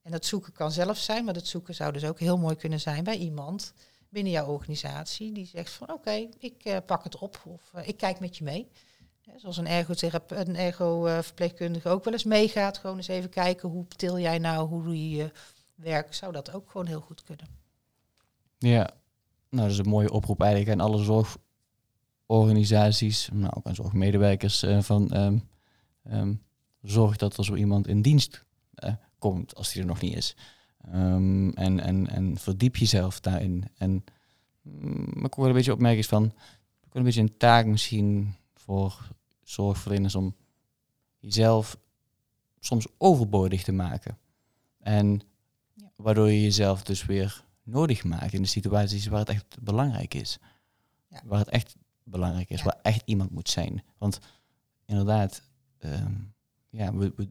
En 0.02 0.10
dat 0.10 0.24
zoeken 0.24 0.52
kan 0.52 0.72
zelf 0.72 0.98
zijn, 0.98 1.24
maar 1.24 1.34
dat 1.34 1.46
zoeken 1.46 1.74
zou 1.74 1.92
dus 1.92 2.04
ook 2.04 2.18
heel 2.18 2.38
mooi 2.38 2.56
kunnen 2.56 2.80
zijn 2.80 3.04
bij 3.04 3.16
iemand 3.16 3.72
binnen 4.08 4.32
jouw 4.32 4.46
organisatie 4.46 5.32
die 5.32 5.46
zegt 5.46 5.70
van 5.70 5.88
oké, 5.88 5.98
okay, 5.98 6.28
ik 6.38 6.64
uh, 6.64 6.76
pak 6.86 7.04
het 7.04 7.18
op 7.18 7.42
of 7.46 7.72
uh, 7.76 7.88
ik 7.88 7.96
kijk 7.96 8.20
met 8.20 8.36
je 8.36 8.44
mee. 8.44 8.68
Zoals 9.36 9.56
een 9.56 9.66
ergotherapeut, 9.66 10.48
een 10.48 10.56
ergo-verpleegkundige 10.56 11.88
ook 11.88 12.04
wel 12.04 12.12
eens 12.12 12.24
meegaat. 12.24 12.78
Gewoon 12.78 12.96
eens 12.96 13.08
even 13.08 13.30
kijken 13.30 13.68
hoe 13.68 13.86
til 13.96 14.18
jij 14.18 14.38
nou, 14.38 14.68
hoe 14.68 14.82
doe 14.82 15.10
je 15.10 15.16
je 15.16 15.32
werk. 15.74 16.14
Zou 16.14 16.32
dat 16.32 16.52
ook 16.52 16.70
gewoon 16.70 16.86
heel 16.86 17.00
goed 17.00 17.22
kunnen. 17.22 17.46
Ja, 18.58 18.90
nou 19.50 19.62
dat 19.62 19.70
is 19.70 19.78
een 19.78 19.88
mooie 19.88 20.12
oproep 20.12 20.40
eigenlijk 20.40 20.70
aan 20.72 20.86
alle 20.86 21.26
zorgorganisaties, 22.26 23.28
nou 23.32 23.52
ook 23.56 23.66
aan 23.66 23.74
zorgmedewerkers 23.74 24.62
uh, 24.62 24.82
van 24.82 25.16
um, 25.16 25.48
um, 26.12 26.42
zorg 26.82 27.16
dat 27.16 27.36
er 27.36 27.44
zo 27.44 27.54
iemand 27.54 27.86
in 27.86 28.02
dienst 28.02 28.44
uh, 28.84 28.92
komt 29.18 29.54
als 29.54 29.72
die 29.72 29.82
er 29.82 29.88
nog 29.88 30.00
niet 30.00 30.16
is. 30.16 30.36
Um, 30.94 31.52
en, 31.52 31.80
en, 31.80 32.08
en 32.08 32.36
verdiep 32.38 32.76
jezelf 32.76 33.20
daarin. 33.20 33.64
En 33.76 34.04
mm, 34.62 35.24
ik 35.24 35.34
wil 35.34 35.46
een 35.46 35.52
beetje 35.52 35.72
opmerken 35.72 35.98
is 35.98 36.06
van, 36.06 36.32
ook 36.86 36.94
een 36.94 37.02
beetje 37.02 37.20
een 37.20 37.36
taak 37.36 37.66
misschien 37.66 38.34
voor 38.54 39.08
zorgverleners 39.50 40.14
om 40.14 40.36
jezelf 41.18 41.78
soms 42.60 42.86
overbodig 42.98 43.62
te 43.64 43.72
maken. 43.72 44.18
En 44.78 45.20
ja. 45.74 45.90
waardoor 45.96 46.30
je 46.30 46.42
jezelf 46.42 46.82
dus 46.82 47.04
weer 47.04 47.44
nodig 47.62 48.04
maakt 48.04 48.32
in 48.32 48.42
de 48.42 48.48
situaties 48.48 49.06
waar 49.06 49.18
het 49.18 49.28
echt 49.28 49.56
belangrijk 49.60 50.14
is. 50.14 50.38
Ja. 51.08 51.20
Waar 51.24 51.38
het 51.38 51.48
echt 51.48 51.76
belangrijk 52.02 52.50
is, 52.50 52.58
ja. 52.58 52.64
waar 52.64 52.78
echt 52.82 53.02
iemand 53.04 53.30
moet 53.30 53.48
zijn. 53.48 53.82
Want 53.98 54.18
inderdaad, 54.84 55.42
um, 55.78 56.34
ja, 56.70 56.94
we, 56.94 57.12
we, 57.16 57.28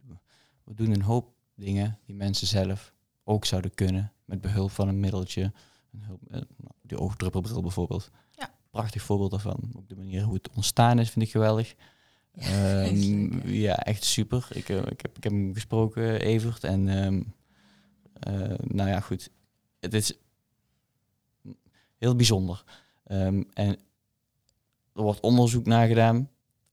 we 0.64 0.74
doen 0.74 0.92
een 0.92 1.02
hoop 1.02 1.34
dingen 1.56 2.00
die 2.06 2.16
mensen 2.16 2.48
zelf 2.48 2.94
ook 3.24 3.46
zouden 3.46 3.74
kunnen 3.74 4.12
met 4.26 4.42
behulp 4.42 4.72
van 4.72 4.88
een 4.88 5.00
middeltje. 5.00 5.52
Een 5.92 6.04
hulp, 6.04 6.22
uh, 6.32 6.42
die 6.82 7.00
oogdruppelbril 7.00 7.62
bijvoorbeeld. 7.62 8.12
Ja. 8.32 8.54
Prachtig 8.70 9.02
voorbeeld 9.02 9.32
daarvan. 9.32 9.72
Ook 9.78 9.90
de 9.90 9.96
manier 9.96 10.24
hoe 10.24 10.34
het 10.34 10.50
ontstaan 10.50 11.00
is, 11.00 11.10
vind 11.10 11.26
ik 11.26 11.32
geweldig. 11.32 11.76
Ja, 12.40 12.86
um, 12.88 13.42
ja 13.46 13.78
echt 13.78 14.04
super. 14.04 14.48
Ik, 14.50 14.70
uh, 14.70 14.78
ik, 14.78 15.02
heb, 15.02 15.18
ik 15.18 15.24
heb 15.24 15.32
hem 15.32 15.54
gesproken, 15.54 16.22
Evert. 16.22 16.64
En 16.64 16.88
um, 16.88 17.34
uh, 18.28 18.58
nou 18.64 18.90
ja, 18.90 19.00
goed. 19.00 19.30
Het 19.80 19.94
is 19.94 20.18
heel 21.98 22.16
bijzonder. 22.16 22.64
Um, 23.08 23.50
en 23.54 23.70
er 24.94 25.02
wordt 25.02 25.20
onderzoek 25.20 25.66
naar 25.66 25.88
gedaan. 25.88 26.30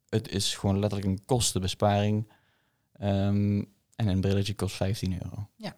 Het 0.08 0.28
is 0.28 0.54
gewoon 0.54 0.78
letterlijk 0.78 1.10
een 1.10 1.24
kostenbesparing. 1.24 2.32
En 3.96 4.08
een 4.08 4.20
brilletje 4.20 4.54
kost 4.54 4.76
15 4.76 5.12
euro. 5.12 5.48
Ja, 5.56 5.76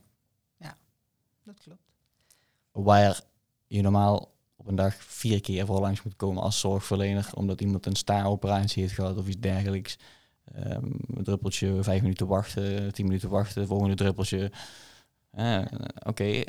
ja, 0.57 0.77
dat 1.43 1.61
klopt. 1.61 1.93
Waar 2.73 3.21
je 3.67 3.83
normaal 3.83 4.36
op 4.67 4.73
een 4.73 4.79
dag 4.79 4.95
vier 4.99 5.41
keer 5.41 5.67
voor 5.67 5.81
langs 5.81 6.03
moet 6.03 6.17
komen 6.17 6.43
als 6.43 6.61
zorgverlener, 6.61 7.29
omdat 7.35 7.61
iemand 7.61 7.87
een 7.87 7.97
staaroperatie 7.97 8.83
heeft 8.83 8.95
gehad 8.95 9.17
of 9.17 9.27
iets 9.27 9.41
dergelijks. 9.41 9.99
Ehm, 10.55 10.85
een 11.15 11.25
druppeltje, 11.25 11.83
vijf 11.83 12.03
minuten 12.03 12.27
wachten, 12.27 12.93
tien 12.93 13.07
minuten 13.07 13.29
wachten, 13.29 13.67
volgende 13.67 13.95
druppeltje. 13.95 14.51
Oké, 16.07 16.43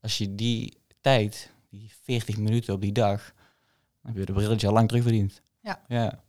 als 0.00 0.18
je 0.18 0.34
die 0.34 0.76
tijd, 1.00 1.50
die 1.70 1.92
40 2.02 2.36
minuten 2.38 2.74
op 2.74 2.80
die 2.80 2.92
dag, 2.92 3.32
dan 4.02 4.12
heb 4.12 4.16
je 4.16 4.24
de 4.24 4.32
brilletje 4.32 4.66
al 4.66 4.72
lang 4.72 4.88
terugverdiend. 4.88 5.42
Ja. 5.60 5.84
ja. 5.88 6.22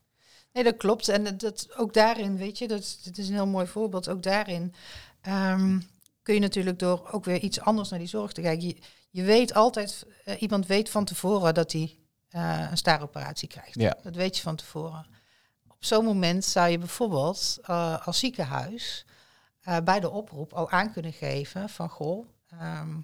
Nee, 0.53 0.63
dat 0.63 0.77
klopt. 0.77 1.07
En 1.07 1.37
dat- 1.37 1.77
ook 1.77 1.93
daarin, 1.93 2.37
weet 2.37 2.57
je, 2.57 2.67
dat, 2.67 2.99
dat 3.03 3.17
is 3.17 3.27
een 3.27 3.33
heel 3.33 3.47
mooi 3.47 3.67
voorbeeld. 3.67 4.09
Ook 4.09 4.23
daarin 4.23 4.73
ehm, 5.21 5.79
kun 6.21 6.33
je 6.33 6.39
natuurlijk 6.39 6.79
door 6.79 7.09
ook 7.11 7.25
weer 7.25 7.39
iets 7.39 7.59
anders 7.59 7.89
naar 7.89 7.99
die 7.99 8.07
zorg 8.07 8.31
te 8.31 8.41
kijken. 8.41 8.67
Je, 8.67 8.75
je 9.09 9.23
weet 9.23 9.53
altijd, 9.53 10.05
eh, 10.25 10.41
iemand 10.41 10.67
weet 10.67 10.89
van 10.89 11.05
tevoren 11.05 11.53
dat 11.53 11.71
hij 11.71 11.97
eh, 12.29 12.67
een 12.69 12.77
staaroperatie 12.77 13.47
krijgt. 13.47 13.75
Ja. 13.75 13.97
Dat 14.03 14.15
weet 14.15 14.35
je 14.35 14.41
van 14.41 14.55
tevoren. 14.55 15.07
Op 15.67 15.85
zo'n 15.85 16.05
moment 16.05 16.45
zou 16.45 16.69
je 16.69 16.77
bijvoorbeeld 16.77 17.57
eh, 17.61 18.07
als 18.07 18.19
ziekenhuis 18.19 19.05
bij 19.83 19.99
de 19.99 20.09
oproep 20.09 20.53
al 20.53 20.69
aan 20.69 20.91
kunnen 20.91 21.13
geven 21.13 21.69
van 21.69 21.89
goh, 21.89 22.27
ehm, 22.49 22.97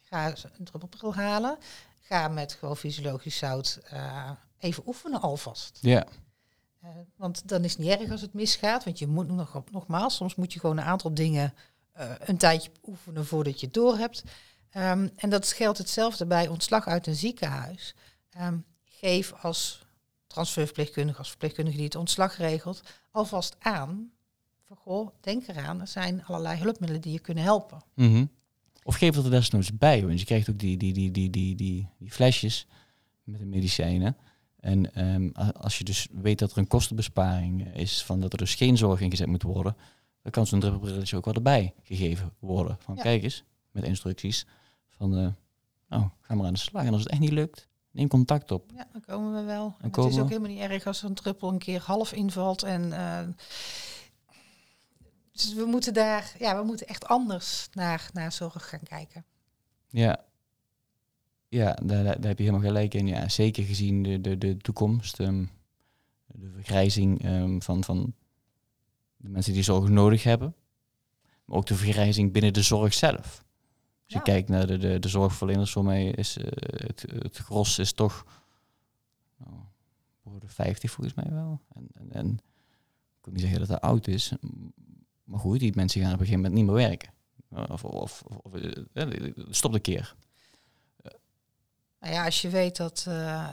ga 0.00 0.26
een 0.26 0.64
druppelbril 0.64 1.14
halen. 1.14 1.58
Ga 2.00 2.28
met 2.28 2.52
gewoon 2.52 2.76
fysiologisch 2.76 3.36
zout 3.36 3.78
even 4.58 4.82
oefenen 4.86 5.20
alvast. 5.20 5.78
Ja. 5.80 6.06
Want 7.16 7.48
dan 7.48 7.64
is 7.64 7.70
het 7.70 7.80
niet 7.80 8.00
erg 8.00 8.10
als 8.10 8.20
het 8.20 8.32
misgaat. 8.32 8.84
Want 8.84 8.98
je 8.98 9.06
moet 9.06 9.28
nog, 9.28 9.62
nogmaals, 9.70 10.16
soms 10.16 10.34
moet 10.34 10.52
je 10.52 10.60
gewoon 10.60 10.78
een 10.78 10.84
aantal 10.84 11.14
dingen 11.14 11.54
een 12.18 12.38
tijdje 12.38 12.70
oefenen 12.82 13.26
voordat 13.26 13.60
je 13.60 13.66
het 13.66 13.74
door 13.74 13.96
hebt. 13.96 14.22
Ehm, 14.72 15.08
en 15.16 15.30
dat 15.30 15.52
geldt 15.52 15.78
hetzelfde 15.78 16.26
bij 16.26 16.48
ontslag 16.48 16.86
uit 16.86 17.06
een 17.06 17.14
ziekenhuis. 17.14 17.94
Ehm, 18.30 18.58
geef 18.84 19.32
als 19.32 19.86
transferverpleegkundige, 20.26 21.18
als 21.18 21.28
verpleegkundige 21.28 21.76
die 21.76 21.86
het 21.86 21.94
ontslag 21.94 22.36
regelt, 22.36 22.82
alvast 23.10 23.56
aan. 23.58 24.10
Van 24.66 24.76
goh, 24.76 25.08
denk 25.20 25.48
eraan, 25.48 25.80
er 25.80 25.86
zijn 25.86 26.24
allerlei 26.24 26.58
hulpmiddelen 26.58 27.02
die 27.02 27.12
je 27.12 27.18
kunnen 27.18 27.44
helpen. 27.44 27.82
Mhm. 27.94 28.24
Of 28.82 28.94
geef 28.96 29.14
het 29.14 29.24
er 29.24 29.30
desnoods 29.30 29.78
bij, 29.78 30.06
want 30.06 30.20
je 30.20 30.26
krijgt 30.26 30.50
ook 30.50 30.58
die, 30.58 30.76
die, 30.76 30.92
die, 30.92 31.10
die, 31.10 31.30
die, 31.30 31.54
die, 31.54 31.88
die 31.98 32.10
flesjes 32.10 32.66
met 33.24 33.38
de 33.38 33.46
medicijnen. 33.46 34.16
En 34.60 34.94
ehm, 34.94 35.50
als 35.52 35.78
je 35.78 35.84
dus 35.84 36.08
weet 36.12 36.38
dat 36.38 36.52
er 36.52 36.58
een 36.58 36.66
kostenbesparing 36.66 37.74
is, 37.74 38.02
van 38.04 38.20
dat 38.20 38.32
er 38.32 38.38
dus 38.38 38.54
geen 38.54 38.76
zorg 38.76 39.00
ingezet 39.00 39.26
moet 39.26 39.42
worden, 39.42 39.76
dan 40.22 40.32
kan 40.32 40.46
zo'n 40.46 40.60
druppelbrilletje 40.60 41.16
ook 41.16 41.24
wel 41.24 41.34
erbij 41.34 41.74
gegeven 41.82 42.32
worden. 42.38 42.76
Van 42.80 42.94
Ja. 42.96 43.02
kijk 43.02 43.22
eens, 43.22 43.44
met 43.70 43.84
instructies 43.84 44.46
van, 45.02 45.18
eh 45.18 45.98
oh, 45.98 46.04
ga 46.20 46.34
maar 46.34 46.46
aan 46.46 46.52
de 46.52 46.58
slag. 46.58 46.84
En 46.84 46.92
als 46.92 47.02
het 47.02 47.10
echt 47.10 47.20
niet 47.20 47.32
lukt, 47.32 47.68
neem 47.90 48.08
contact 48.08 48.50
op. 48.50 48.70
Ja, 48.74 48.88
dan 48.92 49.00
komen 49.00 49.34
we 49.34 49.42
wel. 49.42 49.76
Het 49.80 49.96
is 49.96 50.18
ook 50.18 50.28
helemaal 50.28 50.50
niet 50.50 50.60
erg 50.60 50.86
als 50.86 51.02
een 51.02 51.14
druppel 51.14 51.48
een 51.48 51.58
keer 51.58 51.80
half 51.80 52.12
invalt. 52.12 52.62
En, 52.62 52.92
eh, 52.92 53.28
dus 55.32 55.54
we 55.54 55.64
moeten 55.64 55.94
daar, 55.94 56.34
ja, 56.38 56.58
we 56.58 56.64
moeten 56.64 56.86
echt 56.86 57.06
anders 57.06 57.68
naar, 57.72 58.10
naar 58.12 58.32
zorg 58.32 58.68
gaan 58.68 58.82
kijken. 58.82 59.24
Ja, 59.88 60.24
ja 61.48 61.74
daar, 61.82 62.04
daar, 62.04 62.20
daar 62.20 62.28
heb 62.28 62.38
je 62.38 62.44
helemaal 62.44 62.66
gelijk 62.66 62.94
in. 62.94 63.06
Ja, 63.06 63.28
zeker 63.28 63.64
gezien 63.64 64.02
de, 64.02 64.20
de, 64.20 64.38
de 64.38 64.56
toekomst, 64.56 65.20
ehm, 65.20 65.44
de 66.26 66.50
vergrijzing 66.54 67.24
ehm, 67.24 67.60
van, 67.60 67.84
van 67.84 68.14
de 69.16 69.28
mensen 69.28 69.52
die 69.52 69.62
zorg 69.62 69.88
nodig 69.88 70.22
hebben. 70.22 70.54
Maar 71.44 71.56
ook 71.56 71.66
de 71.66 71.74
vergrijzing 71.74 72.32
binnen 72.32 72.52
de 72.52 72.62
zorg 72.62 72.94
zelf. 72.94 73.44
Als 74.14 74.24
je 74.24 74.32
kijkt 74.32 74.48
naar 74.48 74.66
de, 74.66 74.78
de, 74.78 74.98
de 74.98 75.08
zorgverleners, 75.08 75.72
voor 75.72 75.84
mij 75.84 76.06
is 76.06 76.36
eh, 76.36 76.46
het, 76.86 77.04
het 77.22 77.36
gros 77.36 77.78
is 77.78 77.92
toch 77.92 78.24
nou, 79.36 79.52
boven 80.22 80.40
de 80.40 80.48
50 80.48 80.90
volgens 80.90 81.16
mij 81.16 81.26
wel. 81.30 81.60
En, 81.74 81.88
en, 81.94 82.12
en 82.12 82.32
ik 83.18 83.24
wil 83.24 83.32
niet 83.32 83.42
zeggen 83.42 83.60
dat 83.60 83.68
het 83.68 83.80
oud 83.80 84.06
is, 84.06 84.32
maar 85.24 85.38
goed, 85.38 85.58
die 85.58 85.72
mensen 85.74 86.00
gaan 86.00 86.12
op 86.12 86.20
een 86.20 86.26
gegeven 86.26 86.42
moment 86.42 86.60
niet 86.60 86.70
meer 86.70 86.88
werken. 86.88 87.12
Of, 87.70 87.84
of, 87.84 88.22
of, 88.22 88.42
of 88.42 88.54
eh, 88.54 89.02
eh, 89.12 89.34
stop 89.50 89.74
een 89.74 89.80
keer. 89.80 90.14
Nou 92.00 92.14
ja, 92.14 92.24
als 92.24 92.42
je 92.42 92.48
weet 92.48 92.76
dat 92.76 93.04
eh, 93.08 93.48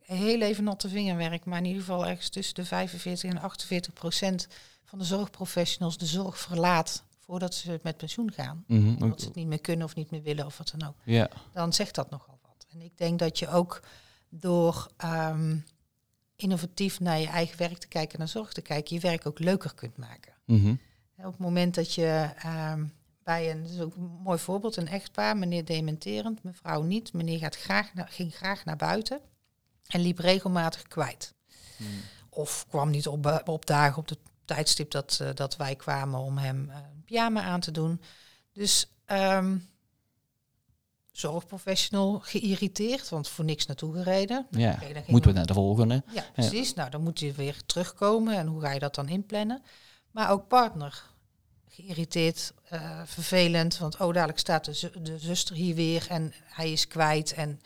heel 0.00 0.40
even 0.40 0.64
natte 0.64 0.88
vingerwerk, 0.88 1.44
maar 1.44 1.58
in 1.58 1.64
ieder 1.64 1.80
geval 1.80 2.06
ergens 2.06 2.28
tussen 2.28 2.54
de 2.54 2.64
45 2.64 3.30
en 3.30 3.40
48 3.40 3.92
procent 3.92 4.48
van 4.84 4.98
de 4.98 5.04
zorgprofessionals 5.04 5.98
de 5.98 6.06
zorg 6.06 6.38
verlaat 6.38 7.04
voordat 7.24 7.54
ze 7.54 7.80
met 7.82 7.96
pensioen 7.96 8.32
gaan. 8.32 8.64
Mhm, 8.66 9.02
Omdat 9.02 9.20
ze 9.20 9.26
het 9.26 9.34
niet 9.34 9.46
meer 9.46 9.60
kunnen 9.60 9.86
of 9.86 9.94
niet 9.94 10.10
meer 10.10 10.22
willen 10.22 10.46
of 10.46 10.58
wat 10.58 10.74
dan 10.78 10.88
ook. 10.88 10.96
Ja, 11.04 11.28
dan 11.52 11.72
zegt 11.72 11.94
dat 11.94 12.10
nogal 12.10 12.38
wat. 12.42 12.66
En 12.70 12.80
ik 12.80 12.96
denk 12.98 13.18
dat 13.18 13.38
je 13.38 13.48
ook 13.48 13.82
door 14.28 14.88
ehm, 14.96 15.56
innovatief 16.36 17.00
naar 17.00 17.18
je 17.20 17.26
eigen 17.26 17.58
werk 17.58 17.78
te 17.78 17.88
kijken, 17.88 18.18
naar 18.18 18.28
zorg 18.28 18.52
te 18.52 18.60
kijken, 18.62 18.94
je 18.94 19.00
werk 19.02 19.26
ook 19.26 19.38
leuker 19.38 19.74
kunt 19.74 19.96
maken. 19.96 20.32
mhm, 20.44 20.74
Op 21.16 21.24
het 21.24 21.38
moment 21.38 21.74
dat 21.74 21.94
je 21.94 22.30
ehm, 22.38 22.84
bij 23.22 23.50
een, 23.50 23.62
dat 23.62 23.70
is 23.70 23.80
ook 23.80 23.94
een 23.96 24.02
mooi 24.22 24.38
voorbeeld, 24.38 24.76
een 24.76 24.88
echtpaar, 24.88 25.36
meneer 25.36 25.64
dementerend, 25.64 26.42
mevrouw 26.42 26.82
niet, 26.82 27.12
meneer 27.12 27.38
gaat 27.38 27.56
graag 27.56 27.94
naar, 27.94 28.08
ging 28.08 28.34
graag 28.34 28.64
naar 28.64 28.76
buiten 28.76 29.20
en 29.86 30.00
liep 30.00 30.18
regelmatig 30.18 30.82
kwijt. 30.82 31.34
Of 32.28 32.66
kwam 32.68 32.90
niet 32.90 33.06
op, 33.08 33.42
op 33.44 33.66
dagen 33.66 33.98
op 33.98 34.08
het 34.08 34.18
tijdstip 34.44 34.90
dat, 34.90 35.18
eh, 35.22 35.28
dat 35.34 35.56
wij 35.56 35.74
kwamen 35.76 36.20
om 36.20 36.38
hem 36.38 36.70
eh, 36.70 36.76
een 36.76 37.02
pyjama 37.04 37.42
aan 37.42 37.60
te 37.60 37.70
doen. 37.70 38.00
Dus 38.52 38.86
ehm, 39.04 39.56
zorgprofessional 41.12 42.18
geïrriteerd, 42.20 43.08
want 43.08 43.28
voor 43.28 43.44
niks 43.44 43.66
naartoe 43.66 43.94
gereden. 43.94 44.46
ja. 44.50 44.70
Dan 44.70 44.78
gingen 44.80 45.04
Moeten 45.06 45.30
we 45.30 45.36
naar 45.36 45.46
de 45.46 45.52
volgende? 45.54 46.02
ja, 46.12 46.24
precies. 46.32 46.74
Nou, 46.74 46.90
dan 46.90 47.02
moet 47.02 47.18
je 47.20 47.32
weer 47.32 47.56
terugkomen 47.66 48.36
en 48.36 48.46
hoe 48.46 48.60
ga 48.60 48.72
je 48.72 48.78
dat 48.78 48.94
dan 48.94 49.08
inplannen? 49.08 49.62
Maar 50.10 50.30
ook 50.30 50.48
partner 50.48 51.02
geïrriteerd, 51.68 52.52
eh, 52.68 53.00
vervelend, 53.04 53.78
want 53.78 54.00
oh, 54.00 54.12
dadelijk 54.14 54.38
staat 54.38 54.64
de, 54.64 55.00
de 55.02 55.18
zuster 55.18 55.56
hier 55.56 55.74
weer 55.74 56.06
en 56.08 56.32
hij 56.44 56.72
is 56.72 56.86
kwijt. 56.86 57.32
En 57.32 57.60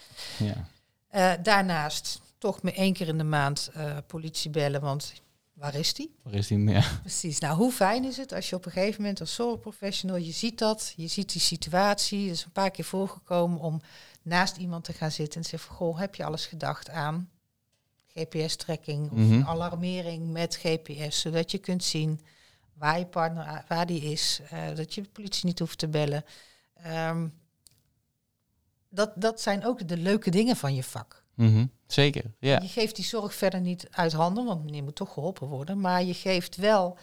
Ja. 1.11 1.37
daarnaast 1.37 2.20
toch 2.39 2.62
me 2.62 2.72
één 2.72 2.93
keer 2.93 3.09
in 3.09 3.18
de 3.18 3.24
maand 3.24 3.70
eh, 3.74 3.97
politie 4.07 4.51
bellen, 4.51 4.81
want 4.81 5.12
waar 5.59 5.74
is 5.74 5.94
die? 5.94 6.14
Waar 6.22 6.34
is 6.34 6.46
die 6.46 6.59
meer? 6.59 6.98
Precies. 7.00 7.38
Nou, 7.38 7.56
hoe 7.56 7.72
fijn 7.72 8.04
is 8.04 8.16
het 8.16 8.32
als 8.32 8.48
je 8.50 8.56
op 8.56 8.66
een 8.66 8.72
gegeven 8.72 9.00
moment 9.00 9.20
als 9.20 9.34
zorgprofessional, 9.34 10.16
je 10.16 10.32
ziet 10.32 10.59
dat, 10.59 10.92
je 10.96 11.06
ziet 11.06 11.32
die 11.32 11.40
situatie, 11.40 12.22
het 12.28 12.36
is 12.36 12.44
een 12.44 12.50
paar 12.52 12.70
keer 12.70 12.84
voorgekomen 12.84 13.59
om 13.61 13.80
naast 14.22 14.56
iemand 14.56 14.84
te 14.84 14.92
gaan 14.92 15.11
zitten 15.11 15.36
en 15.36 15.42
te 15.42 15.48
zeggen, 15.48 15.74
goh, 15.74 15.98
heb 15.98 16.14
je 16.14 16.24
alles 16.24 16.46
gedacht 16.46 16.90
aan 16.90 17.30
GPS-trekking 18.06 19.11
of 19.11 19.18
Mhm. 19.18 19.32
een 19.32 19.46
alarmering 19.46 20.30
met 20.30 20.54
GPS, 20.62 21.20
zodat 21.20 21.50
je 21.50 21.59
kunt 21.59 21.84
zien 21.84 22.20
waar 22.74 22.98
je 22.98 23.06
partner 23.06 23.64
waar 23.68 23.86
die 23.86 24.02
is, 24.02 24.40
eh, 24.50 24.74
dat 24.74 24.94
je 24.94 25.02
de 25.02 25.09
politie 25.09 25.46
niet 25.46 25.59
hoeft 25.59 25.78
te 25.78 25.88
bellen. 25.88 26.24
Ehm, 26.74 27.28
dat, 28.88 29.12
dat 29.14 29.40
zijn 29.40 29.64
ook 29.66 29.88
de 29.88 29.96
leuke 29.96 30.30
dingen 30.30 30.56
van 30.56 30.74
je 30.74 30.84
vak. 30.84 31.24
Mhm, 31.39 31.66
Zeker, 31.86 32.24
ja. 32.39 32.61
Je 32.61 32.68
geeft 32.68 32.97
die 32.97 33.05
zorg 33.05 33.34
verder 33.34 33.61
niet 33.61 33.86
uit 33.91 34.12
handen, 34.12 34.45
want 34.45 34.64
meneer 34.64 34.82
moet 34.82 34.95
toch 34.95 35.12
geholpen 35.12 35.47
worden. 35.49 35.80
Maar 35.80 36.03
je 36.03 36.14
geeft 36.14 36.57
wel, 36.57 36.97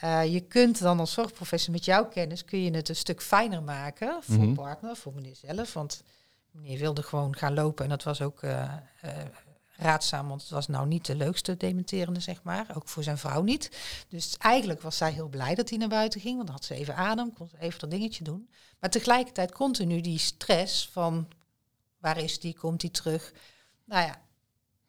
eh, 0.00 0.32
je 0.32 0.40
kunt 0.40 0.78
dan 0.80 1.00
als 1.00 1.12
zorgprofessor 1.12 1.72
met 1.72 1.84
jouw 1.84 2.06
kennis, 2.08 2.44
kun 2.44 2.62
je 2.62 2.70
het 2.70 2.88
een 2.88 2.96
stuk 2.96 3.22
fijner 3.22 3.62
maken 3.62 4.18
voor 4.22 4.44
Mhm. 4.44 4.54
partner, 4.54 4.96
voor 4.96 5.12
meneer 5.14 5.36
zelf. 5.36 5.72
Want 5.72 6.02
meneer 6.50 6.78
wilde 6.78 7.02
gewoon 7.02 7.36
gaan 7.36 7.54
lopen 7.54 7.84
en 7.84 7.90
dat 7.90 8.02
was 8.02 8.20
ook 8.20 8.42
eh, 8.42 8.62
eh, 9.00 9.10
raadzaam, 9.76 10.28
want 10.28 10.40
het 10.40 10.50
was 10.50 10.66
nou 10.68 10.86
niet 10.86 11.06
de 11.06 11.16
leukste 11.16 11.56
dementerende, 11.56 12.20
zeg 12.20 12.42
maar. 12.42 12.66
Ook 12.74 12.88
voor 12.88 13.02
zijn 13.02 13.18
vrouw 13.18 13.42
niet. 13.42 13.70
Dus 14.08 14.34
eigenlijk 14.38 14.82
was 14.82 14.96
zij 14.96 15.12
heel 15.12 15.28
blij 15.28 15.54
dat 15.54 15.68
hij 15.68 15.78
naar 15.78 15.88
buiten 15.88 16.20
ging, 16.20 16.34
want 16.34 16.46
dan 16.46 16.56
had 16.56 16.64
ze 16.64 16.74
even 16.74 16.96
adem, 16.96 17.32
kon 17.32 17.48
ze 17.48 17.56
even 17.58 17.78
dat 17.80 17.90
dingetje 17.90 18.24
doen. 18.24 18.48
Maar 18.80 18.90
tegelijkertijd 18.90 19.52
continu 19.52 20.00
die 20.00 20.18
stress 20.18 20.88
van, 20.88 21.28
waar 21.98 22.18
is 22.18 22.40
die, 22.40 22.54
komt 22.54 22.80
die 22.80 22.90
terug? 22.90 23.32
Nou 23.86 24.06
ja, 24.06 24.22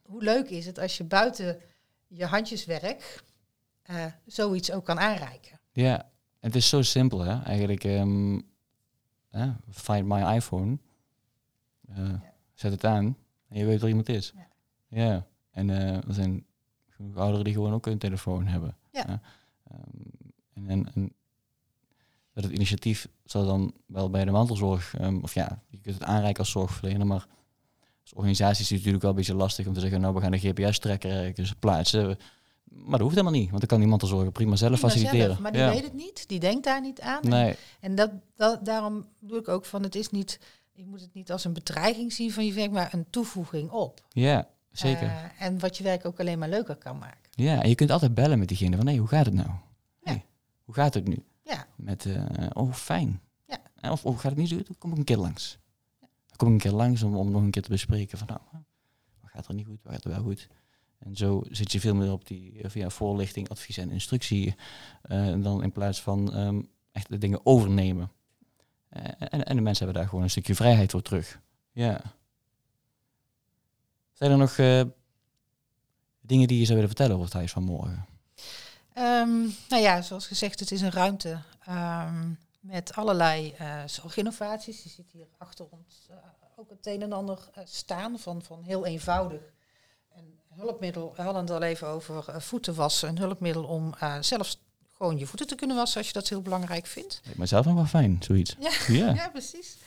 hoe 0.02 0.24
leuk 0.24 0.50
is 0.50 0.66
het 0.66 0.80
als 0.80 0.98
je 0.98 1.04
buiten 1.04 1.62
je 2.08 2.26
handjeswerk 2.26 3.24
eh, 3.82 4.06
zoiets 4.26 4.72
ook 4.72 4.86
kan 4.86 5.00
aanreiken? 5.00 5.60
Ja, 5.72 6.10
het 6.39 6.56
is 6.56 6.70
zo 6.70 6.82
simpel 6.82 7.20
hè. 7.20 7.43
Eigenlijk, 7.43 7.84
ehm, 7.84 8.39
find 9.72 10.06
my 10.06 10.36
iPhone. 10.36 10.78
Eh, 11.88 12.14
Zet 12.54 12.72
het 12.72 12.86
aan 12.86 13.18
en 13.48 13.58
je 13.60 13.66
weet 13.66 13.80
waar 13.80 13.89
iemand 13.89 14.10
is. 14.10 14.34
Ja. 14.36 14.48
Ja, 14.89 15.28
en 15.52 15.70
eh, 15.70 15.95
er 15.95 16.14
zijn 16.14 16.45
genoeg 16.89 17.16
ouderen 17.16 17.43
die 17.43 17.54
gewoon 17.54 17.74
ook 17.74 17.86
een 17.86 17.98
telefoon 17.98 18.45
hebben. 18.48 18.78
Ja. 18.91 19.22
Ehm, 19.64 19.80
en, 20.54 20.70
en, 20.70 20.93
en 20.93 21.14
dat 22.34 22.43
het 22.43 22.54
initiatief 22.54 23.08
zal 23.26 23.45
dan 23.45 23.74
wel 23.86 24.10
bij 24.10 24.26
de 24.26 24.32
mantelzorg, 24.32 24.95
ehm, 24.95 25.20
of 25.22 25.34
ja, 25.34 25.64
je 25.70 25.80
kunt 25.80 25.95
het 25.95 26.04
aanreiken 26.04 26.39
als 26.39 26.52
zorgverlener, 26.52 27.08
maar 27.08 27.28
als 28.10 28.18
organisatie 28.18 28.64
is 28.64 28.70
het 28.70 28.78
natuurlijk 28.78 29.03
wel 29.03 29.12
een 29.12 29.18
beetje 29.18 29.36
lastig 29.36 29.68
om 29.68 29.74
te 29.74 29.80
zeggen, 29.80 30.01
nou 30.01 30.14
we 30.14 30.22
gaan 30.22 30.34
een 30.34 30.39
GPS-trekker 30.39 31.12
ergens 31.12 31.53
plaatsen. 31.60 32.18
Maar 32.64 32.91
dat 32.91 32.99
hoeft 32.99 33.16
helemaal 33.16 33.39
niet, 33.39 33.47
want 33.47 33.60
dan 33.60 33.70
kan 33.70 33.80
die 33.80 33.88
mantelzorger 33.88 34.32
prima 34.32 34.55
zelf 34.55 34.72
Prima 34.72 34.88
faciliteren. 34.88 35.26
zelf, 35.26 35.39
maar 35.39 35.51
die 35.51 35.62
ja. 35.62 35.70
weet 35.70 35.84
het 35.84 35.93
niet, 35.93 36.28
die 36.28 36.39
denkt 36.39 36.64
daar 36.64 36.82
niet 36.82 37.01
aan. 37.01 37.20
Nee, 37.28 37.55
En 37.80 37.95
dat, 37.95 38.12
dat, 38.36 38.66
daarom 38.66 39.05
doe 39.20 39.39
ik 39.39 39.47
ook 39.47 39.66
van, 39.66 39.84
het 39.84 39.95
is 39.95 40.10
niet, 40.10 40.39
je 40.72 40.86
moet 40.86 41.01
het 41.01 41.14
niet 41.14 41.32
als 41.32 41.43
een 41.45 41.53
bedreiging 41.53 42.14
zien 42.14 42.32
van 42.32 42.45
je 42.45 42.53
werk, 42.53 42.72
maar 42.72 42.93
een 42.93 43.05
toevoeging 43.10 43.70
op. 43.70 44.05
ja, 44.10 44.47
zeker. 44.72 45.08
Eh, 45.08 45.45
en 45.45 45.60
wat 45.60 45.78
je 45.78 45.84
werk 45.84 46.05
ook 46.05 46.20
alleen 46.20 46.39
maar 46.39 46.49
leuker 46.49 46.76
kan 46.76 46.97
maken. 46.97 47.30
Ja, 47.32 47.62
en 47.64 47.70
je 47.70 47.76
kunt 47.76 47.91
altijd 47.91 48.14
bellen 48.14 48.39
met 48.39 48.47
diegene 48.47 48.78
van, 48.78 48.88
hé, 48.88 48.97
hoe 48.97 49.08
gaat 49.08 49.26
het 49.26 49.36
nou? 49.36 49.47
Ja. 49.47 49.58
Hey, 50.03 50.26
hoe 50.64 50.76
gaat 50.76 50.93
het 50.93 51.08
nu? 51.08 51.24
Ja. 51.43 51.68
Met, 51.76 52.05
eh, 52.05 52.45
oh, 52.53 52.74
fijn. 52.74 53.22
Ja. 53.47 53.58
En 53.80 53.91
Of, 53.91 54.05
of 54.05 54.16
gaat 54.16 54.32
het 54.32 54.39
niet 54.39 54.49
zo 54.49 54.55
goed? 54.55 54.78
Kom 54.78 54.91
ik 54.91 54.97
een 54.97 55.03
keer 55.03 55.18
langs. 55.18 55.58
Kom 56.38 56.48
ik 56.48 56.54
een 56.54 56.60
keer 56.60 56.72
langs 56.72 57.04
om, 57.04 57.16
om 57.16 57.32
nog 57.32 57.42
een 57.42 57.52
keer 57.52 57.62
te 57.62 57.70
bespreken 57.70 58.18
van, 58.18 58.28
nou, 58.28 58.40
wat 59.22 59.32
gaat 59.32 59.48
er 59.48 59.54
niet 59.54 59.66
goed, 59.66 59.80
wat 59.84 59.94
gaat 59.94 60.04
er 60.04 60.10
wel 60.10 60.22
goed? 60.22 60.48
En 61.00 61.16
zo 61.16 61.44
zit 61.50 61.72
je 61.72 61.80
veel 61.80 61.96
meer 61.96 62.12
op 62.12 62.28
die 62.28 62.62
eh, 62.62 62.70
via 62.70 62.90
voorlichting, 62.90 63.50
advies 63.50 63.78
en 63.78 63.92
instructie. 63.92 64.56
eh, 65.02 65.34
dan 65.38 65.64
in 65.64 65.72
plaats 65.72 66.02
van 66.02 66.34
ehm, 66.34 66.62
echt 66.92 67.10
de 67.10 67.18
dingen 67.18 67.46
overnemen. 67.46 68.12
Eh, 68.90 69.04
en, 69.20 69.46
en 69.46 69.56
de 69.56 69.62
mensen 69.62 69.84
hebben 69.86 70.02
daar 70.02 70.10
gewoon 70.10 70.24
een 70.24 70.30
stukje 70.30 70.56
vrijheid 70.56 70.92
voor 70.92 71.02
terug. 71.02 71.40
Ja. 71.72 72.02
Zijn 74.14 74.32
er 74.32 74.38
nog 74.38 74.56
dingen 76.22 76.48
die 76.48 76.60
je 76.60 76.66
zou 76.66 76.74
willen 76.80 76.96
vertellen 76.96 77.14
over 77.14 77.26
het 77.26 77.34
huis 77.34 77.52
van 77.52 77.64
morgen? 77.64 78.06
Ehm, 78.94 79.40
nou 79.70 79.82
ja, 79.82 80.02
zoals 80.02 80.28
gezegd, 80.28 80.60
het 80.60 80.72
is 80.72 80.82
een 80.82 80.92
ruimte 80.92 81.40
ehm, 81.60 82.32
met 82.68 82.95
allerlei 82.95 83.53
eh, 83.57 83.82
zorginnovaties. 83.86 84.84
Je 84.84 84.89
ziet 84.89 85.11
hier 85.11 85.28
achter 85.38 85.65
ons 85.70 86.07
eh, 86.09 86.15
ook 86.55 86.70
het 86.70 86.88
een 86.88 87.01
en 87.01 87.11
ander 87.11 87.49
eh, 87.53 87.63
staan 87.65 88.20
van, 88.20 88.41
van 88.41 88.63
heel 88.63 88.86
eenvoudig. 88.86 89.41
Een 90.15 90.39
hulpmiddel, 90.49 91.13
we 91.15 91.22
hadden 91.22 91.41
het 91.41 91.51
al 91.51 91.61
even 91.61 91.88
over 91.88 92.41
voeten 92.41 92.76
wassen. 92.76 93.09
Een 93.09 93.18
hulpmiddel 93.18 93.63
om 93.63 93.93
zelfs 94.20 94.61
gewoon 94.93 95.18
je 95.18 95.26
voeten 95.26 95.47
te 95.47 95.55
kunnen 95.55 95.76
wassen 95.76 95.97
als 95.97 96.07
je 96.07 96.13
dat 96.13 96.30
heel 96.30 96.41
belangrijk 96.41 96.86
vindt. 96.86 97.22
Mijzelf 97.36 97.65
nog 97.65 97.76
wel 97.76 97.86
fijn, 97.86 98.18
zoiets. 98.20 98.55
Ja. 98.59 98.72
ja. 98.88 99.13
Ja, 99.24 99.30
precies. 99.30 99.78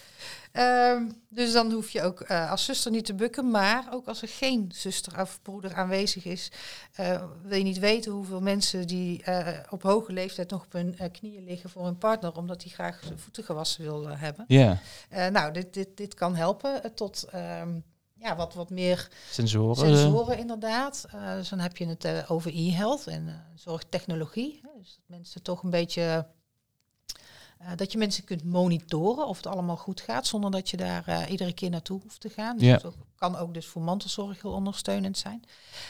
Ehm, 0.52 1.10
dus 1.28 1.52
dan 1.52 1.72
hoef 1.72 1.90
je 1.90 2.02
ook 2.02 2.20
eh, 2.20 2.50
als 2.50 2.64
zuster 2.64 2.90
niet 2.90 3.04
te 3.04 3.14
bukken, 3.14 3.50
maar 3.50 3.88
ook 3.90 4.06
als 4.06 4.22
er 4.22 4.28
geen 4.28 4.72
zuster 4.74 5.20
of 5.20 5.38
broeder 5.42 5.74
aanwezig 5.74 6.24
is, 6.24 6.52
eh, 6.92 7.22
wil 7.42 7.58
je 7.58 7.64
niet 7.64 7.78
weten 7.78 8.12
hoeveel 8.12 8.40
mensen 8.40 8.86
die 8.86 9.22
eh, 9.22 9.58
op 9.70 9.82
hoge 9.82 10.12
leeftijd 10.12 10.50
nog 10.50 10.64
op 10.64 10.72
hun 10.72 10.96
knieën 11.12 11.44
liggen 11.44 11.70
voor 11.70 11.84
hun 11.84 11.98
partner, 11.98 12.36
omdat 12.36 12.62
hij 12.62 12.72
graag 12.72 13.00
zijn 13.04 13.18
voeten 13.18 13.44
gewassen 13.44 13.82
wil 13.82 14.08
hebben. 14.08 14.44
Ja, 14.48 14.78
nou, 15.08 15.52
dit, 15.52 15.74
dit, 15.74 15.96
dit 15.96 16.14
kan 16.14 16.36
helpen 16.36 16.94
tot 16.94 17.26
ehm, 17.30 17.80
ja, 18.14 18.36
wat, 18.36 18.54
wat 18.54 18.70
meer 18.70 19.08
sensoren. 19.30 19.76
sensoren 19.76 20.38
inderdaad. 20.38 21.06
Dus 21.36 21.48
dan 21.48 21.58
heb 21.58 21.76
je 21.76 21.86
het 21.86 22.28
over 22.28 22.54
e-health 22.54 23.06
en 23.06 23.44
zorgtechnologie. 23.54 24.60
Dus 24.78 24.94
dat 24.94 25.04
mensen 25.06 25.42
toch 25.42 25.62
een 25.62 25.70
beetje... 25.70 26.26
eh, 27.60 27.70
dat 27.76 27.92
je 27.92 27.98
mensen 27.98 28.24
kunt 28.24 28.44
monitoren 28.44 29.26
of 29.26 29.36
het 29.36 29.46
allemaal 29.46 29.76
goed 29.76 30.00
gaat, 30.00 30.26
zonder 30.26 30.50
dat 30.50 30.70
je 30.70 30.76
daar 30.76 31.08
eh, 31.08 31.30
iedere 31.30 31.52
keer 31.52 31.70
naartoe 31.70 32.00
hoeft 32.02 32.20
te 32.20 32.28
gaan. 32.28 32.56
Dus 32.58 32.66
Ja. 32.66 32.76
dat 32.76 32.94
kan 33.14 33.36
ook 33.36 33.54
dus 33.54 33.66
voor 33.66 33.82
mantelzorg 33.82 34.42
heel 34.42 34.52
ondersteunend 34.52 35.18
zijn. 35.18 35.44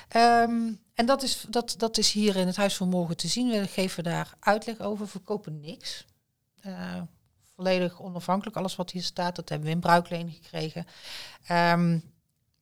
Ehm, 0.08 0.72
en 0.94 1.06
dat 1.06 1.22
is, 1.22 1.44
dat, 1.48 1.74
dat 1.78 1.98
is 1.98 2.12
hier 2.12 2.36
in 2.36 2.46
het 2.46 2.56
Huis 2.56 2.76
van 2.76 2.88
Morgen 2.88 3.16
te 3.16 3.28
zien. 3.28 3.50
We 3.50 3.66
geven 3.66 4.04
daar 4.04 4.34
uitleg 4.40 4.80
over, 4.80 5.08
verkopen 5.08 5.60
niks. 5.60 6.06
Eh, 6.60 7.00
volledig 7.54 8.00
onafhankelijk. 8.02 8.56
Alles 8.56 8.76
wat 8.76 8.90
hier 8.90 9.02
staat, 9.02 9.36
dat 9.36 9.48
hebben 9.48 9.68
we 9.68 9.74
in 9.74 9.80
bruikleen 9.80 10.30
gekregen. 10.30 10.86
Ehm, 11.46 11.98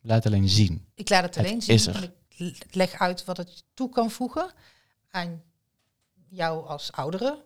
Laat 0.00 0.26
alleen 0.26 0.48
zien. 0.48 0.86
ik 0.94 1.08
laat 1.08 1.22
het 1.22 1.34
Het 1.34 1.46
alleen 1.46 1.62
zien. 1.62 1.74
is 1.74 1.86
er. 1.86 2.02
en 2.02 2.46
Ik 2.46 2.74
leg 2.74 2.92
uit 2.92 3.24
wat 3.24 3.36
het 3.36 3.64
toe 3.74 3.88
kan 3.88 4.10
voegen 4.10 4.50
aan 5.10 5.42
jou 6.28 6.66
als 6.66 6.92
oudere. 6.92 7.44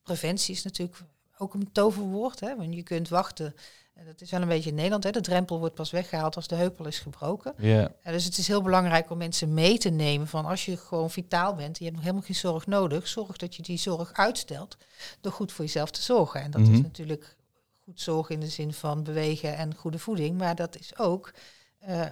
Eh, 0.00 0.06
preventie 0.06 0.54
is 0.54 0.62
natuurlijk 0.62 0.98
ook 1.38 1.54
een 1.54 1.72
toverwoord. 1.72 2.40
Hè, 2.40 2.56
want 2.56 2.74
je 2.74 2.82
kunt 2.82 3.08
wachten. 3.08 3.54
En 3.94 4.06
dat 4.06 4.20
is 4.20 4.30
wel 4.30 4.42
een 4.42 4.48
beetje 4.48 4.68
in 4.70 4.74
Nederland. 4.76 5.04
Hè, 5.04 5.10
de 5.10 5.20
drempel 5.20 5.58
wordt 5.58 5.74
pas 5.74 5.90
weggehaald 5.90 6.36
als 6.36 6.46
de 6.48 6.54
heupel 6.54 6.86
is 6.86 6.98
gebroken. 6.98 7.54
Ja, 7.58 7.92
Eh, 8.02 8.12
dus 8.12 8.24
het 8.24 8.38
is 8.38 8.46
heel 8.48 8.62
belangrijk 8.62 9.10
om 9.10 9.18
mensen 9.18 9.54
mee 9.54 9.78
te 9.78 9.88
nemen 9.90 10.26
van 10.28 10.44
als 10.44 10.64
je 10.64 10.76
gewoon 10.76 11.10
vitaal 11.10 11.54
bent, 11.54 11.76
je 11.78 11.82
hebt 11.84 11.94
nog 11.96 12.04
helemaal 12.04 12.24
geen 12.26 12.34
zorg 12.36 12.66
nodig, 12.66 13.08
zorg 13.08 13.36
dat 13.36 13.56
je 13.56 13.62
die 13.62 13.78
zorg 13.78 14.12
uitstelt 14.12 14.76
door 15.20 15.32
goed 15.32 15.52
voor 15.52 15.64
jezelf 15.64 15.90
te 15.90 16.02
zorgen. 16.02 16.40
En 16.42 16.50
dat 16.50 16.60
Mhm. 16.60 16.72
is 16.72 16.80
natuurlijk 16.82 17.36
goed 17.78 18.00
zorgen 18.00 18.34
in 18.34 18.40
de 18.40 18.48
zin 18.48 18.72
van 18.72 19.02
bewegen 19.02 19.56
en 19.56 19.74
goede 19.74 19.98
voeding, 19.98 20.38
maar 20.38 20.54
dat 20.54 20.78
is 20.78 20.98
ook 20.98 21.32
eh, 21.78 22.00
eh, 22.02 22.10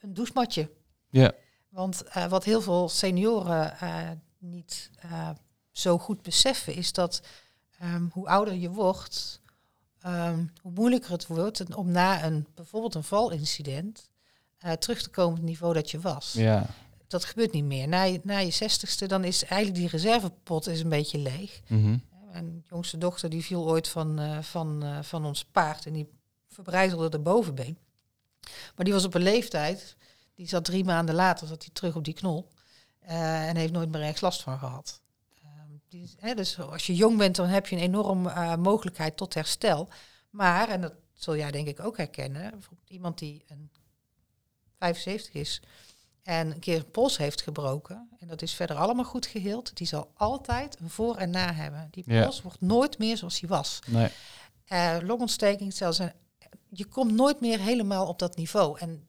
een 0.00 0.14
douchematje. 0.14 0.70
ja, 1.10 1.32
Want 1.68 2.02
eh, 2.02 2.26
wat 2.26 2.44
heel 2.44 2.60
veel 2.60 2.88
senioren 2.88 3.78
eh, 3.78 4.10
niet 4.38 4.90
eh, 5.00 5.28
zo 5.72 5.98
goed 5.98 6.22
beseffen, 6.22 6.74
is 6.74 6.92
dat 6.92 7.22
ehm, 7.78 8.06
hoe 8.10 8.28
ouder 8.28 8.54
je 8.54 8.70
wordt, 8.70 9.40
ehm, 10.00 10.44
hoe 10.60 10.72
moeilijker 10.72 11.10
het 11.10 11.26
wordt 11.26 11.74
om 11.74 11.90
na 11.90 12.24
een 12.24 12.46
bijvoorbeeld 12.54 12.94
een 12.94 13.04
valincident 13.04 14.10
eh, 14.58 14.72
terug 14.72 15.02
te 15.02 15.10
komen 15.10 15.30
op 15.30 15.36
het 15.36 15.46
niveau 15.46 15.74
dat 15.74 15.90
je 15.90 16.00
was. 16.00 16.32
ja. 16.32 16.66
Dat 17.06 17.24
gebeurt 17.24 17.52
niet 17.52 17.64
meer. 17.64 17.88
Na 17.88 18.02
je, 18.02 18.20
na 18.22 18.38
je 18.38 18.50
zestigste, 18.50 19.06
dan 19.06 19.24
is 19.24 19.44
eigenlijk 19.44 19.80
die 19.80 19.88
reservepot 19.88 20.66
is 20.66 20.80
een 20.80 20.88
beetje 20.88 21.18
leeg. 21.18 21.60
Mhm. 21.66 21.96
Mijn 22.32 22.64
jongste 22.68 22.98
dochter 22.98 23.30
die 23.30 23.44
viel 23.44 23.68
ooit 23.68 23.88
van, 23.88 24.18
eh, 24.18 24.38
van, 24.42 24.84
van 25.02 25.24
ons 25.24 25.44
paard 25.44 25.86
en 25.86 25.92
die 25.92 26.08
verbrijzelde 26.48 27.08
de 27.08 27.18
bovenbeen. 27.18 27.78
Maar 28.76 28.84
die 28.84 28.92
was 28.92 29.04
op 29.04 29.14
een 29.14 29.22
leeftijd, 29.22 29.96
die 30.34 30.48
zat 30.48 30.64
drie 30.64 30.84
maanden 30.84 31.14
later, 31.14 31.46
zat 31.46 31.62
hij 31.62 31.72
terug 31.72 31.96
op 31.96 32.04
die 32.04 32.14
knol. 32.14 32.48
en 33.00 33.56
heeft 33.56 33.72
nooit 33.72 33.90
meer 33.90 34.00
ergens 34.00 34.20
last 34.20 34.42
van 34.42 34.58
gehad. 34.58 35.01
Die 35.92 36.14
hè, 36.18 36.34
dus 36.34 36.58
als 36.60 36.86
je 36.86 36.94
jong 36.94 37.18
bent, 37.18 37.36
dan 37.36 37.46
heb 37.46 37.66
je 37.66 37.76
een 37.76 37.82
enorme 37.82 38.30
eh, 38.30 38.56
mogelijkheid 38.56 39.16
tot 39.16 39.34
herstel. 39.34 39.88
Maar, 40.30 40.68
en 40.68 40.80
dat 40.80 40.92
zul 41.12 41.36
jij 41.36 41.50
denk 41.50 41.66
ik 41.68 41.80
ook 41.80 41.96
herkennen, 41.96 42.50
bijvoorbeeld 42.50 42.90
iemand 42.90 43.18
die 43.18 43.44
een 43.48 43.70
75 44.78 45.34
is 45.34 45.62
en 46.22 46.50
een 46.50 46.58
keer 46.58 46.76
een 46.76 46.90
pols 46.90 47.16
heeft 47.16 47.42
gebroken, 47.42 48.08
en 48.18 48.28
dat 48.28 48.42
is 48.42 48.54
verder 48.54 48.76
allemaal 48.76 49.04
goed 49.04 49.26
geheeld, 49.26 49.76
die 49.76 49.86
zal 49.86 50.10
altijd 50.14 50.80
een 50.80 50.90
voor 50.90 51.16
en 51.16 51.30
na 51.30 51.52
hebben. 51.52 51.88
Die 51.90 52.04
Ja. 52.06 52.22
pols 52.22 52.42
wordt 52.42 52.60
nooit 52.60 52.98
meer 52.98 53.16
zoals 53.16 53.40
die 53.40 53.48
was. 53.48 53.78
Nee. 53.86 54.08
Eh 54.64 54.96
longontsteking, 55.02 55.72
zelfs 55.74 55.98
een, 55.98 56.12
je 56.68 56.84
komt 56.84 57.12
nooit 57.12 57.40
meer 57.40 57.58
helemaal 57.58 58.06
op 58.06 58.18
dat 58.18 58.36
niveau. 58.36 58.78
En 58.78 59.06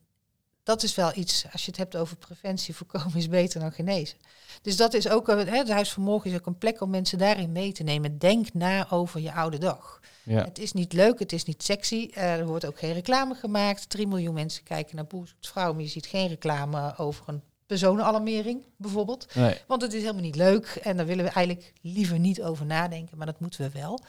dat 0.64 0.84
is 0.84 0.96
wel 0.96 1.12
iets, 1.16 1.46
als 1.52 1.62
je 1.62 1.68
het 1.68 1.80
hebt 1.80 1.96
over 1.96 2.18
preventie, 2.18 2.76
voorkomen 2.76 3.16
is 3.16 3.30
beter 3.30 3.60
dan 3.60 3.72
genezen. 3.72 4.18
Dus 4.62 4.76
dat 4.76 4.94
is 4.94 5.10
ook, 5.10 5.28
hè, 5.28 5.58
het 5.58 5.70
Huis 5.70 5.92
van 5.92 6.04
Morgen 6.04 6.32
is 6.32 6.38
ook 6.38 6.46
een 6.46 6.58
plek 6.58 6.82
om 6.82 6.90
mensen 6.90 7.18
daarin 7.18 7.52
mee 7.52 7.72
te 7.72 7.84
nemen. 7.84 8.18
Denk 8.18 8.54
na 8.54 8.90
over 8.90 9.20
je 9.20 9.34
oude 9.34 9.58
dag. 9.58 10.00
Ja. 10.24 10.44
Het 10.44 10.60
is 10.60 10.72
niet 10.72 10.94
leuk, 10.94 11.20
het 11.20 11.34
is 11.34 11.44
niet 11.44 11.64
sexy. 11.64 12.10
Eh, 12.14 12.34
er 12.34 12.46
wordt 12.46 12.66
ook 12.66 12.80
geen 12.80 12.94
reclame 12.94 13.36
gemaakt. 13.36 13.90
3 13.90 14.08
miljoen 14.08 14.34
mensen 14.34 14.64
kijken 14.64 14.96
naar 14.96 15.06
Boer 15.06 15.34
vrouw, 15.42 15.74
maar 15.74 15.82
je 15.82 15.88
ziet 15.88 16.06
geen 16.06 16.28
reclame 16.28 16.98
over 16.98 17.24
een 17.28 17.42
personenalarmering 17.66 18.64
bijvoorbeeld. 18.78 19.36
Nee. 19.36 19.62
Want 19.68 19.82
het 19.82 19.94
is 19.94 20.02
helemaal 20.02 20.22
niet 20.22 20.36
leuk 20.36 20.80
en 20.84 20.98
daar 20.98 21.06
willen 21.06 21.26
we 21.26 21.32
eigenlijk 21.32 21.74
liever 21.82 22.20
niet 22.20 22.42
over 22.42 22.66
nadenken, 22.66 23.18
maar 23.18 23.26
dat 23.26 23.40
moeten 23.40 23.62
we 23.62 23.80
wel. 23.80 24.00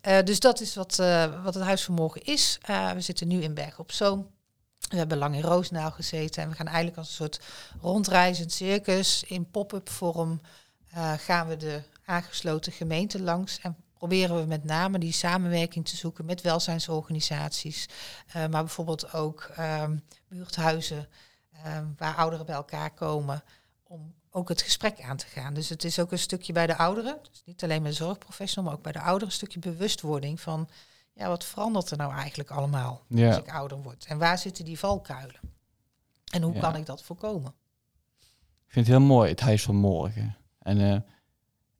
Eh, 0.00 0.22
dus 0.24 0.40
dat 0.40 0.60
is 0.60 0.74
wat, 0.74 0.98
eh, 0.98 1.44
wat 1.44 1.54
het 1.54 1.62
Huis 1.62 1.84
van 1.84 1.94
Morgen 1.94 2.24
is. 2.24 2.58
We 2.94 3.00
zitten 3.00 3.28
nu 3.28 3.42
in 3.42 3.54
Berg 3.54 3.78
op 3.78 3.92
Zoom. 3.92 4.34
We 4.88 4.96
hebben 4.96 5.18
lang 5.18 5.34
in 5.34 5.42
Roosendaal 5.42 5.90
gezeten 5.90 6.42
en 6.42 6.48
we 6.48 6.54
gaan 6.54 6.66
eigenlijk 6.66 6.96
als 6.96 7.08
een 7.08 7.14
soort 7.14 7.40
rondreizend 7.80 8.52
circus 8.52 9.22
in 9.22 9.50
pop-up 9.50 9.88
vorm 9.88 10.40
eh, 10.90 11.12
gaan 11.12 11.48
we 11.48 11.56
de 11.56 11.82
aangesloten 12.04 12.72
gemeenten 12.72 13.22
langs 13.22 13.58
en 13.60 13.76
proberen 13.94 14.36
we 14.36 14.46
met 14.46 14.64
name 14.64 14.98
die 14.98 15.12
samenwerking 15.12 15.88
te 15.88 15.96
zoeken 15.96 16.24
met 16.24 16.40
welzijnsorganisaties, 16.40 17.88
eh, 18.26 18.34
maar 18.34 18.64
bijvoorbeeld 18.64 19.12
ook 19.12 19.50
ehm, 19.56 19.96
buurthuizen 20.28 21.08
ehm, 21.52 21.86
waar 21.96 22.16
ouderen 22.16 22.46
bij 22.46 22.54
elkaar 22.54 22.90
komen 22.90 23.44
om 23.82 24.14
ook 24.30 24.48
het 24.48 24.62
gesprek 24.62 25.00
aan 25.00 25.16
te 25.16 25.26
gaan. 25.26 25.54
Dus 25.54 25.68
het 25.68 25.84
is 25.84 25.98
ook 25.98 26.12
een 26.12 26.18
stukje 26.18 26.52
bij 26.52 26.66
de 26.66 26.76
ouderen, 26.76 27.18
dus 27.30 27.42
niet 27.44 27.62
alleen 27.62 27.82
met 27.82 27.90
de 27.90 28.04
zorgprofessional, 28.04 28.64
maar 28.64 28.78
ook 28.78 28.84
bij 28.84 28.92
de 28.92 29.00
ouderen 29.00 29.26
een 29.26 29.32
stukje 29.32 29.58
bewustwording 29.58 30.40
van 30.40 30.68
ja, 31.16 31.28
wat 31.28 31.44
verandert 31.44 31.90
er 31.90 31.96
nou 31.96 32.12
eigenlijk 32.12 32.50
allemaal 32.50 32.90
als 33.10 33.18
Ja. 33.20 33.36
ik 33.38 33.50
ouder 33.52 33.78
word? 33.82 34.04
En 34.08 34.18
waar 34.18 34.38
zitten 34.38 34.64
die 34.64 34.78
valkuilen? 34.78 35.40
En 36.32 36.42
hoe 36.42 36.54
Ja. 36.54 36.60
kan 36.60 36.76
ik 36.76 36.86
dat 36.86 37.02
voorkomen? 37.02 37.54
Ik 38.66 38.72
vind 38.72 38.86
het 38.86 38.96
heel 38.96 39.06
mooi, 39.06 39.30
het 39.30 39.40
huis 39.40 39.62
van 39.62 39.76
morgen. 39.76 40.36
En 40.58 40.80
eh, 40.92 41.00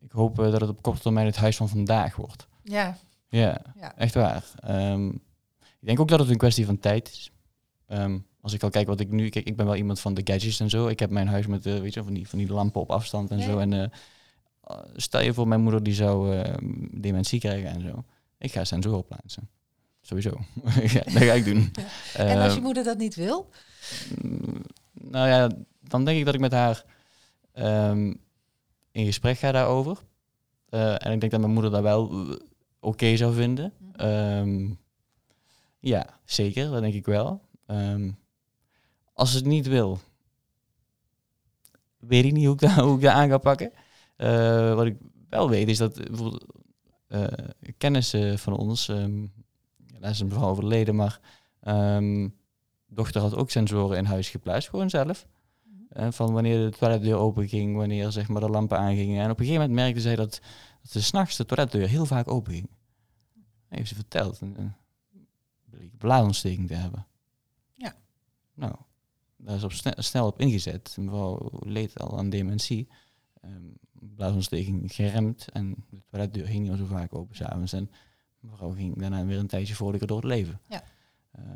ik 0.00 0.10
hoop 0.12 0.38
eh, 0.38 0.50
dat 0.50 0.60
het 0.60 0.70
op 0.70 0.82
korte 0.82 1.00
termijn 1.00 1.26
het 1.26 1.36
huis 1.36 1.56
van 1.56 1.68
vandaag 1.68 2.16
wordt. 2.16 2.46
Ja, 2.62 2.96
Ja, 3.28 3.60
ja. 3.80 3.96
echt 3.96 4.14
waar. 4.14 4.44
Ehm, 4.60 5.08
ik 5.58 5.86
denk 5.86 6.00
ook 6.00 6.08
dat 6.08 6.18
het 6.18 6.28
een 6.28 6.36
kwestie 6.36 6.66
van 6.66 6.78
tijd 6.78 7.08
is. 7.08 7.30
Ehm, 7.86 8.18
als 8.40 8.52
ik 8.52 8.62
al 8.62 8.70
kijk 8.70 8.86
wat 8.86 9.00
ik 9.00 9.10
nu... 9.10 9.28
Kijk, 9.28 9.46
ik 9.46 9.56
ben 9.56 9.66
wel 9.66 9.76
iemand 9.76 10.00
van 10.00 10.14
de 10.14 10.20
gadgets 10.24 10.60
en 10.60 10.70
zo. 10.70 10.86
Ik 10.86 10.98
heb 10.98 11.10
mijn 11.10 11.28
huis 11.28 11.46
met 11.46 11.66
eh, 11.66 11.78
weet 11.78 11.94
je, 11.94 12.02
van, 12.04 12.14
die, 12.14 12.28
van 12.28 12.38
die 12.38 12.52
lampen 12.52 12.80
op 12.80 12.90
afstand 12.90 13.30
en 13.30 13.42
zo. 13.42 13.58
En 13.58 13.90
stel 14.96 15.20
je 15.20 15.34
voor, 15.34 15.48
mijn 15.48 15.60
moeder 15.60 15.82
die 15.82 15.94
zou 15.94 16.36
eh, 16.36 16.54
dementie 16.90 17.40
krijgen 17.40 17.70
en 17.70 17.80
zo. 17.80 18.04
Ik 18.38 18.52
ga 18.52 18.64
sensoren 18.64 19.04
plaatsen. 19.04 19.48
Sowieso. 20.00 20.30
ja, 20.94 21.02
dat 21.02 21.22
ga 21.22 21.32
ik 21.32 21.44
doen. 21.44 21.70
En 22.14 22.38
als 22.38 22.50
je 22.50 22.56
Ehm, 22.56 22.62
moeder 22.62 22.84
dat 22.84 22.98
niet 22.98 23.14
wil? 23.14 23.50
Mm, 24.22 24.62
Nou 24.92 25.28
ja, 25.28 25.50
dan 25.80 26.04
denk 26.04 26.18
ik 26.18 26.24
dat 26.24 26.34
ik 26.34 26.40
met 26.40 26.52
haar 26.52 26.84
ehm, 27.52 28.14
in 28.90 29.04
gesprek 29.06 29.38
ga 29.38 29.52
daarover. 29.52 29.98
Eh, 30.68 31.06
en 31.06 31.12
ik 31.12 31.20
denk 31.20 31.32
dat 31.32 31.40
mijn 31.40 31.52
moeder 31.52 31.70
dat 31.70 31.82
wel 31.82 32.10
eh, 32.10 32.36
oké 32.80 33.16
zou 33.16 33.34
vinden. 33.34 33.72
Ehm, 33.92 34.70
ja, 35.78 36.06
zeker, 36.24 36.70
dat 36.70 36.80
denk 36.80 36.94
ik 36.94 37.06
wel. 37.06 37.40
Ehm, 37.66 38.10
als 39.12 39.30
ze 39.30 39.36
het 39.36 39.46
niet 39.46 39.66
wil, 39.66 39.98
weet 41.98 42.24
ik 42.24 42.32
niet 42.32 42.44
hoe 42.44 42.54
ik 42.54 42.60
dat, 42.60 42.70
hoe 42.70 42.96
ik 42.96 43.02
dat 43.02 43.12
aan 43.12 43.28
ga 43.28 43.38
pakken. 43.38 43.72
Eh, 44.16 44.74
wat 44.74 44.86
ik 44.86 44.96
wel 45.28 45.48
weet 45.50 45.68
is 45.68 45.78
dat 45.78 45.94
bijvoorbeeld 45.94 46.44
kennissen 47.76 48.38
van 48.38 48.56
ons, 48.56 48.88
um, 48.88 49.32
daar 49.76 50.10
is 50.10 50.20
een 50.20 50.26
mevrouw 50.26 50.48
overleden, 50.48 50.94
maar 50.96 51.20
um, 51.62 52.34
dochter 52.86 53.20
had 53.20 53.34
ook 53.34 53.50
sensoren 53.50 53.96
in 53.96 54.04
huis 54.04 54.28
geplaatst, 54.28 54.68
gewoon 54.68 54.90
zelf. 54.90 55.26
Uh, 55.92 56.10
van 56.10 56.32
wanneer 56.32 56.70
de 56.70 56.76
toiletdeur 56.76 57.16
open 57.16 57.48
ging, 57.48 57.76
wanneer 57.76 58.12
zeg 58.12 58.28
maar, 58.28 58.40
de 58.40 58.48
lampen 58.48 58.78
aangingen. 58.78 59.22
En 59.22 59.30
op 59.30 59.38
een 59.38 59.44
gegeven 59.44 59.68
moment 59.68 59.84
merkte 59.84 60.00
zij 60.00 60.16
dat, 60.16 60.40
dat 60.82 60.92
de 60.92 61.00
s'nachts 61.00 61.36
de 61.36 61.44
toiletdeur 61.44 61.88
heel 61.88 62.06
vaak 62.06 62.30
open 62.30 62.52
ging. 62.52 62.68
Heeft 63.68 63.88
ze 63.88 63.94
verteld. 63.94 64.40
Een, 64.40 64.56
een 64.58 65.90
blaasontsteking 65.98 66.66
te 66.66 66.74
hebben. 66.74 67.06
Ja. 67.74 67.94
Nou, 68.54 68.74
daar 69.36 69.56
is 69.56 69.64
op 69.64 69.72
snel 69.96 70.26
op 70.26 70.40
ingezet. 70.40 70.96
Mevrouw 71.00 71.50
leed 71.60 71.98
al 72.00 72.18
aan 72.18 72.30
dementie. 72.30 72.88
Um, 73.46 73.74
blaasontsteking 73.92 74.94
geremd 74.94 75.48
en 75.52 75.84
de 75.90 76.02
toiletdeur 76.10 76.46
ging 76.46 76.68
niet 76.68 76.78
zo 76.78 76.84
vaak 76.84 77.14
open 77.14 77.36
s'avonds. 77.36 77.72
En 77.72 77.90
mevrouw 78.40 78.70
ging 78.70 78.98
daarna 78.98 79.24
weer 79.24 79.38
een 79.38 79.46
tijdje 79.46 79.74
vrolijker 79.74 80.06
door 80.06 80.16
het 80.16 80.26
leven. 80.26 80.60
Ja. 80.68 80.82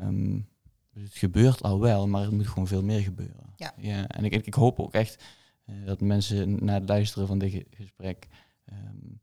Um, 0.01 0.47
dus 0.93 1.03
het 1.03 1.13
gebeurt 1.13 1.63
al 1.63 1.79
wel, 1.79 2.07
maar 2.07 2.21
het 2.21 2.31
moet 2.31 2.47
gewoon 2.47 2.67
veel 2.67 2.83
meer 2.83 2.99
gebeuren. 2.99 3.53
Ja. 3.55 3.73
ja 3.77 4.07
en 4.07 4.25
ik, 4.25 4.45
ik 4.45 4.53
hoop 4.53 4.79
ook 4.79 4.93
echt 4.93 5.23
uh, 5.65 5.85
dat 5.85 6.01
mensen 6.01 6.65
na 6.65 6.73
het 6.73 6.89
luisteren 6.89 7.27
van 7.27 7.39
dit 7.39 7.65
gesprek 7.69 8.27
um, 8.65 9.19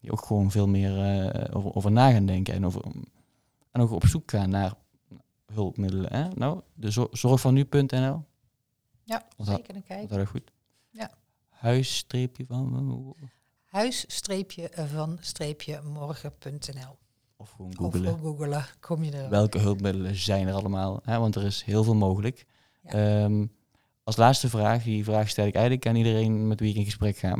die 0.00 0.12
ook 0.12 0.24
gewoon 0.24 0.50
veel 0.50 0.68
meer 0.68 1.24
uh, 1.24 1.56
over, 1.56 1.74
over 1.74 1.92
na 1.92 2.10
gaan 2.10 2.26
denken 2.26 2.54
en, 2.54 2.66
over, 2.66 2.84
en 3.70 3.80
ook 3.80 3.90
op 3.90 4.06
zoek 4.06 4.30
gaan 4.30 4.50
naar 4.50 4.74
hulpmiddelen. 5.52 6.12
Hè? 6.12 6.28
Nou, 6.28 6.60
de 6.74 6.90
zorg 7.10 7.40
van 7.40 7.54
nu.nl. 7.54 8.24
Ja, 9.04 9.26
zeker 9.36 9.76
een 9.76 9.82
kijken. 9.82 10.08
Dat 10.08 10.18
is 10.18 10.28
goed. 10.28 10.52
Ja. 11.62 13.28
Huis-streepje 13.64 14.70
van... 14.74 15.18
Huis-van-morgen.nl 15.38 16.98
Of 17.36 17.50
gewoon 17.50 17.76
googelen. 17.76 18.12
Of 18.14 18.20
googelen, 18.20 18.66
kom 18.80 19.04
je 19.04 19.12
er. 19.12 19.28
Welke 19.30 19.58
hulpmiddelen 19.58 20.16
zijn 20.16 20.48
er 20.48 20.54
allemaal? 20.54 21.00
Hè? 21.02 21.18
Want 21.18 21.34
er 21.34 21.44
is 21.44 21.62
heel 21.62 21.84
veel 21.84 21.94
mogelijk. 21.94 22.46
Ja. 22.82 23.24
Um, 23.24 23.52
als 24.04 24.16
laatste 24.16 24.48
vraag, 24.48 24.82
die 24.82 25.04
vraag 25.04 25.28
stel 25.28 25.46
ik 25.46 25.54
eigenlijk 25.54 25.86
aan 25.86 25.96
iedereen 25.96 26.46
met 26.48 26.60
wie 26.60 26.70
ik 26.70 26.76
in 26.76 26.84
gesprek 26.84 27.16
ga. 27.16 27.38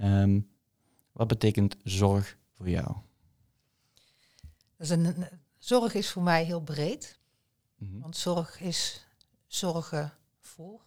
Um, 0.00 0.50
wat 1.12 1.26
betekent 1.26 1.76
zorg 1.84 2.36
voor 2.56 2.68
jou? 2.68 2.96
Is 4.78 4.90
een, 4.90 5.26
zorg 5.58 5.94
is 5.94 6.10
voor 6.10 6.22
mij 6.22 6.44
heel 6.44 6.62
breed. 6.62 7.18
Mm 7.76 7.90
-hmm. 7.90 8.00
Want 8.00 8.16
zorg 8.16 8.60
is 8.60 9.06
zorgen 9.46 10.12
voor. 10.38 10.80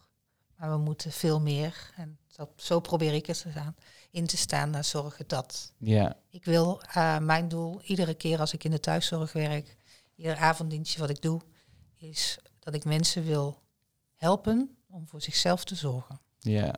Maar 0.56 0.70
we 0.70 0.78
moeten 0.78 1.12
veel 1.12 1.40
meer, 1.40 1.92
en 1.96 2.18
dat, 2.36 2.50
zo 2.56 2.80
probeer 2.80 3.12
ik 3.14 3.26
het 3.26 3.36
staan, 3.36 3.76
in 4.10 4.26
te 4.26 4.36
staan 4.36 4.70
naar 4.70 4.84
zorgen 4.84 5.24
dat. 5.28 5.72
Ja. 5.78 6.16
Ik 6.28 6.44
wil, 6.44 6.80
uh, 6.96 7.18
mijn 7.18 7.48
doel, 7.48 7.80
iedere 7.82 8.14
keer 8.14 8.40
als 8.40 8.52
ik 8.52 8.64
in 8.64 8.70
de 8.70 8.80
thuiszorg 8.80 9.32
werk, 9.32 9.76
ieder 10.14 10.36
avonddienstje 10.36 11.00
wat 11.00 11.10
ik 11.10 11.22
doe, 11.22 11.40
is 11.96 12.38
dat 12.58 12.74
ik 12.74 12.84
mensen 12.84 13.24
wil 13.24 13.62
helpen 14.14 14.76
om 14.88 15.08
voor 15.08 15.20
zichzelf 15.20 15.64
te 15.64 15.74
zorgen. 15.74 16.20
Ja. 16.38 16.74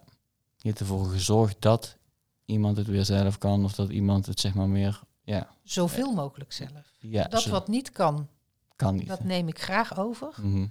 Je 0.56 0.68
hebt 0.68 0.80
ervoor 0.80 1.06
gezorgd 1.06 1.56
dat 1.58 1.96
iemand 2.44 2.76
het 2.76 2.86
weer 2.86 3.04
zelf 3.04 3.38
kan, 3.38 3.64
of 3.64 3.74
dat 3.74 3.90
iemand 3.90 4.26
het 4.26 4.40
zeg 4.40 4.54
maar 4.54 4.68
meer, 4.68 5.00
ja. 5.22 5.50
Zoveel 5.62 6.12
mogelijk 6.12 6.52
zelf. 6.52 6.96
Ja, 7.00 7.24
dat 7.24 7.42
zo- 7.42 7.50
wat 7.50 7.68
niet 7.68 7.90
kan, 7.90 8.28
kan 8.76 8.94
niet. 8.94 9.06
dat 9.08 9.18
hè. 9.18 9.24
neem 9.24 9.48
ik 9.48 9.60
graag 9.60 9.98
over. 9.98 10.34
Mhm. 10.40 10.66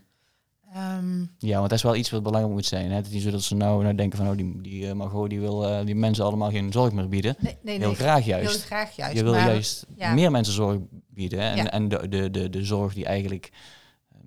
Ehm, 0.73 1.21
Ja, 1.37 1.57
want 1.57 1.69
dat 1.69 1.77
is 1.77 1.83
wel 1.83 1.95
iets 1.95 2.09
wat 2.09 2.23
belangrijk 2.23 2.53
moet 2.55 2.65
zijn. 2.65 2.89
Hè? 2.89 2.95
Het 2.95 3.05
is 3.05 3.11
niet 3.11 3.21
zo 3.23 3.31
dat 3.31 3.41
ze 3.43 3.55
nou, 3.55 3.83
nou 3.83 3.95
denken 3.95 4.17
van, 4.17 4.27
oh, 4.29 4.37
die, 4.37 4.61
die 4.61 4.87
eh, 4.87 4.93
Margot 4.93 5.29
die 5.29 5.39
wil 5.39 5.67
eh, 5.67 5.85
die 5.85 5.95
mensen 5.95 6.25
allemaal 6.25 6.49
geen 6.51 6.71
zorg 6.71 6.91
meer 6.91 7.09
bieden. 7.09 7.35
nee, 7.39 7.57
nee, 7.61 7.77
Heel 7.77 7.87
nee. 7.87 7.95
graag 7.95 8.25
juist. 8.25 8.51
Heel 8.51 8.59
graag 8.59 8.95
juist. 8.95 9.17
je 9.17 9.23
wil 9.23 9.33
maar 9.33 9.45
juist 9.45 9.85
ja. 9.95 10.13
meer 10.13 10.31
mensen 10.31 10.53
zorg 10.53 10.79
bieden. 11.07 11.39
hè. 11.39 11.49
En, 11.49 11.55
Ja. 11.63 11.71
en 11.71 11.87
de, 11.87 12.07
de, 12.09 12.31
de, 12.31 12.49
de 12.49 12.63
zorg 12.65 12.93
die 12.93 13.05
eigenlijk 13.05 13.51
ehm, 14.11 14.21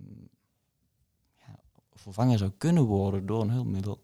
ja, 1.36 1.58
vervangen 1.94 2.38
zou 2.38 2.50
kunnen 2.58 2.82
worden 2.84 3.26
door 3.26 3.40
een 3.42 3.50
hulpmiddel. 3.50 4.00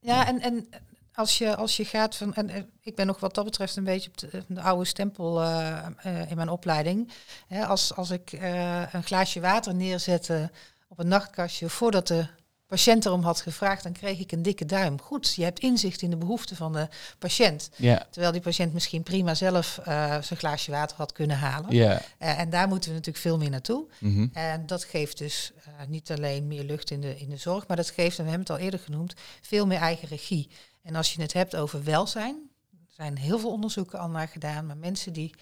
Ja, 0.00 0.26
en, 0.26 0.40
en 0.40 0.68
als, 1.14 1.38
je, 1.38 1.56
als 1.56 1.76
je 1.76 1.84
gaat 1.84 2.16
van. 2.16 2.34
En, 2.34 2.48
eh, 2.50 2.62
ik 2.80 2.94
ben 2.94 3.06
nog 3.06 3.20
wat 3.20 3.34
dat 3.34 3.44
betreft 3.44 3.76
een 3.76 3.84
beetje 3.84 4.08
op 4.10 4.18
de, 4.18 4.44
de 4.48 4.60
oude 4.60 4.84
stempel 4.84 5.42
eh, 5.42 5.86
eh, 6.02 6.30
in 6.30 6.36
mijn 6.36 6.48
opleiding. 6.48 7.10
Hè, 7.48 7.66
als, 7.66 7.94
als 7.94 8.10
ik 8.10 8.32
eh, 8.32 8.82
een 8.92 9.02
glaasje 9.02 9.40
water 9.40 9.74
neerzette 9.74 10.50
op 10.88 10.98
een 10.98 11.08
nachtkastje 11.08 11.68
voordat 11.68 12.06
de 12.06 12.26
patiënt 12.68 13.06
erom 13.06 13.22
had 13.22 13.40
gevraagd, 13.40 13.82
dan 13.82 13.92
kreeg 13.92 14.18
ik 14.18 14.32
een 14.32 14.42
dikke 14.42 14.66
duim. 14.66 15.00
Goed, 15.00 15.34
je 15.34 15.44
hebt 15.44 15.58
inzicht 15.58 16.02
in 16.02 16.10
de 16.10 16.16
behoeften 16.16 16.56
van 16.56 16.72
de 16.72 16.88
patiënt. 17.18 17.70
Terwijl 18.10 18.32
die 18.32 18.40
patiënt 18.40 18.72
misschien 18.72 19.02
prima 19.02 19.34
zelf 19.34 19.78
eh, 19.78 19.84
zijn 20.22 20.38
glaasje 20.38 20.70
water 20.70 20.96
had 20.96 21.12
kunnen 21.12 21.36
halen. 21.38 21.70
Eh, 22.18 22.38
en 22.38 22.50
daar 22.50 22.68
moeten 22.68 22.88
we 22.88 22.96
natuurlijk 22.96 23.24
veel 23.24 23.38
meer 23.38 23.50
naartoe. 23.50 23.86
mhm. 23.98 24.26
En 24.32 24.66
dat 24.66 24.84
geeft 24.84 25.18
dus 25.18 25.52
eh, 25.64 25.86
niet 25.86 26.10
alleen 26.10 26.46
meer 26.46 26.64
lucht 26.64 26.90
in 26.90 27.00
de, 27.00 27.18
in 27.18 27.28
de 27.28 27.36
zorg, 27.36 27.66
maar 27.66 27.76
dat 27.76 27.90
geeft, 27.90 28.18
en 28.18 28.24
we 28.24 28.30
hebben 28.30 28.48
het 28.48 28.56
al 28.58 28.64
eerder 28.64 28.80
genoemd, 28.80 29.14
veel 29.40 29.66
meer 29.66 29.78
eigen 29.78 30.08
regie. 30.08 30.48
En 30.82 30.94
als 30.94 31.14
je 31.14 31.22
het 31.22 31.32
hebt 31.32 31.56
over 31.56 31.84
welzijn, 31.84 32.50
er 32.70 32.94
zijn 32.96 33.18
heel 33.18 33.38
veel 33.38 33.50
onderzoeken 33.52 33.98
al 33.98 34.08
naar 34.08 34.28
gedaan, 34.28 34.66
maar 34.66 34.76
mensen 34.76 35.12
die 35.12 35.34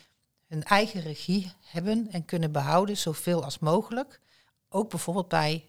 hun 0.48 0.62
eigen 0.62 1.00
regie 1.00 1.52
hebben 1.64 2.08
en 2.10 2.24
kunnen 2.24 2.52
behouden, 2.52 2.96
zoveel 2.96 3.44
als 3.44 3.58
mogelijk, 3.58 4.20
ook 4.76 4.90
bijvoorbeeld 4.90 5.28
bij 5.28 5.68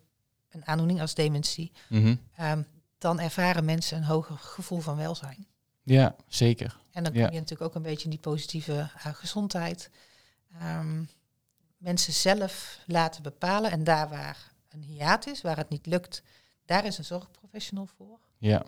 een 0.49 0.65
aandoening 0.67 1.01
als 1.01 1.13
dementie, 1.13 1.71
Mhm. 1.89 2.15
ehm, 2.33 2.63
dan 2.97 3.19
ervaren 3.19 3.65
mensen 3.65 3.97
een 3.97 4.03
hoger 4.03 4.37
gevoel 4.37 4.79
van 4.79 4.95
welzijn. 4.97 5.47
Ja, 5.83 6.15
zeker. 6.27 6.77
En 6.91 7.03
dan 7.03 7.11
kom 7.13 7.21
Ja. 7.21 7.27
je 7.27 7.33
natuurlijk 7.39 7.61
ook 7.69 7.75
een 7.75 7.81
beetje 7.81 8.03
in 8.03 8.09
die 8.09 8.19
positieve 8.19 8.73
eh, 8.97 9.05
gezondheid. 9.13 9.89
Ehm, 10.59 11.03
mensen 11.77 12.13
zelf 12.13 12.79
laten 12.85 13.23
bepalen. 13.23 13.71
En 13.71 13.83
daar 13.83 14.09
waar 14.09 14.51
een 14.69 14.81
hiaat 14.81 15.27
is, 15.27 15.41
waar 15.41 15.57
het 15.57 15.69
niet 15.69 15.85
lukt, 15.85 16.23
daar 16.65 16.85
is 16.85 16.97
een 16.97 17.05
zorgprofessional 17.05 17.85
voor. 17.97 18.19
Ja, 18.37 18.63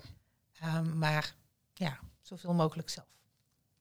Ehm, 0.59 0.97
maar 0.97 1.35
ja, 1.73 1.99
zoveel 2.21 2.53
mogelijk 2.53 2.89
zelf. 2.89 3.07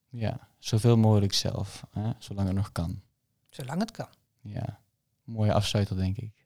ja. 0.09 0.49
Zoveel 0.59 0.97
mogelijk 0.97 1.33
zelf, 1.33 1.85
hè? 1.91 2.11
zolang 2.19 2.47
het 2.49 2.57
nog 2.57 2.73
kan. 2.73 3.03
Zolang 3.51 3.81
het 3.81 3.91
kan. 3.91 4.09
Ja, 4.41 4.81
mooie 5.25 5.53
afsluiter 5.53 5.97
denk 5.97 6.17
ik. 6.17 6.38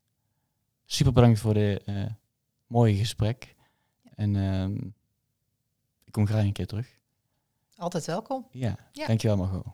Super 0.92 1.12
bedankt 1.12 1.38
voor 1.40 1.54
de 1.54 1.82
eh, 1.84 2.04
mooie 2.66 2.96
gesprek. 2.96 3.54
En 4.14 4.36
ehm, 4.36 4.74
ik 6.04 6.12
kom 6.12 6.26
graag 6.26 6.44
een 6.44 6.52
keer 6.52 6.66
terug. 6.66 6.98
Altijd 7.76 8.04
welkom. 8.06 8.46
Ja, 8.50 8.76
Ja. 8.92 9.06
dankjewel 9.06 9.36
Margot. 9.36 9.66